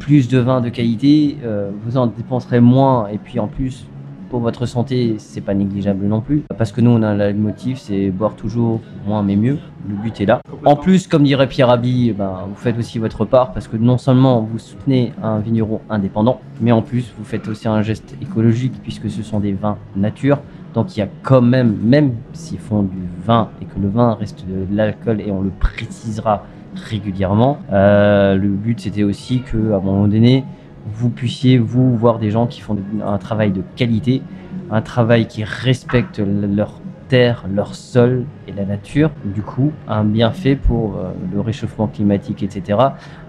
plus 0.00 0.26
de 0.26 0.38
vin 0.38 0.60
de 0.60 0.70
qualité, 0.70 1.36
euh, 1.44 1.70
vous 1.84 1.96
en 1.96 2.08
dépenserez 2.08 2.58
moins 2.58 3.06
et 3.06 3.18
puis 3.18 3.38
en 3.38 3.46
plus 3.46 3.86
pour 4.30 4.40
votre 4.40 4.64
santé 4.64 5.16
c'est 5.18 5.40
pas 5.40 5.52
négligeable 5.52 6.06
non 6.06 6.20
plus. 6.20 6.44
Parce 6.56 6.72
que 6.72 6.80
nous 6.80 6.92
on 6.92 7.02
a 7.02 7.14
le 7.14 7.34
motif 7.34 7.78
c'est 7.78 8.10
boire 8.10 8.34
toujours 8.34 8.80
moins 9.06 9.22
mais 9.22 9.36
mieux. 9.36 9.58
Le 9.88 9.94
but 9.96 10.20
est 10.20 10.26
là. 10.26 10.40
En 10.64 10.76
plus 10.76 11.06
comme 11.06 11.24
dirait 11.24 11.48
Pierre 11.48 11.68
Rabhi 11.68 12.12
ben, 12.12 12.46
vous 12.48 12.54
faites 12.54 12.78
aussi 12.78 12.98
votre 12.98 13.24
part 13.24 13.52
parce 13.52 13.68
que 13.68 13.76
non 13.76 13.98
seulement 13.98 14.40
vous 14.40 14.58
soutenez 14.58 15.12
un 15.22 15.40
vigneron 15.40 15.80
indépendant 15.90 16.40
mais 16.60 16.72
en 16.72 16.80
plus 16.80 17.12
vous 17.18 17.24
faites 17.24 17.48
aussi 17.48 17.68
un 17.68 17.82
geste 17.82 18.14
écologique 18.22 18.74
puisque 18.82 19.10
ce 19.10 19.22
sont 19.22 19.40
des 19.40 19.52
vins 19.52 19.76
nature. 19.96 20.38
Donc 20.72 20.96
il 20.96 21.00
y 21.00 21.02
a 21.02 21.08
quand 21.22 21.42
même 21.42 21.76
même 21.82 22.12
s'ils 22.32 22.60
font 22.60 22.82
du 22.82 23.02
vin 23.26 23.48
et 23.60 23.64
que 23.64 23.78
le 23.80 23.88
vin 23.88 24.14
reste 24.14 24.44
de 24.46 24.74
l'alcool 24.74 25.20
et 25.20 25.30
on 25.32 25.42
le 25.42 25.50
précisera 25.50 26.44
régulièrement. 26.76 27.58
Euh, 27.72 28.36
le 28.36 28.48
but 28.48 28.78
c'était 28.80 29.02
aussi 29.02 29.42
que 29.42 29.72
à 29.72 29.76
un 29.76 29.80
moment 29.80 30.06
donné 30.06 30.44
vous 30.92 31.10
puissiez 31.10 31.58
vous 31.58 31.96
voir 31.96 32.18
des 32.18 32.30
gens 32.30 32.46
qui 32.46 32.60
font 32.60 32.76
un 33.04 33.18
travail 33.18 33.52
de 33.52 33.62
qualité, 33.76 34.22
un 34.70 34.82
travail 34.82 35.26
qui 35.26 35.44
respecte 35.44 36.18
leur 36.20 36.80
terre, 37.08 37.44
leur 37.52 37.74
sol 37.74 38.24
et 38.46 38.52
la 38.52 38.64
nature. 38.64 39.10
Du 39.24 39.42
coup, 39.42 39.72
un 39.88 40.04
bienfait 40.04 40.54
pour 40.54 40.96
euh, 40.96 41.10
le 41.32 41.40
réchauffement 41.40 41.88
climatique, 41.88 42.42
etc. 42.42 42.78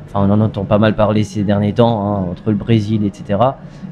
Enfin, 0.06 0.28
on 0.28 0.30
en 0.30 0.40
entend 0.40 0.66
pas 0.66 0.78
mal 0.78 0.96
parler 0.96 1.24
ces 1.24 1.44
derniers 1.44 1.74
temps, 1.74 2.06
hein, 2.06 2.26
entre 2.32 2.52
le 2.52 2.56
Brésil, 2.56 3.04
etc. 3.06 3.40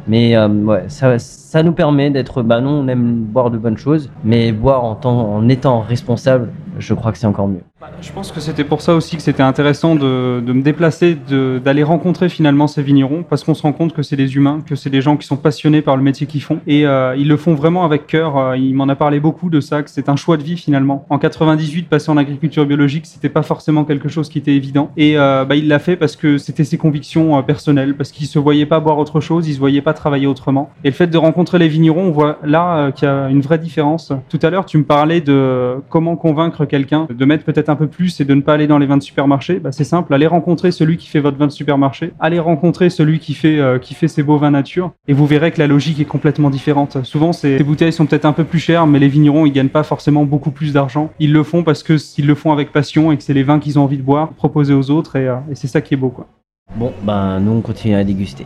Mais 0.07 0.37
euh, 0.37 0.47
ouais, 0.47 0.83
ça, 0.87 1.17
ça 1.17 1.63
nous 1.63 1.73
permet 1.73 2.11
d'être, 2.11 2.43
bah 2.43 2.61
non, 2.61 2.81
on 2.83 2.87
aime 2.87 3.23
boire 3.23 3.49
de 3.49 3.57
bonnes 3.57 3.77
choses, 3.77 4.11
mais 4.23 4.51
boire 4.51 4.83
en, 4.83 4.95
temps, 4.95 5.33
en 5.33 5.49
étant 5.49 5.79
responsable, 5.79 6.49
je 6.77 6.93
crois 6.93 7.11
que 7.11 7.17
c'est 7.17 7.27
encore 7.27 7.47
mieux. 7.47 7.63
Je 8.01 8.11
pense 8.11 8.33
que 8.33 8.41
c'était 8.41 8.65
pour 8.65 8.81
ça 8.81 8.93
aussi 8.93 9.15
que 9.15 9.21
c'était 9.21 9.41
intéressant 9.41 9.95
de, 9.95 10.41
de 10.45 10.53
me 10.53 10.61
déplacer, 10.61 11.17
d'aller 11.63 11.83
rencontrer 11.83 12.27
finalement 12.27 12.67
ces 12.67 12.83
vignerons, 12.83 13.23
parce 13.23 13.45
qu'on 13.45 13.53
se 13.53 13.61
rend 13.61 13.71
compte 13.71 13.93
que 13.93 14.03
c'est 14.03 14.17
des 14.17 14.35
humains, 14.35 14.59
que 14.65 14.75
c'est 14.75 14.89
des 14.89 14.99
gens 14.99 15.15
qui 15.15 15.25
sont 15.25 15.37
passionnés 15.37 15.81
par 15.81 15.95
le 15.95 16.03
métier 16.03 16.27
qu'ils 16.27 16.41
font, 16.41 16.59
et 16.67 16.85
euh, 16.85 17.15
ils 17.15 17.29
le 17.29 17.37
font 17.37 17.55
vraiment 17.55 17.85
avec 17.85 18.05
cœur. 18.05 18.37
Euh, 18.37 18.57
il 18.57 18.75
m'en 18.75 18.89
a 18.89 18.95
parlé 18.95 19.21
beaucoup 19.21 19.49
de 19.49 19.61
ça, 19.61 19.81
que 19.81 19.89
c'est 19.89 20.09
un 20.09 20.17
choix 20.17 20.35
de 20.35 20.43
vie 20.43 20.57
finalement. 20.57 21.05
En 21.09 21.19
98, 21.19 21.87
passer 21.87 22.11
en 22.11 22.17
agriculture 22.17 22.65
biologique, 22.65 23.05
c'était 23.05 23.29
pas 23.29 23.43
forcément 23.43 23.85
quelque 23.85 24.09
chose 24.09 24.27
qui 24.27 24.39
était 24.39 24.55
évident, 24.55 24.91
et 24.97 25.17
euh, 25.17 25.45
bah, 25.45 25.55
il 25.55 25.69
l'a 25.69 25.79
fait 25.79 25.95
parce 25.95 26.17
que 26.17 26.37
c'était 26.37 26.65
ses 26.65 26.77
convictions 26.77 27.37
euh, 27.37 27.41
personnelles, 27.43 27.95
parce 27.95 28.11
qu'il 28.11 28.27
se 28.27 28.39
voyait 28.39 28.65
pas 28.65 28.81
boire 28.81 28.97
autre 28.97 29.21
chose, 29.21 29.47
il 29.47 29.53
se 29.53 29.59
voyait 29.59 29.81
pas 29.81 29.93
travailler 29.93 30.27
autrement. 30.27 30.69
Et 30.83 30.89
le 30.89 30.93
fait 30.93 31.07
de 31.07 31.17
rencontrer 31.17 31.59
les 31.59 31.69
vignerons, 31.69 32.07
on 32.07 32.11
voit 32.11 32.39
là 32.43 32.77
euh, 32.77 32.91
qu'il 32.91 33.07
y 33.07 33.11
a 33.11 33.29
une 33.29 33.41
vraie 33.41 33.57
différence. 33.57 34.11
Tout 34.27 34.39
à 34.41 34.49
l'heure, 34.49 34.65
tu 34.65 34.77
me 34.77 34.83
parlais 34.83 35.21
de 35.21 35.75
comment 35.87 36.17
convaincre 36.17 36.65
quelqu'un 36.65 37.07
de 37.09 37.25
mettre 37.25 37.45
peut-être 37.45 37.68
un 37.69 37.75
peu 37.75 37.87
plus 37.87 38.19
et 38.19 38.25
de 38.25 38.33
ne 38.33 38.41
pas 38.41 38.53
aller 38.53 38.67
dans 38.67 38.77
les 38.77 38.85
vins 38.85 38.97
de 38.97 39.03
supermarché. 39.03 39.59
Bah, 39.59 39.71
c'est 39.71 39.83
simple, 39.83 40.13
allez 40.13 40.27
rencontrer 40.27 40.71
celui 40.71 40.97
qui 40.97 41.07
fait 41.07 41.19
votre 41.19 41.37
vin 41.37 41.47
de 41.47 41.51
supermarché, 41.51 42.13
allez 42.19 42.39
rencontrer 42.39 42.89
celui 42.89 43.19
qui 43.19 43.33
fait 43.33 43.59
euh, 43.59 43.79
qui 43.79 43.93
fait 43.93 44.07
ses 44.07 44.23
beaux 44.23 44.37
vins 44.37 44.51
nature, 44.51 44.91
et 45.07 45.13
vous 45.13 45.25
verrez 45.25 45.51
que 45.51 45.59
la 45.59 45.67
logique 45.67 45.99
est 45.99 46.05
complètement 46.05 46.49
différente. 46.49 47.03
Souvent, 47.03 47.33
ces, 47.33 47.63
bouteilles 47.63 47.93
sont 47.93 48.05
peut-être 48.05 48.25
un 48.25 48.33
peu 48.33 48.43
plus 48.43 48.59
chères, 48.59 48.87
mais 48.87 48.99
les 48.99 49.07
vignerons 49.07 49.45
ils 49.45 49.53
gagnent 49.53 49.69
pas 49.69 49.83
forcément 49.83 50.25
beaucoup 50.25 50.51
plus 50.51 50.73
d'argent. 50.73 51.11
Ils 51.19 51.33
le 51.33 51.43
font 51.43 51.63
parce 51.63 51.83
que 51.83 51.97
ils 52.17 52.27
le 52.27 52.35
font 52.35 52.51
avec 52.51 52.71
passion 52.71 53.11
et 53.11 53.17
que 53.17 53.23
c'est 53.23 53.33
les 53.33 53.43
vins 53.43 53.59
qu'ils 53.59 53.79
ont 53.79 53.83
envie 53.83 53.97
de 53.97 54.03
boire, 54.03 54.29
proposer 54.29 54.73
aux 54.73 54.89
autres, 54.89 55.15
et, 55.15 55.27
euh, 55.27 55.37
et 55.51 55.55
c'est 55.55 55.67
ça 55.67 55.81
qui 55.81 55.93
est 55.93 55.97
beau, 55.97 56.09
quoi. 56.09 56.27
Bon, 56.75 56.93
ben 57.03 57.39
nous 57.39 57.51
on 57.51 57.61
continue 57.61 57.95
à 57.95 58.03
déguster. 58.03 58.45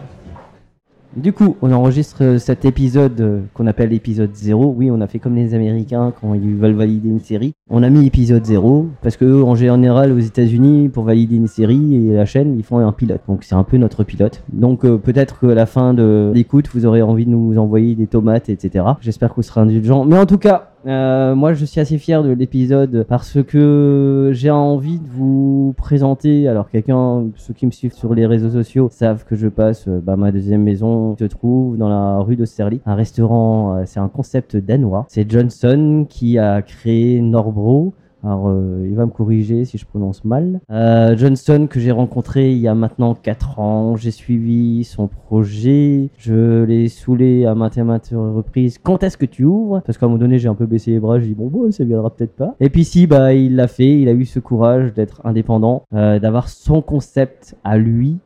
Du 1.16 1.32
coup, 1.32 1.58
on 1.62 1.72
enregistre 1.72 2.24
euh, 2.24 2.38
cet 2.40 2.66
épisode 2.66 3.22
euh, 3.22 3.42
qu'on 3.54 3.68
appelle 3.68 3.90
l'épisode 3.90 4.32
0. 4.34 4.74
Oui, 4.76 4.90
on 4.90 5.00
a 5.00 5.06
fait 5.06 5.20
comme 5.20 5.36
les 5.36 5.54
Américains 5.54 6.12
quand 6.20 6.34
ils 6.34 6.56
veulent 6.56 6.74
valider 6.74 7.08
une 7.08 7.20
série. 7.20 7.54
On 7.70 7.84
a 7.84 7.90
mis 7.90 8.08
épisode 8.08 8.44
0 8.44 8.88
parce 9.04 9.16
que 9.16 9.44
en 9.44 9.54
général 9.54 10.12
aux 10.12 10.20
États-Unis, 10.20 10.90
pour 10.90 11.04
valider 11.04 11.36
une 11.36 11.48
série 11.48 11.96
et 11.96 12.14
la 12.14 12.26
chaîne, 12.26 12.58
ils 12.58 12.64
font 12.64 12.80
un 12.80 12.92
pilote. 12.92 13.22
Donc 13.28 13.44
c'est 13.44 13.54
un 13.54 13.64
peu 13.64 13.78
notre 13.78 14.04
pilote. 14.04 14.42
Donc 14.52 14.86
euh, 14.86 14.98
peut-être 14.98 15.40
qu'à 15.40 15.54
la 15.54 15.68
fin 15.68 15.94
de 15.94 16.32
l'écoute, 16.34 16.68
vous 16.74 16.88
aurez 16.88 17.04
envie 17.04 17.26
de 17.26 17.32
nous 17.32 17.60
envoyer 17.60 17.94
des 17.94 18.08
tomates, 18.08 18.50
etc. 18.50 18.84
J'espère 19.00 19.30
que 19.30 19.36
vous 19.36 19.44
serez 19.44 19.62
indulgents. 19.62 20.06
Mais 20.06 20.18
en 20.18 20.26
tout 20.26 20.40
cas, 20.40 20.73
euh, 20.86 21.34
moi, 21.34 21.54
je 21.54 21.64
suis 21.64 21.80
assez 21.80 21.98
fier 21.98 22.24
de 22.24 22.32
l'épisode 22.32 23.06
parce 23.08 23.42
que 23.42 24.32
j'ai 24.34 24.50
envie 24.50 25.00
de 25.00 25.08
vous 25.08 25.74
présenter. 25.78 26.48
Alors, 26.48 26.70
quelqu'un, 26.70 27.26
ceux 27.38 27.54
qui 27.54 27.66
me 27.66 27.72
suivent 27.72 27.94
sur 27.94 28.14
les 28.14 28.26
réseaux 28.26 28.50
sociaux 28.50 28.90
savent 28.92 29.24
que 29.24 29.36
je 29.36 29.48
passe. 29.48 29.88
euh, 29.88 30.02
bah, 30.04 30.18
ma 30.18 30.32
deuxième 30.32 30.64
maison 30.64 31.16
se 31.18 31.26
trouve 31.26 31.78
dans 31.78 31.90
la 31.90 32.20
rue 32.20 32.36
d'Austerlitz, 32.36 32.82
un 32.86 32.96
restaurant. 32.96 33.78
euh, 33.78 33.84
c'est 33.86 34.00
un 34.00 34.10
concept 34.10 34.58
danois. 34.58 35.06
C'est 35.10 35.30
Johnson 35.30 36.06
qui 36.10 36.38
a 36.38 36.62
créé 36.62 37.22
Norbro. 37.22 37.94
Alors, 38.24 38.48
euh, 38.48 38.86
il 38.88 38.96
va 38.96 39.06
me 39.06 39.12
corriger 39.12 39.66
si 39.66 39.78
je 39.78 39.86
prononce 39.86 40.24
mal. 40.24 40.62
Euh, 40.72 41.18
Johnson, 41.18 41.68
que 41.70 41.80
j'ai 41.82 41.92
rencontré 41.92 42.54
il 42.54 42.58
y 42.60 42.70
a 42.70 42.74
maintenant 42.74 43.16
4 43.16 43.60
ans, 43.60 43.98
j'ai 43.98 44.12
suivi 44.12 44.86
son 44.86 45.08
projet, 45.08 46.10
je 46.18 46.64
l'ai 46.64 46.88
saoulé 46.88 47.46
à 47.46 47.54
maintes 47.54 47.78
et 47.78 47.84
maintes 47.84 48.14
reprises. 48.14 48.78
Quand 48.78 49.04
est-ce 49.04 49.18
que 49.18 49.26
tu 49.26 49.44
ouvres? 49.44 49.82
Parce 49.86 49.98
qu'à 49.98 50.06
un 50.06 50.10
moment 50.10 50.20
donné, 50.20 50.40
j'ai 50.40 50.48
un 50.48 50.56
peu 50.56 50.66
baissé 50.66 50.92
les 50.92 51.02
bras, 51.02 51.20
je 51.20 51.26
dis 51.26 51.34
bon, 51.34 51.48
bon, 51.48 51.70
ça 51.72 51.84
viendra 51.84 52.10
peut-être 52.16 52.36
pas. 52.36 52.56
Et 52.62 52.70
puis 52.70 52.86
si, 52.86 53.08
bah, 53.08 53.34
il 53.34 53.58
l'a 53.58 53.68
fait, 53.68 54.00
il 54.00 54.08
a 54.08 54.14
eu 54.14 54.24
ce 54.24 54.40
courage 54.40 54.94
d'être 54.94 55.20
indépendant, 55.26 55.84
euh, 55.94 56.18
d'avoir 56.20 56.48
son 56.48 56.82
concept 56.82 57.56
à 57.64 57.78
lui. 57.78 58.20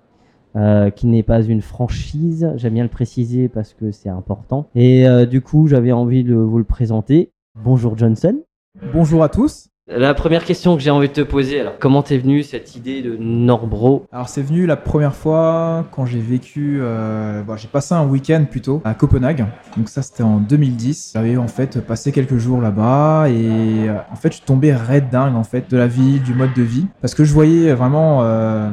euh, 0.56 0.90
qui 0.90 1.06
n'est 1.06 1.24
pas 1.24 1.44
une 1.44 1.62
franchise, 1.62 2.52
j'aime 2.56 2.74
bien 2.74 2.84
le 2.84 2.90
préciser 2.90 3.48
parce 3.48 3.76
que 3.76 3.92
c'est 3.92 4.10
important. 4.10 4.70
Et 4.74 5.06
du 5.30 5.42
coup, 5.42 5.68
j'avais 5.68 5.92
envie 5.92 6.24
de 6.24 6.34
vous 6.34 6.58
le 6.58 6.64
présenter. 6.64 7.32
Bonjour 7.64 7.96
Johnson. 7.96 8.42
Bonjour 8.92 9.24
à 9.24 9.30
tous. 9.30 9.70
La 9.89 10.13
première 10.13 10.43
question 10.43 10.76
que 10.76 10.82
j'ai 10.82 10.89
envie 10.89 11.08
de 11.08 11.13
te 11.13 11.21
poser, 11.21 11.62
alors 11.62 11.80
comment 11.80 12.04
t'es 12.04 12.17
venue 12.17 12.43
cette 12.43 12.76
idée 12.76 13.02
de 13.02 13.15
Norbro? 13.15 14.06
Alors 14.12 14.28
c'est 14.28 14.41
venu 14.41 14.65
la 14.65 14.76
première 14.76 15.15
fois 15.15 15.86
quand 15.91 16.06
j'ai 16.06 16.19
vécu, 16.19 16.80
euh, 16.82 17.41
bon, 17.43 17.56
j'ai 17.56 17.69
passé 17.69 17.93
un 17.93 18.06
week-end 18.06 18.43
plutôt 18.52 18.82
à 18.84 18.93
Copenhague. 18.93 19.45
Donc 19.78 19.88
ça 19.88 20.02
c'était 20.02 20.23
en 20.23 20.39
2010. 20.39 21.12
J'avais 21.13 21.38
en 21.38 21.47
fait 21.47 21.80
passé 21.80 22.12
quelques 22.12 22.36
jours 22.36 22.60
là-bas 22.60 23.30
et 23.30 23.88
euh, 23.88 23.95
en 24.12 24.17
fait 24.17 24.28
je 24.32 24.38
suis 24.38 24.45
tombé 24.45 24.73
raide 24.73 25.10
dingue 25.10 25.38
en 25.38 25.45
fait 25.45 25.71
de 25.71 25.78
la 25.78 25.88
ville, 25.88 26.21
du 26.21 26.34
mode 26.34 26.54
de 26.54 26.63
vie, 26.63 26.88
parce 27.00 27.15
que 27.15 27.23
je 27.23 27.32
voyais 27.34 27.73
vraiment, 27.73 28.23
euh, 28.23 28.69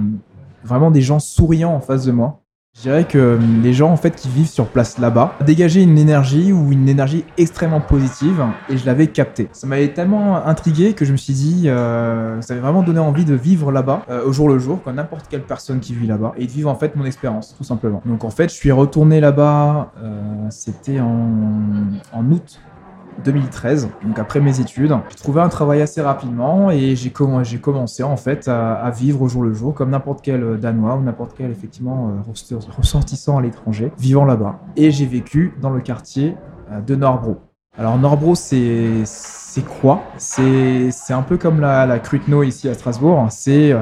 vraiment 0.65 0.91
des 0.91 1.01
gens 1.01 1.21
souriants 1.21 1.75
en 1.75 1.81
face 1.81 2.07
de 2.07 2.11
moi. 2.11 2.44
Je 2.77 2.83
dirais 2.83 3.05
que 3.05 3.19
euh, 3.19 3.39
les 3.63 3.73
gens 3.73 3.93
en 3.93 3.97
fait 3.97 4.17
qui 4.17 4.29
vivent 4.29 4.49
sur 4.49 4.67
place 4.67 4.99
là-bas 4.99 5.35
dégageaient 5.47 5.85
une 5.85 5.97
énergie 5.97 6.53
ou 6.53 6.73
une 6.73 6.89
énergie 6.89 7.25
extrêmement 7.39 7.81
positive 7.81 8.45
et 8.69 8.77
je 8.77 8.85
l'avais 8.85 9.07
capté. 9.07 9.49
Ça 9.53 9.69
m'avait 9.69 9.93
tellement 9.93 10.45
intrigué 10.45 10.93
que 10.93 11.05
je 11.05 11.13
me 11.13 11.17
suis 11.17 11.35
dit 11.35 11.69
euh, 11.69 12.41
ça 12.41 12.53
m'avait 12.55 12.67
vraiment 12.67 12.83
donné 12.83 12.99
envie 12.99 13.25
de 13.25 13.35
vivre 13.35 13.71
là-bas 13.71 14.03
euh, 14.11 14.27
au 14.27 14.33
jour 14.33 14.49
le 14.49 14.59
jour 14.59 14.83
comme 14.83 14.97
n'importe 14.97 15.27
quelle 15.29 15.45
personne 15.45 15.79
qui 15.79 15.95
vit 15.95 16.09
là-bas 16.09 16.33
et 16.37 16.47
de 16.47 16.51
vivre 16.51 16.69
en 16.69 16.75
fait 16.75 16.97
mon 16.97 17.05
expérience 17.05 17.55
tout 17.57 17.63
simplement. 17.63 18.03
Donc 18.07 18.25
en 18.25 18.31
fait 18.31 18.49
je 18.49 18.55
suis 18.57 18.73
retourné 18.73 19.21
là-bas 19.21 19.93
euh, 20.03 20.47
c'était 20.51 20.99
en, 20.99 21.29
en 22.13 22.31
août 22.33 22.59
2013, 23.23 23.89
donc 24.05 24.19
après 24.19 24.41
mes 24.41 24.61
études. 24.61 24.97
J'ai 25.11 25.17
trouvé 25.17 25.41
un 25.41 25.49
travail 25.49 25.83
assez 25.83 26.01
rapidement 26.03 26.71
et 26.71 26.97
j'ai 26.97 27.11
comm- 27.11 27.45
j'ai 27.45 27.59
commencé 27.59 28.03
en 28.03 28.17
fait 28.17 28.49
à, 28.49 28.91
vivre 28.91 29.23
au 29.23 29.29
jour 29.29 29.43
le 29.43 29.53
jour 29.53 29.75
comme 29.75 29.91
n'importe 29.91 30.21
quel 30.23 30.43
euh, 30.43 30.57
Danois 30.57 30.97
ou 30.97 31.03
n'importe 31.03 31.35
quel 31.37 31.51
effectivement 31.51 32.09
euh, 32.09 32.31
ressort- 32.33 32.69
ressortissant 32.77 33.39
à 33.39 33.43
l'étranger 33.43 33.93
vivant 33.99 34.25
là-bas. 34.25 34.59
Et 34.77 34.91
j'ai 34.91 35.07
vécu 35.07 35.55
dans 35.61 35.71
le 35.71 35.81
quartier 35.81 36.37
euh, 36.73 36.81
de 36.81 36.95
Norbro. 36.97 37.37
Alors 37.79 37.99
Norbro 37.99 38.35
c'est 38.35 39.05
quoi? 39.81 40.03
C'est 40.19 40.91
un 41.11 41.23
peu 41.23 41.37
comme 41.37 41.61
la, 41.61 41.87
la 41.87 41.99
Krutno 41.99 42.43
ici 42.43 42.69
à 42.69 42.75
Strasbourg. 42.75 43.27
C'est 43.31 43.75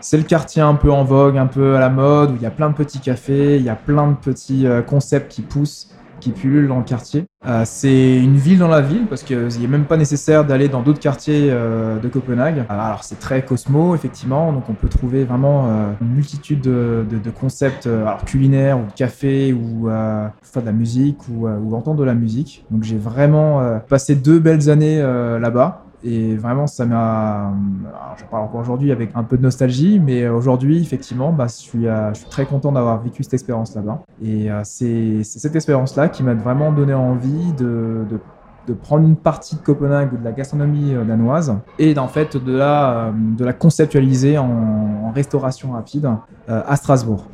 c'est 0.00 0.16
le 0.16 0.24
quartier 0.24 0.60
un 0.60 0.74
peu 0.74 0.90
en 0.90 1.04
vogue, 1.04 1.38
un 1.38 1.46
peu 1.46 1.76
à 1.76 1.80
la 1.80 1.88
mode, 1.88 2.32
où 2.32 2.34
il 2.34 2.42
y 2.42 2.46
a 2.46 2.50
plein 2.50 2.68
de 2.68 2.74
petits 2.74 2.98
cafés, 2.98 3.56
il 3.56 3.62
y 3.62 3.68
a 3.68 3.76
plein 3.76 4.08
de 4.08 4.16
petits 4.16 4.66
concepts 4.86 5.30
qui 5.30 5.42
poussent 5.42 5.90
qui 6.22 6.30
pullulent 6.30 6.68
dans 6.68 6.78
le 6.78 6.84
quartier. 6.84 7.24
Euh, 7.44 7.62
c'est 7.66 8.16
une 8.16 8.36
ville 8.36 8.58
dans 8.58 8.68
la 8.68 8.80
ville 8.80 9.06
parce 9.08 9.24
qu'il 9.24 9.60
n'est 9.60 9.66
même 9.66 9.86
pas 9.86 9.96
nécessaire 9.96 10.44
d'aller 10.44 10.68
dans 10.68 10.80
d'autres 10.80 11.00
quartiers 11.00 11.48
euh, 11.50 11.98
de 11.98 12.08
Copenhague. 12.08 12.60
Euh, 12.60 12.64
alors 12.68 13.02
c'est 13.02 13.18
très 13.18 13.44
cosmo 13.44 13.96
effectivement, 13.96 14.52
donc 14.52 14.68
on 14.68 14.74
peut 14.74 14.88
trouver 14.88 15.24
vraiment 15.24 15.68
une 16.00 16.14
multitude 16.14 16.60
de, 16.60 17.30
concepts 17.38 17.88
culinaires 18.24 18.78
ou 18.78 18.86
de 18.86 18.92
café 18.92 19.52
ou 19.52 19.88
de 19.88 20.64
la 20.64 20.72
musique 20.72 21.18
ou, 21.28 21.48
entendre 21.74 21.98
de 21.98 22.04
la 22.04 22.14
musique. 22.14 22.64
Donc 22.70 22.84
j'ai 22.84 22.98
vraiment 22.98 23.80
passé 23.88 24.14
deux 24.14 24.38
belles 24.38 24.70
années 24.70 25.00
là-bas. 25.02 25.81
Et 26.04 26.36
vraiment, 26.36 26.66
ça 26.66 26.84
m'a. 26.84 27.52
Je 28.16 28.24
parle 28.24 28.44
encore 28.44 28.60
aujourd'hui 28.60 28.90
avec 28.92 29.10
un 29.14 29.22
peu 29.22 29.36
de 29.36 29.42
nostalgie, 29.42 30.00
mais 30.00 30.28
aujourd'hui, 30.28 30.80
effectivement, 30.80 31.32
bah, 31.32 31.46
je, 31.46 31.54
suis, 31.54 31.86
euh, 31.86 32.12
je 32.12 32.20
suis 32.20 32.28
très 32.28 32.44
content 32.44 32.72
d'avoir 32.72 33.00
vécu 33.00 33.22
cette 33.22 33.34
expérience 33.34 33.74
là-bas. 33.74 34.02
Et 34.22 34.50
euh, 34.50 34.60
c'est 34.64 35.22
cette 35.22 35.54
expérience-là 35.54 36.08
qui 36.08 36.22
m'a 36.22 36.34
vraiment 36.34 36.72
donné 36.72 36.94
envie 36.94 37.52
de, 37.52 38.04
prendre 38.82 39.04
une 39.06 39.16
partie 39.16 39.56
de 39.56 39.60
Copenhague 39.60 40.12
ou 40.12 40.16
de 40.16 40.24
la 40.24 40.32
gastronomie 40.32 40.94
euh, 40.94 41.04
danoise 41.04 41.54
et 41.78 41.94
d'en 41.94 42.08
fait 42.08 42.36
de 42.36 42.52
la, 42.52 43.12
conceptualiser 43.58 44.38
en, 44.38 45.04
en 45.04 45.12
restauration 45.12 45.72
rapide 45.72 46.08
à 46.48 46.76
Strasbourg. 46.76 47.26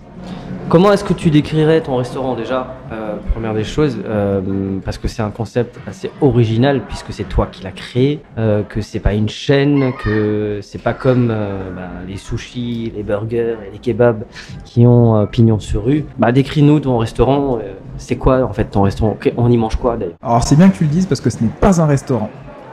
Comment 0.69 0.93
est-ce 0.93 1.03
que 1.05 1.15
tu 1.15 1.31
décrirais 1.31 1.81
ton 1.81 1.97
restaurant 1.97 2.35
déjà? 2.35 2.75
Euh, 2.93 3.17
Première 3.33 3.55
des 3.55 3.65
choses, 3.65 3.97
euh, 4.07 4.79
parce 4.85 4.99
que 4.99 5.09
c'est 5.09 5.23
un 5.23 5.31
concept 5.31 5.79
assez 5.87 6.11
original 6.21 6.83
puisque 6.87 7.11
c'est 7.11 7.25
toi 7.27 7.49
qui 7.51 7.63
l'as 7.65 7.71
créé, 7.71 8.21
euh, 8.37 8.63
que 8.63 8.83
c'est 8.83 9.01
pas 9.01 9.15
une 9.15 9.31
chaîne, 9.31 9.93
que 10.05 10.59
c'est 10.61 10.83
pas 10.83 10.93
comme 10.93 11.29
euh, 11.31 11.71
bah, 11.75 11.89
les 12.07 12.19
sushis, 12.19 12.93
les 12.95 13.03
burgers 13.03 13.57
et 13.67 13.73
les 13.73 13.79
kebabs 13.79 14.25
qui 14.67 14.87
ont 14.87 15.17
euh, 15.17 15.25
pignon 15.25 15.59
sur 15.59 15.85
rue. 15.87 16.05
Bah, 16.19 16.33
décris-nous 16.33 16.81
ton 16.81 16.99
restaurant. 16.99 17.57
euh, 17.63 17.73
c'est 17.97 18.17
quoi 18.17 18.43
en 18.45 18.53
fait 18.53 18.65
ton 18.67 18.83
restaurant? 18.83 19.13
Ok, 19.13 19.33
On 19.39 19.51
y 19.51 19.57
mange 19.57 19.77
quoi 19.77 19.97
d'ailleurs? 19.97 20.17
Alors 20.23 20.43
c'est 20.43 20.57
bien 20.57 20.69
que 20.69 20.77
tu 20.77 20.85
le 20.85 20.91
dises 20.91 21.07
parce 21.07 21.23
que 21.23 21.31
ce 21.31 21.43
n'est 21.43 21.49
pas 21.49 21.81
un 21.81 21.87
restaurant. 21.87 22.29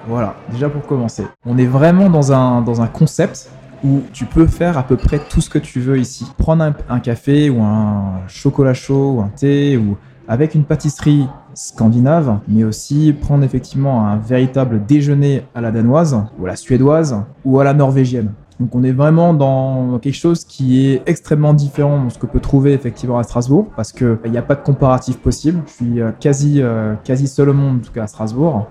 Voilà, 0.08 0.36
déjà 0.52 0.68
pour 0.68 0.86
commencer. 0.86 1.26
On 1.46 1.58
est 1.58 1.66
vraiment 1.66 2.10
dans 2.10 2.34
un, 2.34 2.62
dans 2.62 2.82
un 2.82 2.88
concept 2.88 3.50
où 3.84 4.02
tu 4.14 4.26
peux 4.26 4.48
faire 4.48 4.78
à 4.78 4.84
peu 4.84 4.98
près 4.98 5.20
tout 5.20 5.42
ce 5.42 5.50
que 5.50 5.60
tu 5.60 5.80
veux 5.80 5.98
ici. 5.98 6.26
Prendre 6.38 6.74
un, 6.90 7.00
café 7.00 7.50
ou 7.50 7.62
un 7.62 8.22
chocolat 8.28 8.74
chaud 8.74 9.16
ou 9.18 9.22
un 9.22 9.30
thé 9.30 9.78
ou 9.78 9.98
avec 10.28 10.56
une 10.56 10.64
pâtisserie 10.64 11.28
scandinave, 11.54 12.40
mais 12.48 12.64
aussi 12.64 13.14
prendre 13.14 13.44
effectivement 13.44 14.08
un 14.08 14.18
véritable 14.18 14.86
déjeuner 14.86 15.44
à 15.54 15.62
la 15.62 15.72
danoise 15.72 16.20
ou 16.40 16.46
à 16.46 16.50
la 16.50 16.56
suédoise 16.56 17.22
ou 17.44 17.60
à 17.60 17.64
la 17.64 17.74
norvégienne. 17.74 18.32
Donc 18.60 18.74
on 18.74 18.84
est 18.84 18.92
vraiment 18.92 19.34
dans 19.34 20.00
quelque 20.00 20.16
chose 20.16 20.46
qui 20.46 20.88
est 20.88 21.02
extrêmement 21.06 21.54
différent 21.54 22.06
de 22.06 22.10
ce 22.10 22.18
que 22.18 22.26
peut 22.26 22.40
trouver 22.40 22.74
effectivement 22.74 23.18
à 23.18 23.24
Strasbourg, 23.24 23.68
parce 23.76 23.92
qu'il 23.92 24.18
n'y 24.30 24.38
a 24.38 24.42
pas 24.42 24.56
de 24.56 24.62
comparatif 24.62 25.18
possible. 25.18 25.62
Je 25.68 25.72
suis 25.72 26.02
euh, 26.02 26.12
quasi, 26.20 26.62
euh, 26.62 26.96
quasi 27.04 27.28
seul 27.28 27.50
au 27.50 27.54
monde, 27.54 27.78
en 27.78 27.86
tout 27.86 27.92
cas 27.92 28.04
à 28.04 28.08
Strasbourg. 28.08 28.68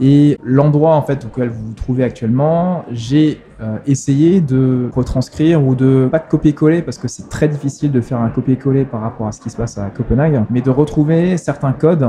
Et 0.00 0.38
l'endroit 0.44 0.94
en 0.94 1.02
fait 1.02 1.24
auquel 1.24 1.48
vous 1.48 1.66
vous 1.68 1.74
trouvez 1.74 2.04
actuellement, 2.04 2.84
j'ai 2.90 3.40
euh, 3.60 3.78
essayé 3.86 4.40
de 4.40 4.88
retranscrire 4.94 5.64
ou 5.64 5.74
de 5.74 6.08
pas 6.10 6.20
de 6.20 6.28
copier-coller 6.28 6.82
parce 6.82 6.98
que 6.98 7.08
c'est 7.08 7.28
très 7.28 7.48
difficile 7.48 7.90
de 7.90 8.00
faire 8.00 8.20
un 8.20 8.28
copier-coller 8.28 8.84
par 8.84 9.00
rapport 9.00 9.26
à 9.26 9.32
ce 9.32 9.40
qui 9.40 9.50
se 9.50 9.56
passe 9.56 9.78
à 9.78 9.90
Copenhague, 9.90 10.44
mais 10.50 10.60
de 10.60 10.70
retrouver 10.70 11.36
certains 11.36 11.72
codes 11.72 12.08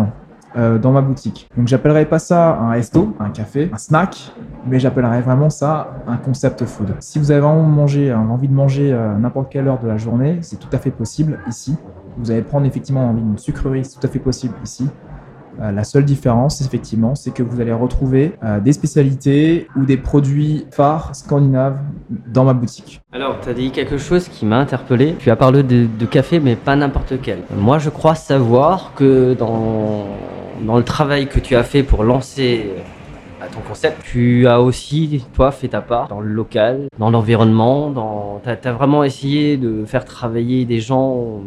euh, 0.55 0.77
dans 0.77 0.91
ma 0.91 1.01
boutique. 1.01 1.49
Donc 1.57 1.67
j'appellerais 1.67 2.05
pas 2.05 2.19
ça 2.19 2.57
un 2.59 2.71
resto, 2.71 3.15
un 3.19 3.29
café, 3.29 3.71
un 3.73 3.77
snack, 3.77 4.33
mais 4.67 4.79
j'appellerais 4.79 5.21
vraiment 5.21 5.49
ça 5.49 5.95
un 6.07 6.17
concept 6.17 6.65
food. 6.65 6.95
Si 6.99 7.17
vous 7.17 7.31
avez 7.31 7.41
vraiment 7.41 7.85
euh, 7.87 8.15
envie 8.15 8.47
de 8.47 8.53
manger 8.53 8.93
à 8.93 9.15
n'importe 9.17 9.51
quelle 9.51 9.67
heure 9.67 9.79
de 9.79 9.87
la 9.87 9.97
journée, 9.97 10.37
c'est 10.41 10.59
tout 10.59 10.69
à 10.71 10.77
fait 10.77 10.91
possible 10.91 11.39
ici. 11.47 11.75
Vous 12.17 12.29
allez 12.29 12.41
prendre 12.43 12.67
effectivement 12.67 13.09
envie 13.09 13.21
d'une 13.21 13.37
sucrerie, 13.37 13.85
c'est 13.85 13.99
tout 13.99 14.05
à 14.05 14.09
fait 14.09 14.19
possible 14.19 14.53
ici. 14.63 14.87
Euh, 15.61 15.71
la 15.71 15.83
seule 15.83 16.05
différence, 16.05 16.61
effectivement, 16.61 17.15
c'est 17.15 17.31
que 17.31 17.43
vous 17.43 17.59
allez 17.59 17.73
retrouver 17.73 18.33
euh, 18.43 18.59
des 18.59 18.73
spécialités 18.73 19.67
ou 19.75 19.85
des 19.85 19.97
produits 19.97 20.65
phares 20.71 21.15
scandinaves 21.15 21.77
dans 22.27 22.45
ma 22.45 22.53
boutique. 22.53 23.01
Alors, 23.11 23.39
tu 23.41 23.49
as 23.49 23.53
dit 23.53 23.71
quelque 23.71 23.97
chose 23.97 24.29
qui 24.29 24.45
m'a 24.45 24.57
interpellé. 24.57 25.15
Tu 25.19 25.29
as 25.29 25.35
parlé 25.35 25.63
de, 25.63 26.05
café, 26.05 26.39
mais 26.39 26.55
pas 26.55 26.75
n'importe 26.75 27.13
quel. 27.21 27.39
Moi, 27.55 27.77
je 27.77 27.89
crois 27.89 28.15
savoir 28.15 28.93
que 28.95 29.33
dans, 29.33 30.05
dans 30.65 30.77
le 30.77 30.83
travail 30.83 31.27
que 31.27 31.39
tu 31.39 31.55
as 31.55 31.63
fait 31.63 31.83
pour 31.83 32.03
lancer 32.03 32.71
ton 33.53 33.61
concept, 33.67 34.03
tu 34.03 34.47
as 34.47 34.61
aussi, 34.61 35.25
toi, 35.33 35.51
fait 35.51 35.69
ta 35.69 35.81
part 35.81 36.07
dans 36.07 36.19
le 36.19 36.29
local, 36.29 36.87
dans 36.97 37.09
l'environnement, 37.09 37.89
dans... 37.89 38.41
tu 38.43 38.67
as, 38.67 38.71
vraiment 38.71 39.03
essayé 39.03 39.57
de 39.57 39.85
faire 39.85 40.05
travailler 40.05 40.65
des 40.65 40.79
gens 40.79 41.41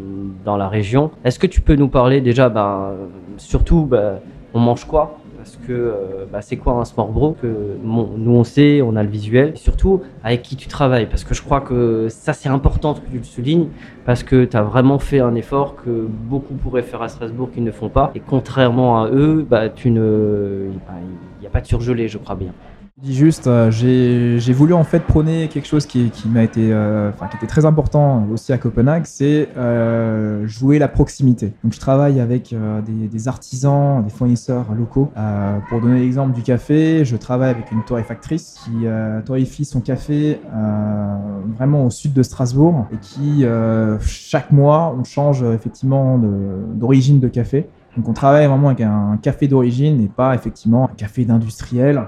dans 0.44 0.57
la 0.57 0.68
région. 0.68 1.11
Est-ce 1.24 1.38
que 1.38 1.46
tu 1.46 1.61
peux 1.61 1.76
nous 1.76 1.88
parler 1.88 2.20
déjà, 2.20 2.48
ben, 2.48 2.92
surtout, 3.36 3.84
ben, 3.84 4.18
on 4.55 4.61
mange 4.61 4.84
quoi? 4.84 5.18
Que 5.66 5.72
euh, 5.72 6.26
bah, 6.30 6.42
c'est 6.42 6.56
quoi 6.56 6.74
un 6.74 6.84
sport 6.84 7.08
bro 7.08 7.36
que 7.40 7.46
nous 7.82 8.32
on 8.32 8.44
sait, 8.44 8.82
on 8.82 8.96
a 8.96 9.02
le 9.02 9.08
visuel, 9.08 9.56
surtout 9.56 10.02
avec 10.22 10.42
qui 10.42 10.56
tu 10.56 10.68
travailles, 10.68 11.06
parce 11.06 11.24
que 11.24 11.34
je 11.34 11.42
crois 11.42 11.60
que 11.60 12.06
ça 12.08 12.32
c'est 12.32 12.48
important 12.48 12.94
que 12.94 13.00
tu 13.10 13.18
le 13.18 13.24
soulignes, 13.24 13.68
parce 14.04 14.22
que 14.22 14.44
tu 14.44 14.56
as 14.56 14.62
vraiment 14.62 14.98
fait 14.98 15.20
un 15.20 15.34
effort 15.34 15.76
que 15.76 16.06
beaucoup 16.08 16.54
pourraient 16.54 16.82
faire 16.82 17.02
à 17.02 17.08
Strasbourg 17.08 17.50
qui 17.52 17.60
ne 17.60 17.70
font 17.70 17.88
pas, 17.88 18.10
et 18.14 18.20
contrairement 18.20 19.02
à 19.02 19.08
eux, 19.08 19.46
bah, 19.48 19.68
tu 19.68 19.90
ne, 19.90 20.68
il 20.68 21.40
n'y 21.40 21.46
a 21.46 21.50
pas 21.50 21.60
de 21.60 21.66
surgelé, 21.66 22.08
je 22.08 22.18
crois 22.18 22.34
bien. 22.34 22.52
Je 22.99 23.07
dis 23.07 23.14
juste, 23.14 23.47
euh, 23.47 23.70
j'ai 23.70 24.53
voulu 24.53 24.74
en 24.74 24.84
fait 24.84 25.01
prôner 25.01 25.49
quelque 25.49 25.66
chose 25.66 25.86
qui, 25.86 26.12
m'a 26.26 26.43
été, 26.43 26.74
euh, 26.74 27.11
qui 27.30 27.36
était 27.38 27.47
très 27.47 27.64
important 27.64 28.26
aussi 28.30 28.53
à 28.53 28.59
Copenhague, 28.59 29.05
c'est 29.07 29.49
euh, 29.57 30.47
jouer 30.47 30.78
la 30.78 30.88
proximité. 30.88 31.55
Donc 31.64 31.72
je 31.72 31.80
travaille 31.80 32.20
avec 32.20 32.55
des, 32.84 33.28
artisans, 33.28 34.05
des 34.05 34.11
fournisseurs 34.11 34.74
locaux. 34.74 35.11
Pour 35.70 35.80
donner 35.80 36.01
l'exemple 36.01 36.34
du 36.34 36.43
café, 36.43 37.07
je 37.07 37.16
travaille 37.16 37.49
avec 37.49 37.72
une 37.72 37.82
torréfactrice 37.82 38.61
qui 38.62 38.84
torréfie 39.24 39.64
son 39.64 39.80
café 39.80 40.38
vraiment 41.57 41.86
au 41.86 41.90
sud 41.90 42.12
de 42.12 42.22
Strasbourg 42.22 42.86
et 42.93 42.99
qui 42.99 43.47
chaque 44.01 44.53
mois 44.53 44.95
on 44.99 45.05
change 45.05 45.43
effectivement 45.43 46.18
de- 46.18 46.74
d'origine 46.74 47.20
de, 47.20 47.28
café. 47.28 47.66
Donc 47.97 48.09
on 48.09 48.12
travaille 48.12 48.47
vraiment 48.47 48.68
avec 48.68 48.82
un 48.82 49.18
café 49.22 49.49
d'origine 49.49 50.03
et 50.03 50.09
pas 50.09 50.34
effectivement 50.34 50.90
un 50.90 50.95
café 50.95 51.24
d'industriel 51.24 52.03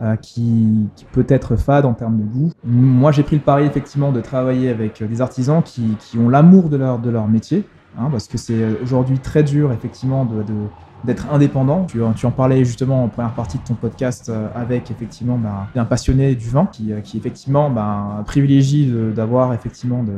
euh, 0.00 0.16
qui, 0.16 0.88
qui 0.96 1.04
peut 1.12 1.26
être 1.28 1.56
fade 1.56 1.84
en 1.84 1.92
termes 1.94 2.18
de 2.18 2.24
goût. 2.24 2.50
Moi, 2.64 3.10
j'ai 3.12 3.22
pris 3.22 3.36
le 3.36 3.42
pari 3.42 3.64
effectivement 3.64 4.12
de 4.12 4.20
travailler 4.20 4.68
avec 4.70 5.02
euh, 5.02 5.06
des 5.06 5.20
artisans 5.20 5.62
qui, 5.62 5.82
qui 5.98 6.18
ont 6.18 6.28
l'amour 6.28 6.68
de 6.68 6.76
leur, 6.76 6.98
de 6.98 7.10
leur 7.10 7.26
métier, 7.28 7.64
hein, 7.98 8.08
parce 8.10 8.28
que 8.28 8.38
c'est 8.38 8.80
aujourd'hui 8.82 9.18
très 9.18 9.42
dur 9.42 9.72
effectivement 9.72 10.24
de, 10.24 10.42
de- 10.42 10.68
d'être 11.04 11.32
indépendant. 11.32 11.84
Tu, 11.84 12.00
tu 12.16 12.26
en 12.26 12.30
parlais 12.32 12.64
justement 12.64 13.04
en 13.04 13.08
première 13.08 13.32
partie 13.34 13.58
de 13.58 13.62
ton 13.62 13.74
podcast 13.74 14.28
euh, 14.28 14.48
avec 14.54 14.90
effectivement 14.90 15.38
bah, 15.38 15.68
un 15.76 15.84
passionné 15.84 16.34
du 16.34 16.48
vin 16.48 16.66
qui, 16.66 16.92
euh, 16.92 17.00
qui 17.00 17.16
effectivement 17.18 17.70
bah, 17.70 18.22
privilégie 18.26 18.92
d'avoir 19.14 19.52
effectivement 19.54 20.02
de, 20.02 20.12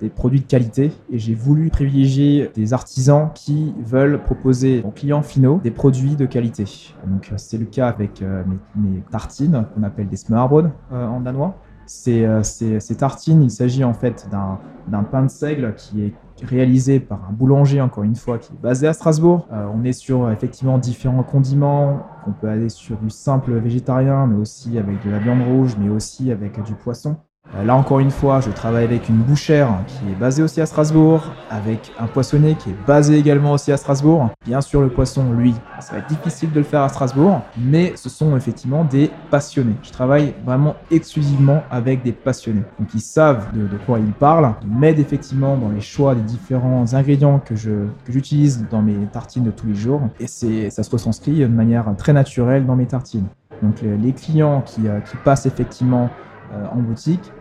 des 0.00 0.08
produits 0.08 0.40
de 0.40 0.46
qualité 0.46 0.92
et 1.10 1.18
j'ai 1.18 1.34
voulu 1.34 1.68
privilégier 1.70 2.50
des 2.54 2.72
artisans 2.72 3.30
qui 3.34 3.74
veulent 3.84 4.22
proposer 4.22 4.82
aux 4.84 4.90
clients 4.90 5.22
finaux 5.22 5.60
des 5.62 5.70
produits 5.70 6.16
de 6.16 6.26
qualité. 6.26 6.64
Donc 7.06 7.28
euh, 7.30 7.34
c'est 7.36 7.58
le 7.58 7.66
cas 7.66 7.88
avec 7.88 8.22
euh, 8.22 8.42
mes, 8.76 9.02
tartines 9.10 9.66
qu'on 9.74 9.82
appelle 9.82 10.08
des 10.08 10.16
smørbrød 10.16 10.70
euh, 10.92 11.06
en 11.06 11.20
danois. 11.20 11.56
Ces, 11.86 12.24
ces- 12.44 12.94
tartines, 12.94 13.42
il 13.42 13.50
s'agit 13.50 13.82
en 13.82 13.94
fait 13.94 14.28
d'un 14.30 15.02
pain 15.02 15.24
de 15.24 15.28
seigle 15.28 15.74
qui 15.74 16.04
est 16.04 16.14
réalisé 16.44 17.00
par 17.00 17.18
un 17.28 17.32
boulanger, 17.32 17.80
encore 17.80 18.04
une 18.04 18.14
fois, 18.14 18.38
qui 18.38 18.52
est 18.52 18.62
basé 18.62 18.86
à 18.86 18.92
Strasbourg. 18.92 19.48
On 19.50 19.82
est 19.82 19.92
sur 19.92 20.30
effectivement 20.30 20.78
différents 20.78 21.24
condiments. 21.24 22.06
On 22.28 22.30
peut 22.30 22.48
aller 22.48 22.68
sur 22.68 22.96
du 22.96 23.10
simple 23.10 23.54
végétarien, 23.54 24.28
mais 24.28 24.36
aussi 24.36 24.78
avec 24.78 25.04
de 25.04 25.10
la 25.10 25.18
viande 25.18 25.42
rouge, 25.42 25.76
mais 25.80 25.88
aussi 25.88 26.30
avec 26.30 26.62
du 26.62 26.74
poisson. 26.74 27.16
Euh, 27.56 27.64
Là 27.64 27.74
encore 27.74 28.00
une 28.00 28.10
fois, 28.10 28.40
je 28.40 28.50
travaille 28.50 28.84
avec 28.84 29.08
une 29.08 29.18
bouchère 29.18 29.68
qui 29.86 30.10
est 30.10 30.14
basée 30.18 30.42
aussi 30.42 30.60
à 30.60 30.66
Strasbourg, 30.66 31.22
avec 31.50 31.92
un 31.98 32.06
poissonnier 32.06 32.54
qui 32.54 32.70
est 32.70 32.86
basé 32.86 33.18
également 33.18 33.52
aussi 33.52 33.72
à 33.72 33.76
Strasbourg. 33.76 34.30
Bien 34.44 34.60
sûr, 34.60 34.80
le 34.80 34.88
poisson, 34.88 35.32
lui, 35.32 35.54
ça 35.80 35.92
va 35.92 35.98
être 35.98 36.08
difficile 36.08 36.52
de 36.52 36.58
le 36.58 36.64
faire 36.64 36.82
à 36.82 36.88
Strasbourg, 36.88 37.42
mais 37.58 37.92
ce 37.96 38.08
sont 38.08 38.36
effectivement 38.36 38.84
des 38.84 39.10
passionnés. 39.30 39.76
Je 39.82 39.90
travaille 39.90 40.34
vraiment 40.44 40.76
exclusivement 40.90 41.62
avec 41.70 42.02
des 42.02 42.12
passionnés. 42.12 42.62
Donc 42.78 42.88
ils 42.94 43.00
savent 43.00 43.48
de, 43.52 43.66
quoi 43.86 43.98
ils 43.98 44.12
parlent, 44.12 44.54
ils 44.62 44.68
m'aident 44.68 44.98
effectivement 44.98 45.56
dans 45.56 45.68
les 45.70 45.80
choix 45.80 46.14
des 46.14 46.22
différents 46.22 46.92
ingrédients 46.94 47.38
que 47.38 47.56
je 47.56 47.70
que 48.04 48.12
j'utilise 48.12 48.66
dans 48.70 48.82
mes 48.82 49.06
tartines 49.12 49.44
de 49.44 49.50
tous 49.50 49.66
les 49.66 49.74
jours, 49.74 50.02
et 50.18 50.26
ça 50.26 50.82
se 50.82 50.90
retranscrit 50.90 51.40
de 51.40 51.46
manière 51.46 51.86
très 51.96 52.12
naturelle 52.12 52.66
dans 52.66 52.76
mes 52.76 52.86
tartines. 52.86 53.26
Donc 53.62 53.82
les, 53.82 53.96
les 53.96 54.12
clients 54.12 54.62
qui, 54.62 54.88
euh, 54.88 55.00
qui 55.00 55.16
passent 55.18 55.46
effectivement 55.46 56.08
euh, 56.52 56.64
en 56.72 56.78
boutique 56.78 57.32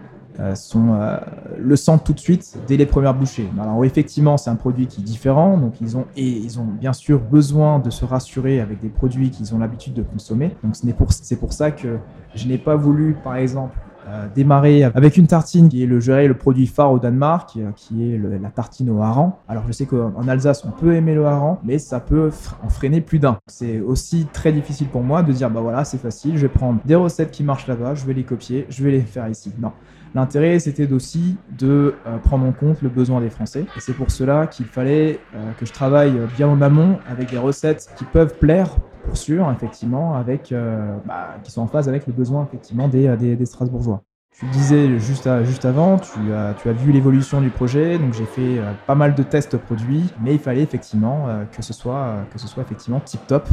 sont, 0.56 0.94
euh, 0.94 1.18
le 1.58 1.76
sentent 1.76 2.04
tout 2.04 2.14
de 2.14 2.20
suite 2.20 2.58
dès 2.68 2.78
les 2.78 2.86
premières 2.86 3.14
bouchées. 3.14 3.50
Alors 3.62 3.84
effectivement, 3.84 4.38
c'est 4.38 4.50
un 4.50 4.56
produit 4.56 4.88
qui 4.88 5.02
est 5.02 5.04
différent, 5.04 5.58
donc 5.58 5.82
ils 5.82 5.98
ont 5.98 6.06
ils 6.16 6.60
ont 6.60 6.66
bien 6.66 6.94
sûr 6.94 7.20
besoin 7.20 7.80
de 7.80 7.90
se 7.90 8.06
rassurer 8.06 8.60
avec 8.62 8.80
des 8.80 8.90
produits 8.90 9.32
qu'ils 9.32 9.54
ont 9.54 9.60
l'habitude 9.60 9.94
de 9.94 10.04
consommer. 10.04 10.56
Donc 10.64 10.76
ce 10.76 10.86
n'est 10.86 10.94
pour 10.94 11.12
c'est 11.12 11.38
pour 11.38 11.54
ça 11.54 11.72
que 11.72 11.98
je 12.36 12.48
n'ai 12.48 12.58
pas 12.58 12.76
voulu, 12.76 13.18
par 13.24 13.36
exemple, 13.36 13.76
euh, 14.08 14.28
démarrer 14.34 14.84
avec 14.86 15.18
une 15.18 15.28
tartine 15.28 15.70
qui 15.70 15.84
est 15.84 15.86
le, 15.86 16.00
je 16.00 16.12
le 16.12 16.34
produit 16.34 16.66
phare 16.66 16.92
au 16.92 17.00
Danemark, 17.00 17.58
qui, 17.76 18.14
est 18.14 18.18
la 18.18 18.50
tartine 18.50 18.90
au 18.90 19.02
hareng. 19.02 19.34
Alors 19.48 19.64
je 19.68 19.74
sais 19.74 19.86
qu'en 19.86 20.14
en 20.16 20.28
Alsace 20.28 20.66
on 20.66 20.72
peut 20.72 20.96
aimer 20.96 21.14
le 21.14 21.26
hareng, 21.26 21.60
mais 21.64 21.78
ça 21.78 22.00
peut 22.00 22.32
en 22.64 22.70
freiner 22.70 23.02
plus 23.02 23.20
d'un. 23.20 23.38
C'est 23.48 23.82
aussi 23.82 24.26
très 24.32 24.52
difficile 24.52 24.88
pour 24.88 25.04
moi 25.04 25.22
de 25.22 25.32
dire 25.32 25.50
bah 25.52 25.60
voilà 25.60 25.84
c'est 25.84 26.00
facile, 26.00 26.38
je 26.38 26.44
vais 26.44 26.48
prendre 26.48 26.80
des 26.86 26.96
recettes 26.96 27.32
qui 27.32 27.44
marchent 27.44 27.68
là-bas, 27.68 27.94
je 27.94 28.06
vais 28.06 28.14
les 28.14 28.24
copier, 28.24 28.66
je 28.70 28.84
vais 28.84 28.92
les 28.92 29.02
faire 29.02 29.28
ici. 29.28 29.52
Non. 29.60 29.74
L'intérêt, 30.16 30.58
c'était 30.60 30.92
aussi 30.92 31.38
de 31.58 31.94
euh, 32.08 32.18
prendre 32.18 32.46
en 32.46 32.52
compte 32.52 32.82
le 32.82 32.90
besoin 32.90 33.22
des 33.22 33.30
Français. 33.30 33.66
Et 33.78 33.80
c'est 33.80 33.94
pour 33.94 34.10
cela 34.10 34.48
qu'il 34.48 34.66
fallait 34.66 35.20
euh, 35.36 35.52
que 35.60 35.66
je 35.66 35.72
travaille 35.72 36.14
bien 36.36 36.48
en 36.48 36.62
amont 36.62 37.00
avec 37.08 37.30
des 37.30 37.38
recettes 37.38 37.90
qui 37.96 38.06
peuvent 38.06 38.36
plaire, 38.40 38.76
pour 39.06 39.18
sûr, 39.18 39.52
effectivement, 39.52 40.16
avec, 40.16 40.52
euh, 40.52 40.98
bah, 41.06 41.36
qui 41.44 41.52
sont 41.52 41.62
en 41.62 41.68
phase 41.68 41.88
avec 41.88 42.08
le 42.08 42.14
besoin, 42.14 42.48
effectivement, 42.48 42.88
des, 42.88 43.46
Strasbourgeois. 43.46 44.04
Tu 44.40 44.46
disais 44.46 44.98
juste, 45.00 45.28
à- 45.28 45.44
juste 45.44 45.66
avant, 45.66 45.98
tu 45.98 46.34
as, 46.34 46.54
tu 46.54 46.70
as 46.70 46.72
vu 46.72 46.94
l'évolution 46.94 47.42
du 47.42 47.50
projet, 47.50 47.98
donc 47.98 48.14
j'ai 48.14 48.24
fait 48.24 48.58
euh, 48.60 48.72
pas 48.88 48.96
mal 48.96 49.14
de 49.14 49.22
tests 49.22 49.58
produits, 49.58 50.06
mais 50.24 50.34
il 50.36 50.40
fallait 50.40 50.62
effectivement 50.62 51.26
euh, 51.28 51.44
que 51.52 51.62
ce 51.62 51.74
soit, 51.74 51.96
euh, 51.98 52.22
que 52.32 52.40
ce 52.40 52.48
soit 52.48 52.64
effectivement 52.64 53.02
tip 53.02 53.20
top 53.28 53.50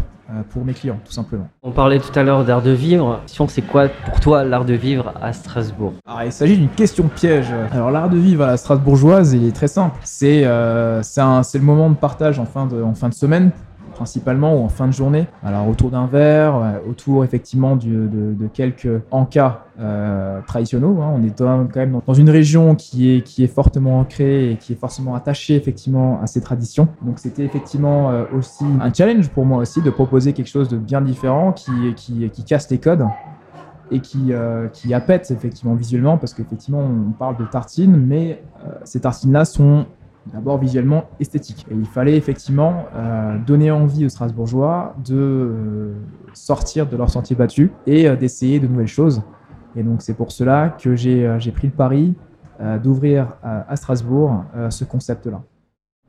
pour 0.50 0.64
mes 0.64 0.74
clients, 0.74 0.98
tout 1.04 1.12
simplement. 1.12 1.48
On 1.62 1.70
parlait 1.70 2.00
tout 2.00 2.16
à 2.18 2.22
l'heure 2.24 2.44
d'art 2.44 2.60
de 2.62 2.72
vivre. 2.72 3.20
Question, 3.26 3.46
c'est 3.46 3.62
quoi 3.62 3.88
pour 3.88 4.18
toi 4.18 4.42
l'art 4.42 4.64
de 4.64 4.74
vivre 4.74 5.12
à 5.22 5.32
Strasbourg? 5.32 5.92
Alors, 6.04 6.22
il 6.24 6.32
s'agit 6.32 6.56
d'une 6.56 6.68
question 6.68 7.06
piège. 7.06 7.46
Alors, 7.70 7.92
l'art 7.92 8.08
de 8.08 8.16
vivre 8.16 8.42
à 8.42 8.48
la 8.48 8.56
strasbourgeoise, 8.56 9.34
il 9.34 9.46
est 9.46 9.54
très 9.54 9.68
simple. 9.68 9.96
C'est 10.02 10.42
c'est 11.02 11.58
le 11.58 11.64
moment 11.64 11.90
de 11.90 11.94
partage 11.94 12.40
en 12.40 12.44
fin 12.44 12.66
de, 12.66 12.82
en 12.82 12.94
fin 12.94 13.08
de 13.08 13.14
semaine, 13.14 13.52
principalement, 13.96 14.54
ou 14.54 14.64
en 14.64 14.68
fin 14.68 14.86
de 14.86 14.92
journée. 14.92 15.26
Alors, 15.44 15.68
autour 15.68 15.90
d'un 15.90 16.06
verre, 16.06 16.56
ouais, 16.60 16.88
autour 16.90 17.24
effectivement 17.24 17.74
de, 17.76 18.08
quelques 18.52 19.00
encas 19.10 19.64
euh, 19.80 20.40
traditionnels. 20.46 20.88
hein. 21.00 21.12
On 21.14 21.22
est 21.22 21.36
dans- 21.38 21.66
quand 21.66 21.80
même 21.80 22.00
dans- 22.06 22.14
une 22.14 22.30
région 22.30 22.74
qui 22.74 23.14
est, 23.14 23.22
qui 23.22 23.44
est 23.44 23.48
fortement 23.48 23.98
ancrée 24.00 24.52
et 24.52 24.56
qui 24.56 24.72
est 24.72 24.80
forcément 24.80 25.14
attachée 25.14 25.56
effectivement 25.56 26.20
à 26.22 26.26
ses 26.26 26.40
traditions. 26.40 26.88
Donc, 27.02 27.18
c'était 27.18 27.44
effectivement 27.44 28.10
euh, 28.10 28.24
aussi 28.36 28.64
un 28.80 28.92
challenge 28.92 29.28
pour 29.30 29.44
moi 29.44 29.58
aussi 29.58 29.82
de 29.82 29.90
proposer 29.90 30.32
quelque 30.32 30.48
chose 30.48 30.68
de 30.68 30.76
bien 30.76 31.00
différent 31.00 31.52
qui, 31.52 31.72
qui, 31.96 32.30
casse 32.44 32.70
les 32.70 32.78
codes 32.78 33.04
et 33.90 34.00
qui, 34.00 34.32
euh, 34.32 34.68
qui 34.68 34.94
appète 34.94 35.30
effectivement 35.30 35.74
visuellement 35.74 36.16
parce 36.18 36.34
qu'effectivement 36.34 36.80
on 36.80 37.12
parle 37.12 37.36
de 37.36 37.44
tartines 37.44 37.96
mais 37.96 38.42
euh, 38.64 38.70
ces 38.84 39.00
tartines 39.00 39.32
là 39.32 39.44
sont 39.44 39.86
d'abord 40.32 40.58
visuellement 40.58 41.04
esthétiques 41.20 41.66
et 41.70 41.74
il 41.74 41.86
fallait 41.86 42.16
effectivement 42.16 42.86
euh, 42.94 43.38
donner 43.38 43.70
envie 43.70 44.04
aux 44.04 44.08
Strasbourgeois 44.08 44.94
de 45.04 45.14
euh, 45.14 45.94
sortir 46.34 46.86
de 46.88 46.96
leur 46.96 47.10
sentier 47.10 47.36
battu 47.36 47.72
et 47.86 48.08
euh, 48.08 48.16
d'essayer 48.16 48.60
de 48.60 48.66
nouvelles 48.66 48.86
choses 48.86 49.22
et 49.76 49.82
donc 49.82 50.02
c'est 50.02 50.14
pour 50.14 50.32
cela 50.32 50.76
que 50.80 50.96
j'ai 50.96 51.52
pris 51.54 51.68
le 51.68 51.72
pari 51.72 52.14
d'ouvrir 52.82 53.36
à 53.42 53.76
Strasbourg 53.76 54.44
ce 54.70 54.84
concept 54.84 55.26
là. 55.26 55.42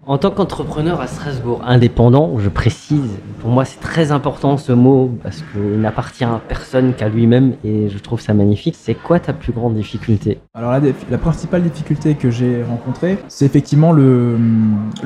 En 0.07 0.17
tant 0.17 0.31
qu'entrepreneur 0.31 1.01
à 1.01 1.07
Strasbourg, 1.07 1.61
indépendant, 1.65 2.39
je 2.39 2.47
précise, 2.47 3.11
pour 3.41 3.49
moi 3.49 3.65
c'est 3.65 3.81
très 3.81 4.13
important 4.13 4.55
ce 4.55 4.71
mot 4.71 5.11
parce 5.21 5.43
qu'il 5.51 5.81
n'appartient 5.81 6.23
à 6.23 6.39
personne 6.47 6.93
qu'à 6.93 7.09
lui-même 7.09 7.55
et 7.65 7.89
je 7.89 7.97
trouve 7.97 8.21
ça 8.21 8.33
magnifique. 8.33 8.77
C'est 8.79 8.93
quoi 8.93 9.19
ta 9.19 9.33
plus 9.33 9.51
grande 9.51 9.73
difficulté? 9.73 10.39
Alors 10.53 10.71
la, 11.11 11.17
principale 11.17 11.63
difficulté 11.63 12.15
que 12.15 12.31
j'ai 12.31 12.63
rencontrée, 12.63 13.17
c'est 13.27 13.45
effectivement 13.45 13.91
le, 13.91 14.37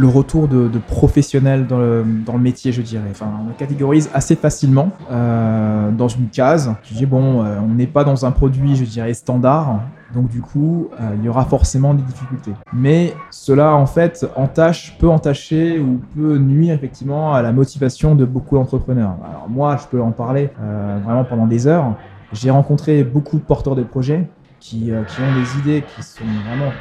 retour 0.04 0.47
de, 0.47 0.68
de 0.68 0.78
professionnels 0.78 1.66
dans 1.66 1.80
le, 1.80 2.04
métier, 2.39 2.72
je 2.72 2.84
dirais. 2.84 3.08
Enfin, 3.10 3.32
on 3.43 3.47
le 3.47 3.54
catégorise 3.58 4.08
assez 4.14 4.36
facilement 4.36 4.91
euh, 5.10 5.89
dans 5.89 6.10
une 6.10 6.28
case. 6.28 6.76
Je 6.84 6.93
dis 6.93 7.08
bon, 7.08 7.43
euh, 7.43 7.58
on 7.60 7.74
n'est 7.74 7.88
pas 7.88 8.04
dans 8.04 8.28
un 8.28 8.32
produit, 8.32 8.76
je 8.76 8.84
dirais 8.84 9.16
standard. 9.16 9.80
Donc 10.14 10.30
du 10.30 10.41
coup, 10.41 10.89
euh, 10.99 11.16
il 11.18 11.24
y 11.24 11.30
aura 11.30 11.45
forcément 11.45 11.93
des 11.93 12.03
difficultés. 12.03 12.51
Mais 12.74 13.14
cela, 13.30 13.76
en 13.76 13.86
fait, 13.86 14.26
entache, 14.36 14.97
peut 14.99 15.09
entacher 15.09 15.80
ou 15.80 16.01
peut 16.16 16.38
nuire 16.38 16.74
effectivement 16.74 17.34
à 17.34 17.41
la 17.41 17.51
motivation 17.51 18.16
de 18.16 18.26
beaucoup 18.26 18.55
d'entrepreneurs. 18.55 19.16
Alors 19.24 19.47
moi, 19.49 19.78
je 19.78 19.88
peux 19.88 20.01
en 20.01 20.12
parler 20.12 20.49
euh, 20.62 20.99
vraiment 21.03 21.24
pendant 21.24 21.47
des 21.47 21.68
heures. 21.68 21.95
J'ai 22.34 22.49
rencontré 22.49 23.03
beaucoup 23.03 23.38
de 23.38 23.43
porteurs 23.43 23.76
de 23.76 23.84
projets 23.84 24.28
qui, 24.59 24.91
euh, 24.91 25.03
qui 25.03 25.22
ont 25.22 25.39
des 25.39 25.59
idées 25.59 25.84
qui 25.95 26.03
sont 26.03 26.24
vraiment, 26.45 26.72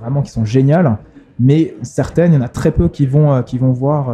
vraiment 0.00 0.22
qui 0.22 0.30
sont 0.30 0.44
géniales, 0.44 0.96
mais 1.38 1.74
certaines, 1.82 2.32
il 2.32 2.36
y 2.36 2.38
en 2.38 2.44
a 2.44 2.48
très 2.48 2.72
peu 2.72 2.88
qui 2.88 3.06
vont, 3.06 3.42
qui 3.42 3.58
vont, 3.58 3.70
voir, 3.70 4.12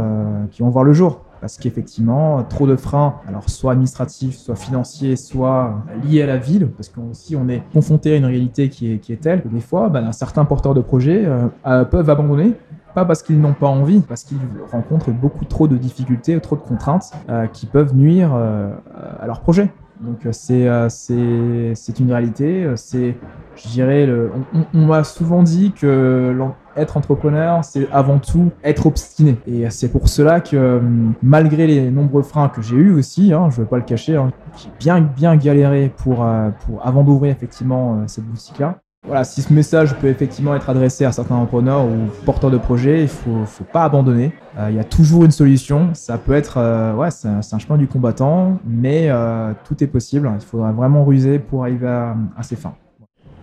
qui 0.51 0.63
vont 0.63 0.69
voir 0.69 0.85
le 0.85 0.93
jour. 0.93 1.23
Parce 1.45 1.59
qu'effectivement, 1.59 2.43
trop 2.43 2.67
de 2.67 2.75
freins, 2.75 3.17
alors 3.29 3.51
soit 3.51 3.73
administratifs, 3.73 4.39
soit 4.39 4.57
financiers, 4.57 5.15
soit 5.15 5.75
liés 6.03 6.23
à 6.23 6.27
la 6.27 6.39
ville, 6.39 6.69
parce 6.69 6.89
qu'aussi 6.89 7.37
on 7.37 7.51
est 7.51 7.63
confronté 7.71 8.15
à 8.15 8.17
une 8.17 8.25
réalité 8.25 8.71
qui 8.71 8.93
est, 8.93 9.21
telle 9.21 9.43
que 9.43 9.49
des 9.49 9.61
fois, 9.61 9.91
ben, 9.91 10.11
certains 10.13 10.47
porteurs 10.47 10.73
de 10.73 10.81
projets 10.81 11.27
euh, 11.27 11.49
euh, 11.67 11.85
peuvent 11.85 12.09
abandonner 12.09 12.55
pas 12.95 13.05
parce 13.05 13.23
qu'ils 13.23 13.39
n'ont 13.39 13.53
pas 13.53 13.67
envie, 13.67 14.01
parce 14.01 14.25
qu'ils 14.25 14.39
rencontrent 14.73 15.11
beaucoup 15.11 15.45
trop 15.45 15.69
de 15.69 15.77
difficultés, 15.77 16.41
trop 16.41 16.57
de 16.57 16.63
contraintes 16.63 17.13
euh, 17.29 17.47
qui 17.47 17.67
peuvent 17.67 17.95
nuire 17.95 18.33
à 18.33 19.27
leur 19.27 19.41
projet. 19.41 19.71
Donc 20.01 20.27
euh, 20.27 20.33
c'est 20.33 20.67
euh, 20.69 20.89
c'est 20.89 22.01
une 22.01 22.11
réalité. 22.13 22.65
euh, 22.65 22.77
C'est, 22.77 23.17
je 23.55 23.69
dirais, 23.69 24.07
le, 24.07 24.31
on, 24.53 24.65
on- 24.75 24.87
m'a 24.87 25.05
souvent 25.05 25.43
dit 25.43 25.73
que 25.73 26.37
être 26.77 26.97
entrepreneur, 26.97 27.65
c'est 27.65 27.89
avant 27.93 28.19
tout 28.19 28.51
être 28.65 28.87
obstiné. 28.87 29.39
Et 29.47 29.71
c'est 29.71 29.89
pour 29.91 30.09
cela 30.09 30.41
que 30.41 30.81
malgré 31.23 31.67
les 31.69 31.91
nombreux 31.91 32.23
freins 32.23 32.49
que 32.49 32.61
j'ai 32.63 32.77
eu 32.77 32.93
aussi, 32.93 33.33
hein, 33.33 33.49
je 33.51 33.61
ne 33.61 33.65
vais 33.65 33.71
pas 33.71 33.77
le 33.77 33.85
cacher, 33.85 34.17
hein, 34.17 34.33
j'ai 34.57 34.69
bien 34.81 35.01
bien 35.01 35.37
galéré 35.37 35.89
pour 35.97 36.27
pour 36.67 36.85
avant 36.87 37.05
d'ouvrir 37.05 37.31
effectivement 37.33 38.07
cette 38.09 38.25
boutique 38.25 38.59
là. 38.59 38.81
Voilà, 39.07 39.23
si 39.25 39.43
ce 39.43 39.53
message 39.53 39.95
peut 39.97 40.07
effectivement 40.07 40.55
être 40.55 40.71
adressé 40.71 41.05
à 41.05 41.13
certains 41.13 41.35
entrepreneurs 41.35 41.85
ou 41.85 42.09
porteurs 42.25 42.51
de 42.51 42.57
projets, 42.57 43.03
il 43.03 43.09
faut, 43.09 43.45
faut 43.45 43.65
pas 43.65 43.85
abandonner. 43.85 44.33
Euh, 44.59 44.69
Il 44.71 44.77
y 44.77 44.79
a 44.79 44.85
toujours 44.85 45.27
une 45.27 45.31
solution. 45.31 45.91
Ça 45.93 46.17
peut 46.17 46.33
être, 46.33 46.57
euh, 46.57 46.95
ouais, 46.95 47.11
c'est 47.11 47.29
un, 47.29 47.59
chemin 47.59 47.77
du 47.77 47.87
combattant, 47.87 48.59
mais 48.65 49.11
euh, 49.11 49.53
tout 49.65 49.85
est 49.85 49.89
possible. 49.89 50.31
Il 50.35 50.45
faudra 50.45 50.73
vraiment 50.73 51.05
ruser 51.05 51.39
pour 51.39 51.65
arriver 51.65 51.87
à, 51.87 52.17
à 52.35 52.43
ses 52.43 52.57
fins. 52.57 52.77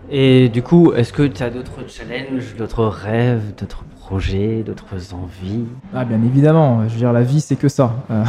Et 0.09 0.49
du 0.49 0.64
coup, 0.64 0.93
est-ce 0.93 1.14
que 1.14 1.28
tu 1.28 1.43
as 1.43 1.51
d'autres 1.51 1.88
challenges, 1.88 2.55
d'autres 2.57 2.86
rêves, 2.86 3.53
d'autres 3.55 3.86
projets, 3.99 4.64
d'autres 4.64 5.14
envies? 5.14 5.66
Ah, 5.93 6.05
bien 6.05 6.24
évidemment. 6.24 6.88
Je 6.88 6.93
veux 6.93 6.99
dire, 6.99 7.14
la 7.14 7.24
vie, 7.24 7.41
c'est 7.41 7.55
que 7.55 7.70
ça. 7.70 7.93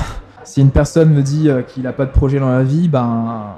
Si 0.44 0.60
une 0.60 0.70
personne 0.70 1.10
me 1.14 1.22
dit 1.22 1.48
qu'il 1.68 1.84
n'a 1.84 1.92
pas 1.92 2.04
de 2.04 2.10
projet 2.10 2.40
dans 2.40 2.50
la 2.50 2.64
vie, 2.64 2.88
ben, 2.88 3.54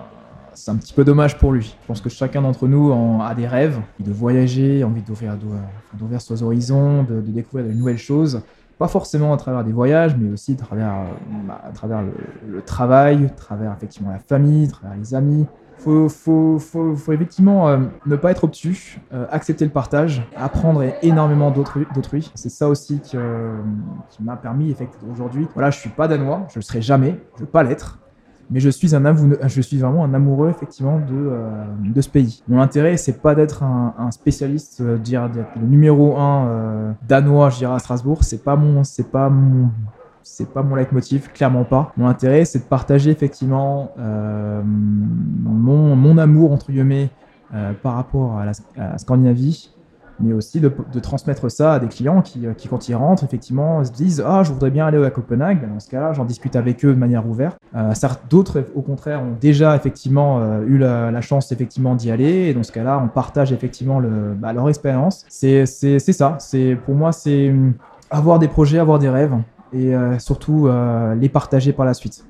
c'est 0.55 0.71
un 0.71 0.77
petit 0.77 0.93
peu 0.93 1.05
dommage 1.05 1.39
pour 1.39 1.53
lui. 1.53 1.77
Je 1.83 1.87
pense 1.87 2.01
que 2.01 2.09
chacun 2.09 2.43
d'entre 2.43 2.67
nous 2.69 2.93
a 3.23 3.35
des 3.35 3.47
rêves, 3.47 3.79
de 4.01 4.13
voyager, 4.13 4.85
envie 4.85 5.03
d'ouvrir, 5.03 5.37
d'ouvrir- 5.37 6.21
ses 6.21 6.43
horizons, 6.43 7.03
de, 7.03 7.21
découvrir 7.21 7.67
de 7.67 7.73
nouvelles 7.73 7.99
choses. 7.99 8.43
Pas 8.79 8.89
forcément 8.89 9.33
à 9.33 9.37
travers 9.37 9.63
des 9.65 9.73
voyages, 9.73 10.17
mais 10.17 10.33
aussi 10.33 10.53
à 10.53 10.65
travers, 10.65 10.93
euh, 10.93 12.03
le, 12.49 12.63
travail, 12.63 13.27
à 13.27 13.29
travers 13.31 13.73
effectivement 13.73 14.11
la 14.11 14.19
famille, 14.19 14.67
à 14.67 14.71
travers 14.71 14.97
les 14.97 15.15
amis. 15.15 15.47
Faut, 15.79 16.09
faut, 16.09 17.13
effectivement 17.13 17.69
euh, 17.69 17.79
ne 18.07 18.17
pas 18.17 18.31
être 18.31 18.45
obtus, 18.45 19.01
euh, 19.13 19.27
accepter 19.31 19.65
le 19.65 19.71
partage, 19.71 20.23
apprendre 20.37 20.83
énormément 21.03 21.51
d'autrui. 21.51 22.31
C'est 22.35 22.49
ça 22.49 22.69
aussi 22.69 23.03
euh, 23.15 23.61
qui 24.11 24.23
m'a 24.23 24.37
permis 24.37 24.71
effectivement 24.71 25.13
aujourd'hui. 25.13 25.47
Voilà, 25.53 25.71
je 25.71 25.79
suis 25.79 25.91
pas 25.91 26.09
danois, 26.09 26.47
je 26.49 26.59
le 26.59 26.63
serai 26.63 26.81
jamais, 26.81 27.21
je 27.37 27.41
veux 27.41 27.49
pas 27.49 27.63
l'être 27.63 27.99
mais 28.51 28.61
je 28.61 28.69
suis 28.69 28.95
un 28.95 29.03
je 29.47 29.61
suis 29.61 29.79
vraiment 29.79 30.05
un 30.05 30.15
amoureux 30.15 30.51
effectivement 30.51 30.99
de, 30.99 31.05
euh, 31.13 31.65
de 31.83 32.01
ce 32.01 32.09
pays. 32.09 32.43
Mon 32.49 32.61
intérêt 32.61 32.97
c'est 32.97 33.21
pas 33.21 33.35
d'être 33.35 33.63
un, 33.63 34.11
spécialiste, 34.11 34.81
euh, 34.81 34.99
d'être 34.99 35.51
le 35.61 35.67
numéro 35.67 36.17
un 36.17 36.47
euh, 36.47 36.93
danois, 37.07 37.51
je 37.51 37.59
dirais 37.59 37.75
à 37.75 37.79
Strasbourg, 37.79 38.25
c'est 38.25 38.43
pas 38.43 38.57
mon 38.57 38.85
c'est 38.85 39.11
pas 39.11 39.29
mon 39.29 39.71
c'est 40.23 40.51
pas 40.51 40.63
mon 40.63 40.75
leitmotiv, 40.75 41.31
clairement 41.33 41.65
pas. 41.65 41.93
Mon 41.99 42.07
intérêt, 42.09 42.47
c'est 42.47 42.61
de 42.61 42.65
partager 42.65 43.11
effectivement 43.11 43.91
mon, 44.65 45.97
mon 45.97 46.17
amour 46.17 46.51
entre 46.53 46.73
guillemets 46.73 47.11
par 47.83 47.95
rapport 47.97 48.39
à 48.39 48.47
la 48.47 48.99
Scandinavie, 48.99 49.74
mais 50.21 50.33
aussi 50.33 50.61
de, 50.61 50.71
transmettre 51.01 51.51
ça 51.51 51.75
à 51.75 51.79
des 51.79 51.89
clients 51.89 52.23
qui, 52.23 52.47
euh, 52.47 52.53
qui, 52.55 52.69
quand 52.69 52.89
ils 52.89 52.95
rentrent, 52.95 53.25
effectivement, 53.25 53.85
se 53.85 53.93
disent 53.93 54.23
Ah, 54.25 54.43
je 54.43 54.53
voudrais 54.53 54.71
bien 54.71 54.87
aller 54.87 55.03
à 55.05 55.11
Copenhague. 55.11 55.69
Dans 55.69 55.81
ce 55.81 55.89
cas-là, 55.91 56.13
j'en 56.13 56.25
discute 56.25 56.57
avec 56.57 56.85
eux 56.85 56.95
de 56.95 56.99
manière 56.99 57.29
ouverte. 57.29 57.57
Euh, 57.75 57.93
d'autres, 58.31 58.65
au 58.75 58.83
contraire, 58.83 59.23
ont 59.23 59.37
déjà 59.41 59.75
effectivement 59.75 60.41
euh, 60.41 60.65
eu 60.67 60.79
la, 60.79 61.21
chance 61.21 61.53
effectivement 61.53 61.95
d'y 61.95 62.11
aller. 62.11 62.49
Et 62.49 62.55
dans 62.55 62.63
ce 62.63 62.73
cas-là, 62.73 63.01
on 63.03 63.09
partage 63.09 63.53
effectivement 63.53 63.99
le, 63.99 64.35
bah, 64.35 64.53
leur 64.53 64.69
expérience. 64.69 65.25
C'est 65.29 65.67
ça. 65.67 66.39
Pour 66.85 66.95
moi, 66.95 67.13
c'est 67.13 67.51
hum, 67.51 67.75
avoir 68.11 68.39
des 68.39 68.49
projets, 68.49 68.79
avoir 68.79 68.99
des 68.99 69.09
rêves 69.09 69.35
et 69.73 69.95
euh, 69.95 70.19
surtout 70.19 70.69
les 71.19 71.29
partager 71.29 71.73
par 71.73 71.87
la 71.87 71.95
suite. 71.95 72.25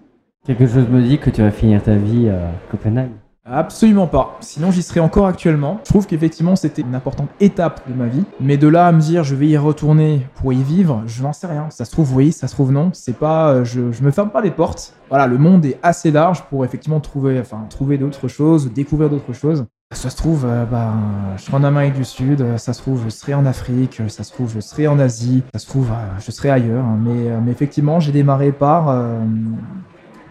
Quelque 0.46 0.66
chose 0.66 0.88
me 0.88 1.02
dit 1.02 1.18
que 1.18 1.30
tu 1.30 1.42
vas 1.42 1.50
finir 1.50 1.82
ta 1.82 1.94
vie 1.94 2.28
à 2.28 2.52
Copenhague. 2.70 3.10
Absolument 3.46 4.06
pas. 4.06 4.38
Sinon, 4.40 4.70
j'y 4.70 4.82
serais 4.82 5.00
encore 5.00 5.26
actuellement. 5.26 5.78
Je 5.84 5.90
trouve 5.90 6.06
qu'effectivement, 6.06 6.56
c'était 6.56 6.80
une 6.80 6.94
importante 6.94 7.28
étape 7.40 7.86
de 7.86 7.92
ma 7.92 8.06
vie. 8.06 8.24
Mais 8.40 8.56
de 8.56 8.66
là 8.66 8.86
à 8.86 8.92
me 8.92 9.00
dire, 9.00 9.22
je 9.22 9.34
vais 9.34 9.46
y 9.46 9.58
retourner 9.58 10.26
pour 10.36 10.54
y 10.54 10.62
vivre, 10.62 11.02
je 11.06 11.22
n'en 11.22 11.34
sais 11.34 11.46
rien. 11.46 11.68
Ça 11.68 11.84
se 11.84 11.90
trouve 11.90 12.16
oui, 12.16 12.32
ça 12.32 12.48
se 12.48 12.54
trouve 12.54 12.72
non. 12.72 12.88
C'est 12.94 13.18
pas, 13.18 13.50
euh, 13.50 13.64
je, 13.64 13.92
je 13.92 14.02
me 14.02 14.10
ferme 14.12 14.30
pas 14.30 14.40
les 14.40 14.50
portes. 14.50 14.94
Voilà, 15.10 15.26
le 15.26 15.36
monde 15.36 15.66
est 15.66 15.78
assez 15.82 16.10
large 16.10 16.42
pour 16.44 16.64
effectivement 16.64 17.00
trouver, 17.00 17.38
enfin, 17.38 17.66
trouver 17.68 17.98
d'autres 17.98 18.28
choses, 18.28 18.72
découvrir 18.72 19.10
d'autres 19.10 19.34
choses. 19.34 19.66
Ça 19.92 20.08
se 20.08 20.16
trouve, 20.16 20.46
euh, 20.46 20.64
bah, 20.64 20.94
je 21.36 21.42
serai 21.42 21.58
en 21.58 21.64
Amérique 21.64 21.94
du 21.94 22.04
Sud, 22.06 22.56
ça 22.56 22.72
se 22.72 22.80
trouve, 22.80 23.02
je 23.04 23.10
serai 23.10 23.34
en 23.34 23.44
Afrique, 23.44 24.00
ça 24.08 24.24
se 24.24 24.32
trouve, 24.32 24.50
je 24.54 24.60
serai 24.60 24.88
en 24.88 24.98
Asie, 24.98 25.42
ça 25.52 25.58
se 25.58 25.66
trouve, 25.66 25.90
euh, 25.90 26.18
je 26.18 26.30
serai 26.30 26.48
ailleurs. 26.48 26.86
Mais, 26.98 27.30
mais 27.44 27.52
effectivement, 27.52 28.00
j'ai 28.00 28.10
démarré 28.10 28.52
par, 28.52 28.88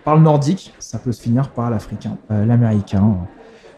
par 0.03 0.15
le 0.15 0.21
nordique, 0.21 0.73
ça 0.79 0.99
peut 0.99 1.11
se 1.11 1.21
finir 1.21 1.49
par 1.49 1.69
l'africain, 1.69 2.17
euh, 2.31 2.45
l'américain. 2.45 3.17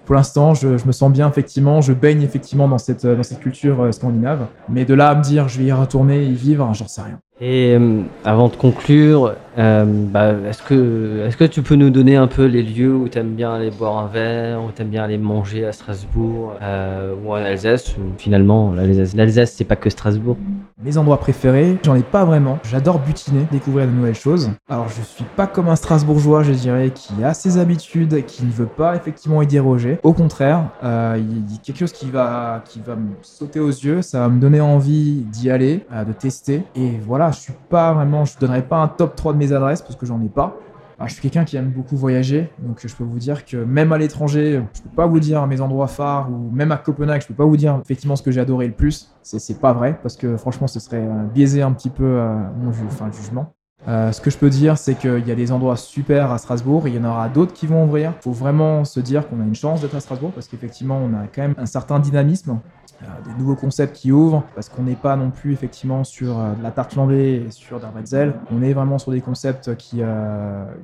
Pour 0.06 0.16
l'instant, 0.16 0.54
je, 0.54 0.68
me 0.68 0.92
sens 0.92 1.12
bien, 1.12 1.28
effectivement, 1.30 1.82
je 1.82 1.94
baigne 1.94 2.22
effectivement 2.22 2.68
dans 2.68 2.78
cette, 2.78 3.06
dans 3.06 3.24
cette 3.24 3.40
culture 3.40 3.82
euh, 3.82 3.92
scandinave. 3.92 4.48
Mais 4.70 4.86
de 4.86 4.94
là 4.94 5.10
à 5.10 5.16
me 5.16 5.24
dire, 5.24 5.48
je 5.48 5.60
vais 5.60 5.66
y 5.66 5.72
retourner, 5.72 6.26
y 6.26 6.34
vivre, 6.34 6.72
j'en 6.74 6.88
sais 6.88 7.02
rien. 7.02 7.20
Et 7.42 7.76
euh, 7.76 8.04
avant 8.24 8.48
de 8.48 8.56
conclure, 8.56 9.36
euh, 9.58 9.84
bah, 9.86 10.32
est-ce 10.48 10.64
que, 10.64 11.28
est 11.28 11.36
que 11.36 11.44
tu 11.44 11.62
peux 11.62 11.76
nous 11.76 11.90
donner 11.90 12.16
un 12.16 12.28
peu 12.28 12.46
les 12.46 12.64
lieux 12.64 12.96
où 12.96 13.10
tu 13.10 13.18
aimes 13.18 13.36
bien 13.36 13.54
aller 13.54 13.72
boire 13.72 13.98
un 13.98 14.08
verre, 14.08 14.64
où 14.64 14.72
tu 14.74 14.82
aimes 14.82 14.88
bien 14.88 15.04
aller 15.04 15.18
manger 15.18 15.66
à 15.66 15.74
Strasbourg 15.74 16.54
euh, 16.62 17.14
ou 17.14 17.32
en 17.32 17.36
Alsace 17.36 17.94
Finalement, 18.18 18.74
l'Alsace, 18.74 19.52
c'est 19.52 19.66
pas 19.66 19.76
que 19.76 19.90
Strasbourg. 19.90 20.38
Mes 20.82 20.98
endroits 20.98 21.20
préférés, 21.20 21.78
j'en 21.84 21.96
ai 21.96 22.04
pas 22.04 22.24
vraiment. 22.24 22.58
J'adore 22.64 23.00
butiner, 23.00 23.46
découvrir 23.52 23.88
de 23.88 23.92
nouvelles 23.92 24.16
choses. 24.16 24.52
Alors 24.70 24.88
je 24.88 25.02
suis 25.02 25.26
pas 25.36 25.48
comme 25.48 25.68
un 25.68 25.76
Strasbourgeois, 25.76 26.44
je 26.44 26.54
dirais, 26.54 26.92
qui 26.96 27.22
a 27.22 27.34
ses 27.34 27.58
habitudes, 27.58 28.26
qui 28.26 28.46
ne 28.46 28.52
veut 28.52 28.66
pas 28.66 28.96
effectivement 28.96 29.42
y 29.42 29.48
déroger. 29.48 30.00
Au 30.04 30.14
contraire, 30.14 30.70
il 30.84 31.52
y 31.52 31.56
a 31.56 31.58
quelque 31.64 31.80
chose 31.80 31.92
qui 31.92 32.10
va, 32.10 32.62
qui 32.66 32.80
va 32.80 32.96
me 32.96 33.10
sauter 33.24 33.60
aux 33.60 33.68
yeux, 33.68 34.02
ça 34.02 34.20
va 34.20 34.30
me 34.30 34.40
donner 34.40 34.62
envie 34.62 35.26
d'y 35.32 35.50
aller, 35.50 35.86
de 35.92 36.14
tester. 36.14 36.62
Et 36.76 36.92
voilà, 37.06 37.25
je 37.32 37.40
suis 37.40 37.54
pas 37.70 37.94
vraiment, 37.94 38.26
je 38.26 38.38
donnerai 38.38 38.62
pas 38.62 38.78
un 38.78 38.88
top 38.88 39.16
3 39.16 39.34
de 39.34 39.38
mes 39.38 39.52
adresses 39.54 39.82
parce 39.82 39.96
que 39.96 40.06
j'en 40.06 40.22
ai 40.22 40.30
pas. 40.30 40.58
Alors, 40.98 41.10
je 41.10 41.14
suis 41.14 41.22
quelqu'un 41.22 41.44
qui 41.44 41.58
aime 41.58 41.72
beaucoup 41.72 41.98
voyager, 41.98 42.50
donc 42.60 42.80
je 42.86 42.96
peux 42.96 43.04
vous 43.04 43.20
dire 43.20 43.44
que 43.44 43.58
même 43.58 43.92
à 43.92 43.98
l'étranger, 43.98 44.64
je 44.74 44.82
peux 44.82 44.96
pas 44.96 45.06
vous 45.06 45.20
dire 45.20 45.46
mes 45.46 45.60
endroits 45.60 45.88
phares, 45.88 46.32
ou 46.32 46.50
même 46.52 46.72
à 46.72 46.78
Copenhague, 46.78 47.22
je 47.22 47.28
peux 47.28 47.34
pas 47.34 47.44
vous 47.44 47.58
dire 47.58 47.78
effectivement 47.84 48.16
ce 48.16 48.24
que 48.24 48.32
j'ai 48.32 48.40
adoré 48.40 48.68
le 48.68 48.74
plus. 48.74 49.14
C'est 49.22 49.60
pas 49.60 49.74
vrai, 49.74 50.00
parce 50.02 50.16
que 50.16 50.38
franchement, 50.38 50.68
ce 50.68 50.80
serait 50.80 51.06
euh, 51.06 51.26
biaiser 51.34 51.62
un 51.62 51.74
petit 51.74 51.90
peu 51.90 52.06
euh, 52.06 52.38
mon 52.62 52.72
jugement. 53.12 53.54
Euh, 53.88 54.12
ce 54.12 54.20
que 54.20 54.30
je 54.30 54.38
peux 54.38 54.50
dire, 54.50 54.78
c'est 54.78 54.96
qu'il 54.96 55.28
y 55.28 55.32
a 55.32 55.36
des 55.36 55.52
endroits 55.52 55.78
super 55.78 56.32
à 56.32 56.38
Strasbourg, 56.38 56.88
il 56.88 56.96
y 56.96 57.00
en 57.00 57.04
aura 57.04 57.30
d'autres 57.30 57.54
qui 57.54 57.68
vont 57.68 57.86
ouvrir. 57.86 58.14
Il 58.20 58.24
faut 58.24 58.32
vraiment 58.32 58.84
se 58.84 59.00
dire 59.00 59.28
qu'on 59.28 59.40
a 59.40 59.44
une 59.44 59.56
chance 59.56 59.82
d'être 59.82 59.96
à 59.96 60.00
Strasbourg, 60.00 60.32
parce 60.34 60.48
qu'effectivement, 60.48 60.98
on 60.98 61.14
a 61.14 61.28
quand 61.34 61.44
même 61.44 61.56
un 61.58 61.68
certain 61.68 62.00
dynamisme, 62.00 62.60
euh, 63.04 63.06
des 63.28 63.40
nouveaux 63.40 63.56
concepts 63.56 63.96
qui 63.96 64.12
ouvrent, 64.12 64.44
parce 64.56 64.70
qu'on 64.70 64.84
n'est 64.84 64.96
pas 64.96 65.16
non 65.16 65.30
plus 65.30 65.54
effectivement 65.54 66.04
sur 66.04 66.40
euh, 66.40 66.54
de 66.54 66.64
la 66.64 66.72
tarte 66.72 66.94
flambée 66.94 67.44
et 67.48 67.52
sur 67.52 67.80
d'un 67.80 67.90
bretzel. 67.90 68.34
On 68.52 68.64
est 68.64 68.74
vraiment 68.74 68.98
sur 68.98 69.12
des 69.12 69.22
concepts 69.22 69.76
qui, 69.76 70.02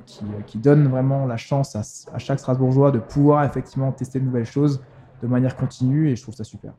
qui, 0.06 0.24
qui 0.46 0.58
donnent 0.58 0.86
vraiment 0.88 1.26
la 1.26 1.36
chance 1.36 1.74
à, 1.74 1.80
à 2.14 2.18
chaque 2.18 2.38
Strasbourgeois 2.38 2.92
de 2.92 2.98
pouvoir 2.98 3.44
effectivement 3.44 3.90
tester 3.90 4.20
de 4.20 4.24
nouvelles 4.24 4.46
choses 4.46 4.80
de 5.22 5.28
manière 5.28 5.56
continue, 5.56 6.10
et 6.10 6.16
je 6.16 6.22
trouve 6.22 6.34
ça 6.34 6.44
super. 6.44 6.72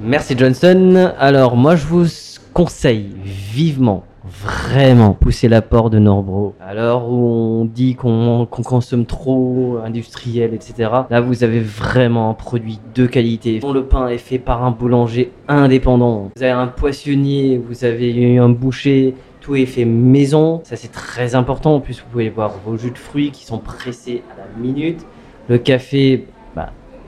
Merci 0.00 0.38
Johnson. 0.38 1.12
Alors 1.18 1.56
moi 1.56 1.76
je 1.76 1.86
vous 1.86 2.06
conseille 2.52 3.10
vivement, 3.24 4.04
vraiment, 4.24 5.14
pousser 5.14 5.48
l'apport 5.48 5.90
de 5.90 5.98
Norbro. 5.98 6.54
Alors 6.60 7.10
où 7.10 7.60
on 7.60 7.64
dit 7.64 7.94
qu'on 7.94 8.46
consomme 8.46 9.06
trop 9.06 9.78
industriel, 9.84 10.54
etc. 10.54 10.90
Là 11.10 11.20
vous 11.20 11.44
avez 11.44 11.60
vraiment 11.60 12.30
un 12.30 12.34
produit 12.34 12.78
de 12.94 13.06
qualité. 13.06 13.60
Le 13.72 13.84
pain 13.84 14.08
est 14.08 14.18
fait 14.18 14.38
par 14.38 14.64
un 14.64 14.70
boulanger 14.70 15.32
indépendant. 15.48 16.30
Vous 16.36 16.42
avez 16.42 16.52
un 16.52 16.66
poissonnier, 16.66 17.58
vous 17.58 17.84
avez 17.84 18.38
un 18.38 18.48
boucher. 18.48 19.14
Tout 19.40 19.56
est 19.56 19.64
fait 19.64 19.86
maison, 19.86 20.60
ça 20.64 20.76
c'est 20.76 20.92
très 20.92 21.34
important. 21.34 21.76
En 21.76 21.80
plus, 21.80 22.00
vous 22.00 22.10
pouvez 22.10 22.28
voir 22.28 22.52
vos 22.66 22.76
jus 22.76 22.90
de 22.90 22.98
fruits 22.98 23.30
qui 23.30 23.46
sont 23.46 23.56
pressés 23.58 24.22
à 24.34 24.38
la 24.38 24.62
minute. 24.62 25.06
Le 25.48 25.56
café, 25.56 26.26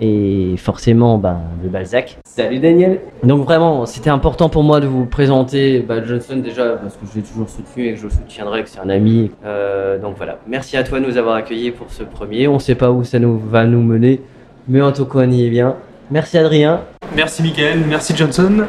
et 0.02 0.56
forcément 0.56 1.16
bah, 1.16 1.38
le 1.62 1.68
Balzac. 1.68 2.18
Salut 2.24 2.58
Daniel 2.58 2.98
Donc 3.22 3.44
vraiment, 3.44 3.86
c'était 3.86 4.10
important 4.10 4.48
pour 4.48 4.64
moi 4.64 4.80
de 4.80 4.86
vous 4.86 5.06
présenter 5.06 5.86
Johnson 6.04 6.36
déjà 6.36 6.70
parce 6.72 6.94
que 6.96 7.06
je 7.10 7.20
l'ai 7.20 7.24
toujours 7.24 7.48
soutenu 7.48 7.86
et 7.86 7.92
que 7.92 7.98
je 7.98 8.04
le 8.04 8.10
soutiendrai, 8.10 8.64
que 8.64 8.68
c'est 8.68 8.80
un 8.80 8.88
ami. 8.88 9.30
Euh, 9.44 9.98
donc 9.98 10.16
voilà, 10.16 10.38
merci 10.46 10.76
à 10.76 10.82
toi 10.82 10.98
de 10.98 11.06
nous 11.06 11.16
avoir 11.16 11.36
accueillis 11.36 11.70
pour 11.70 11.90
ce 11.90 12.02
premier. 12.02 12.48
On 12.48 12.58
sait 12.58 12.74
pas 12.74 12.90
où 12.90 13.04
ça 13.04 13.20
nous 13.20 13.38
va 13.38 13.64
nous 13.64 13.82
mener, 13.82 14.20
mais 14.68 14.82
en 14.82 14.92
tout 14.92 15.04
cas 15.04 15.20
on 15.20 15.30
y 15.30 15.46
est 15.46 15.50
bien. 15.50 15.76
Merci 16.10 16.38
Adrien. 16.38 16.80
Merci 17.14 17.42
Mickaël, 17.42 17.78
merci 17.88 18.14
Johnson. 18.16 18.64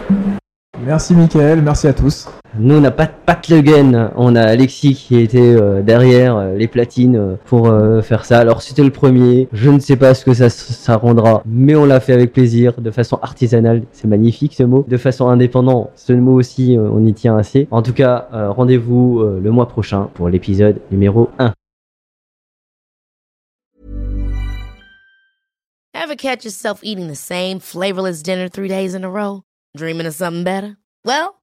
Merci 0.86 1.16
Mickaël, 1.16 1.62
merci 1.62 1.88
à 1.88 1.94
tous. 1.94 2.28
Nous, 2.56 2.76
on 2.76 2.82
n'a 2.82 2.92
pas 2.92 3.08
de 3.08 3.12
Pat 3.26 3.50
Le 3.50 3.62
Guen. 3.62 4.12
On 4.16 4.36
a 4.36 4.42
Alexis 4.44 4.94
qui 4.94 5.20
était 5.20 5.40
euh, 5.40 5.82
derrière 5.82 6.38
euh, 6.38 6.56
les 6.56 6.68
platines 6.68 7.16
euh, 7.16 7.36
pour 7.46 7.74
faire 8.04 8.26
ça. 8.26 8.38
Alors, 8.40 8.62
c'était 8.62 8.84
le 8.84 8.92
premier. 8.92 9.48
Je 9.54 9.72
ne 9.72 9.80
sais 9.80 9.96
pas 9.96 10.14
ce 10.14 10.24
que 10.24 10.34
ça, 10.36 10.50
ça 10.50 10.98
rendra, 10.98 11.42
mais 11.48 11.76
on 11.76 11.86
l'a 11.86 12.00
fait 12.00 12.14
avec 12.14 12.32
plaisir, 12.32 12.80
de 12.80 12.92
façon 12.92 13.18
artisanale. 13.24 13.84
C'est 13.92 14.08
magnifique 14.08 14.54
ce 14.54 14.64
mot. 14.64 14.86
De 14.88 14.98
façon 14.98 15.30
indépendante, 15.30 15.90
ce 15.96 16.14
mot 16.14 16.34
aussi, 16.34 16.78
on 16.80 17.04
y 17.06 17.14
tient 17.14 17.38
assez. 17.38 17.68
En 17.72 17.82
tout 17.82 17.94
cas, 17.94 18.28
rendez-vous 18.32 19.24
le 19.42 19.52
mois 19.52 19.68
prochain 19.68 20.10
pour 20.14 20.30
l'épisode 20.30 20.80
numéro 20.92 21.30
1. 21.40 21.54
Ever 25.96 26.16
catch 26.16 26.44
yourself 26.44 26.82
eating 26.84 27.08
the 27.08 27.16
same 27.16 27.60
flavorless 27.60 28.22
dinner 28.22 28.48
three 28.50 28.68
days 28.68 28.94
in 28.94 29.04
a 29.04 29.10
row? 29.10 29.42
Dreaming 29.76 30.06
of 30.06 30.14
something 30.14 30.44
better? 30.44 30.78
Well, 31.06 31.43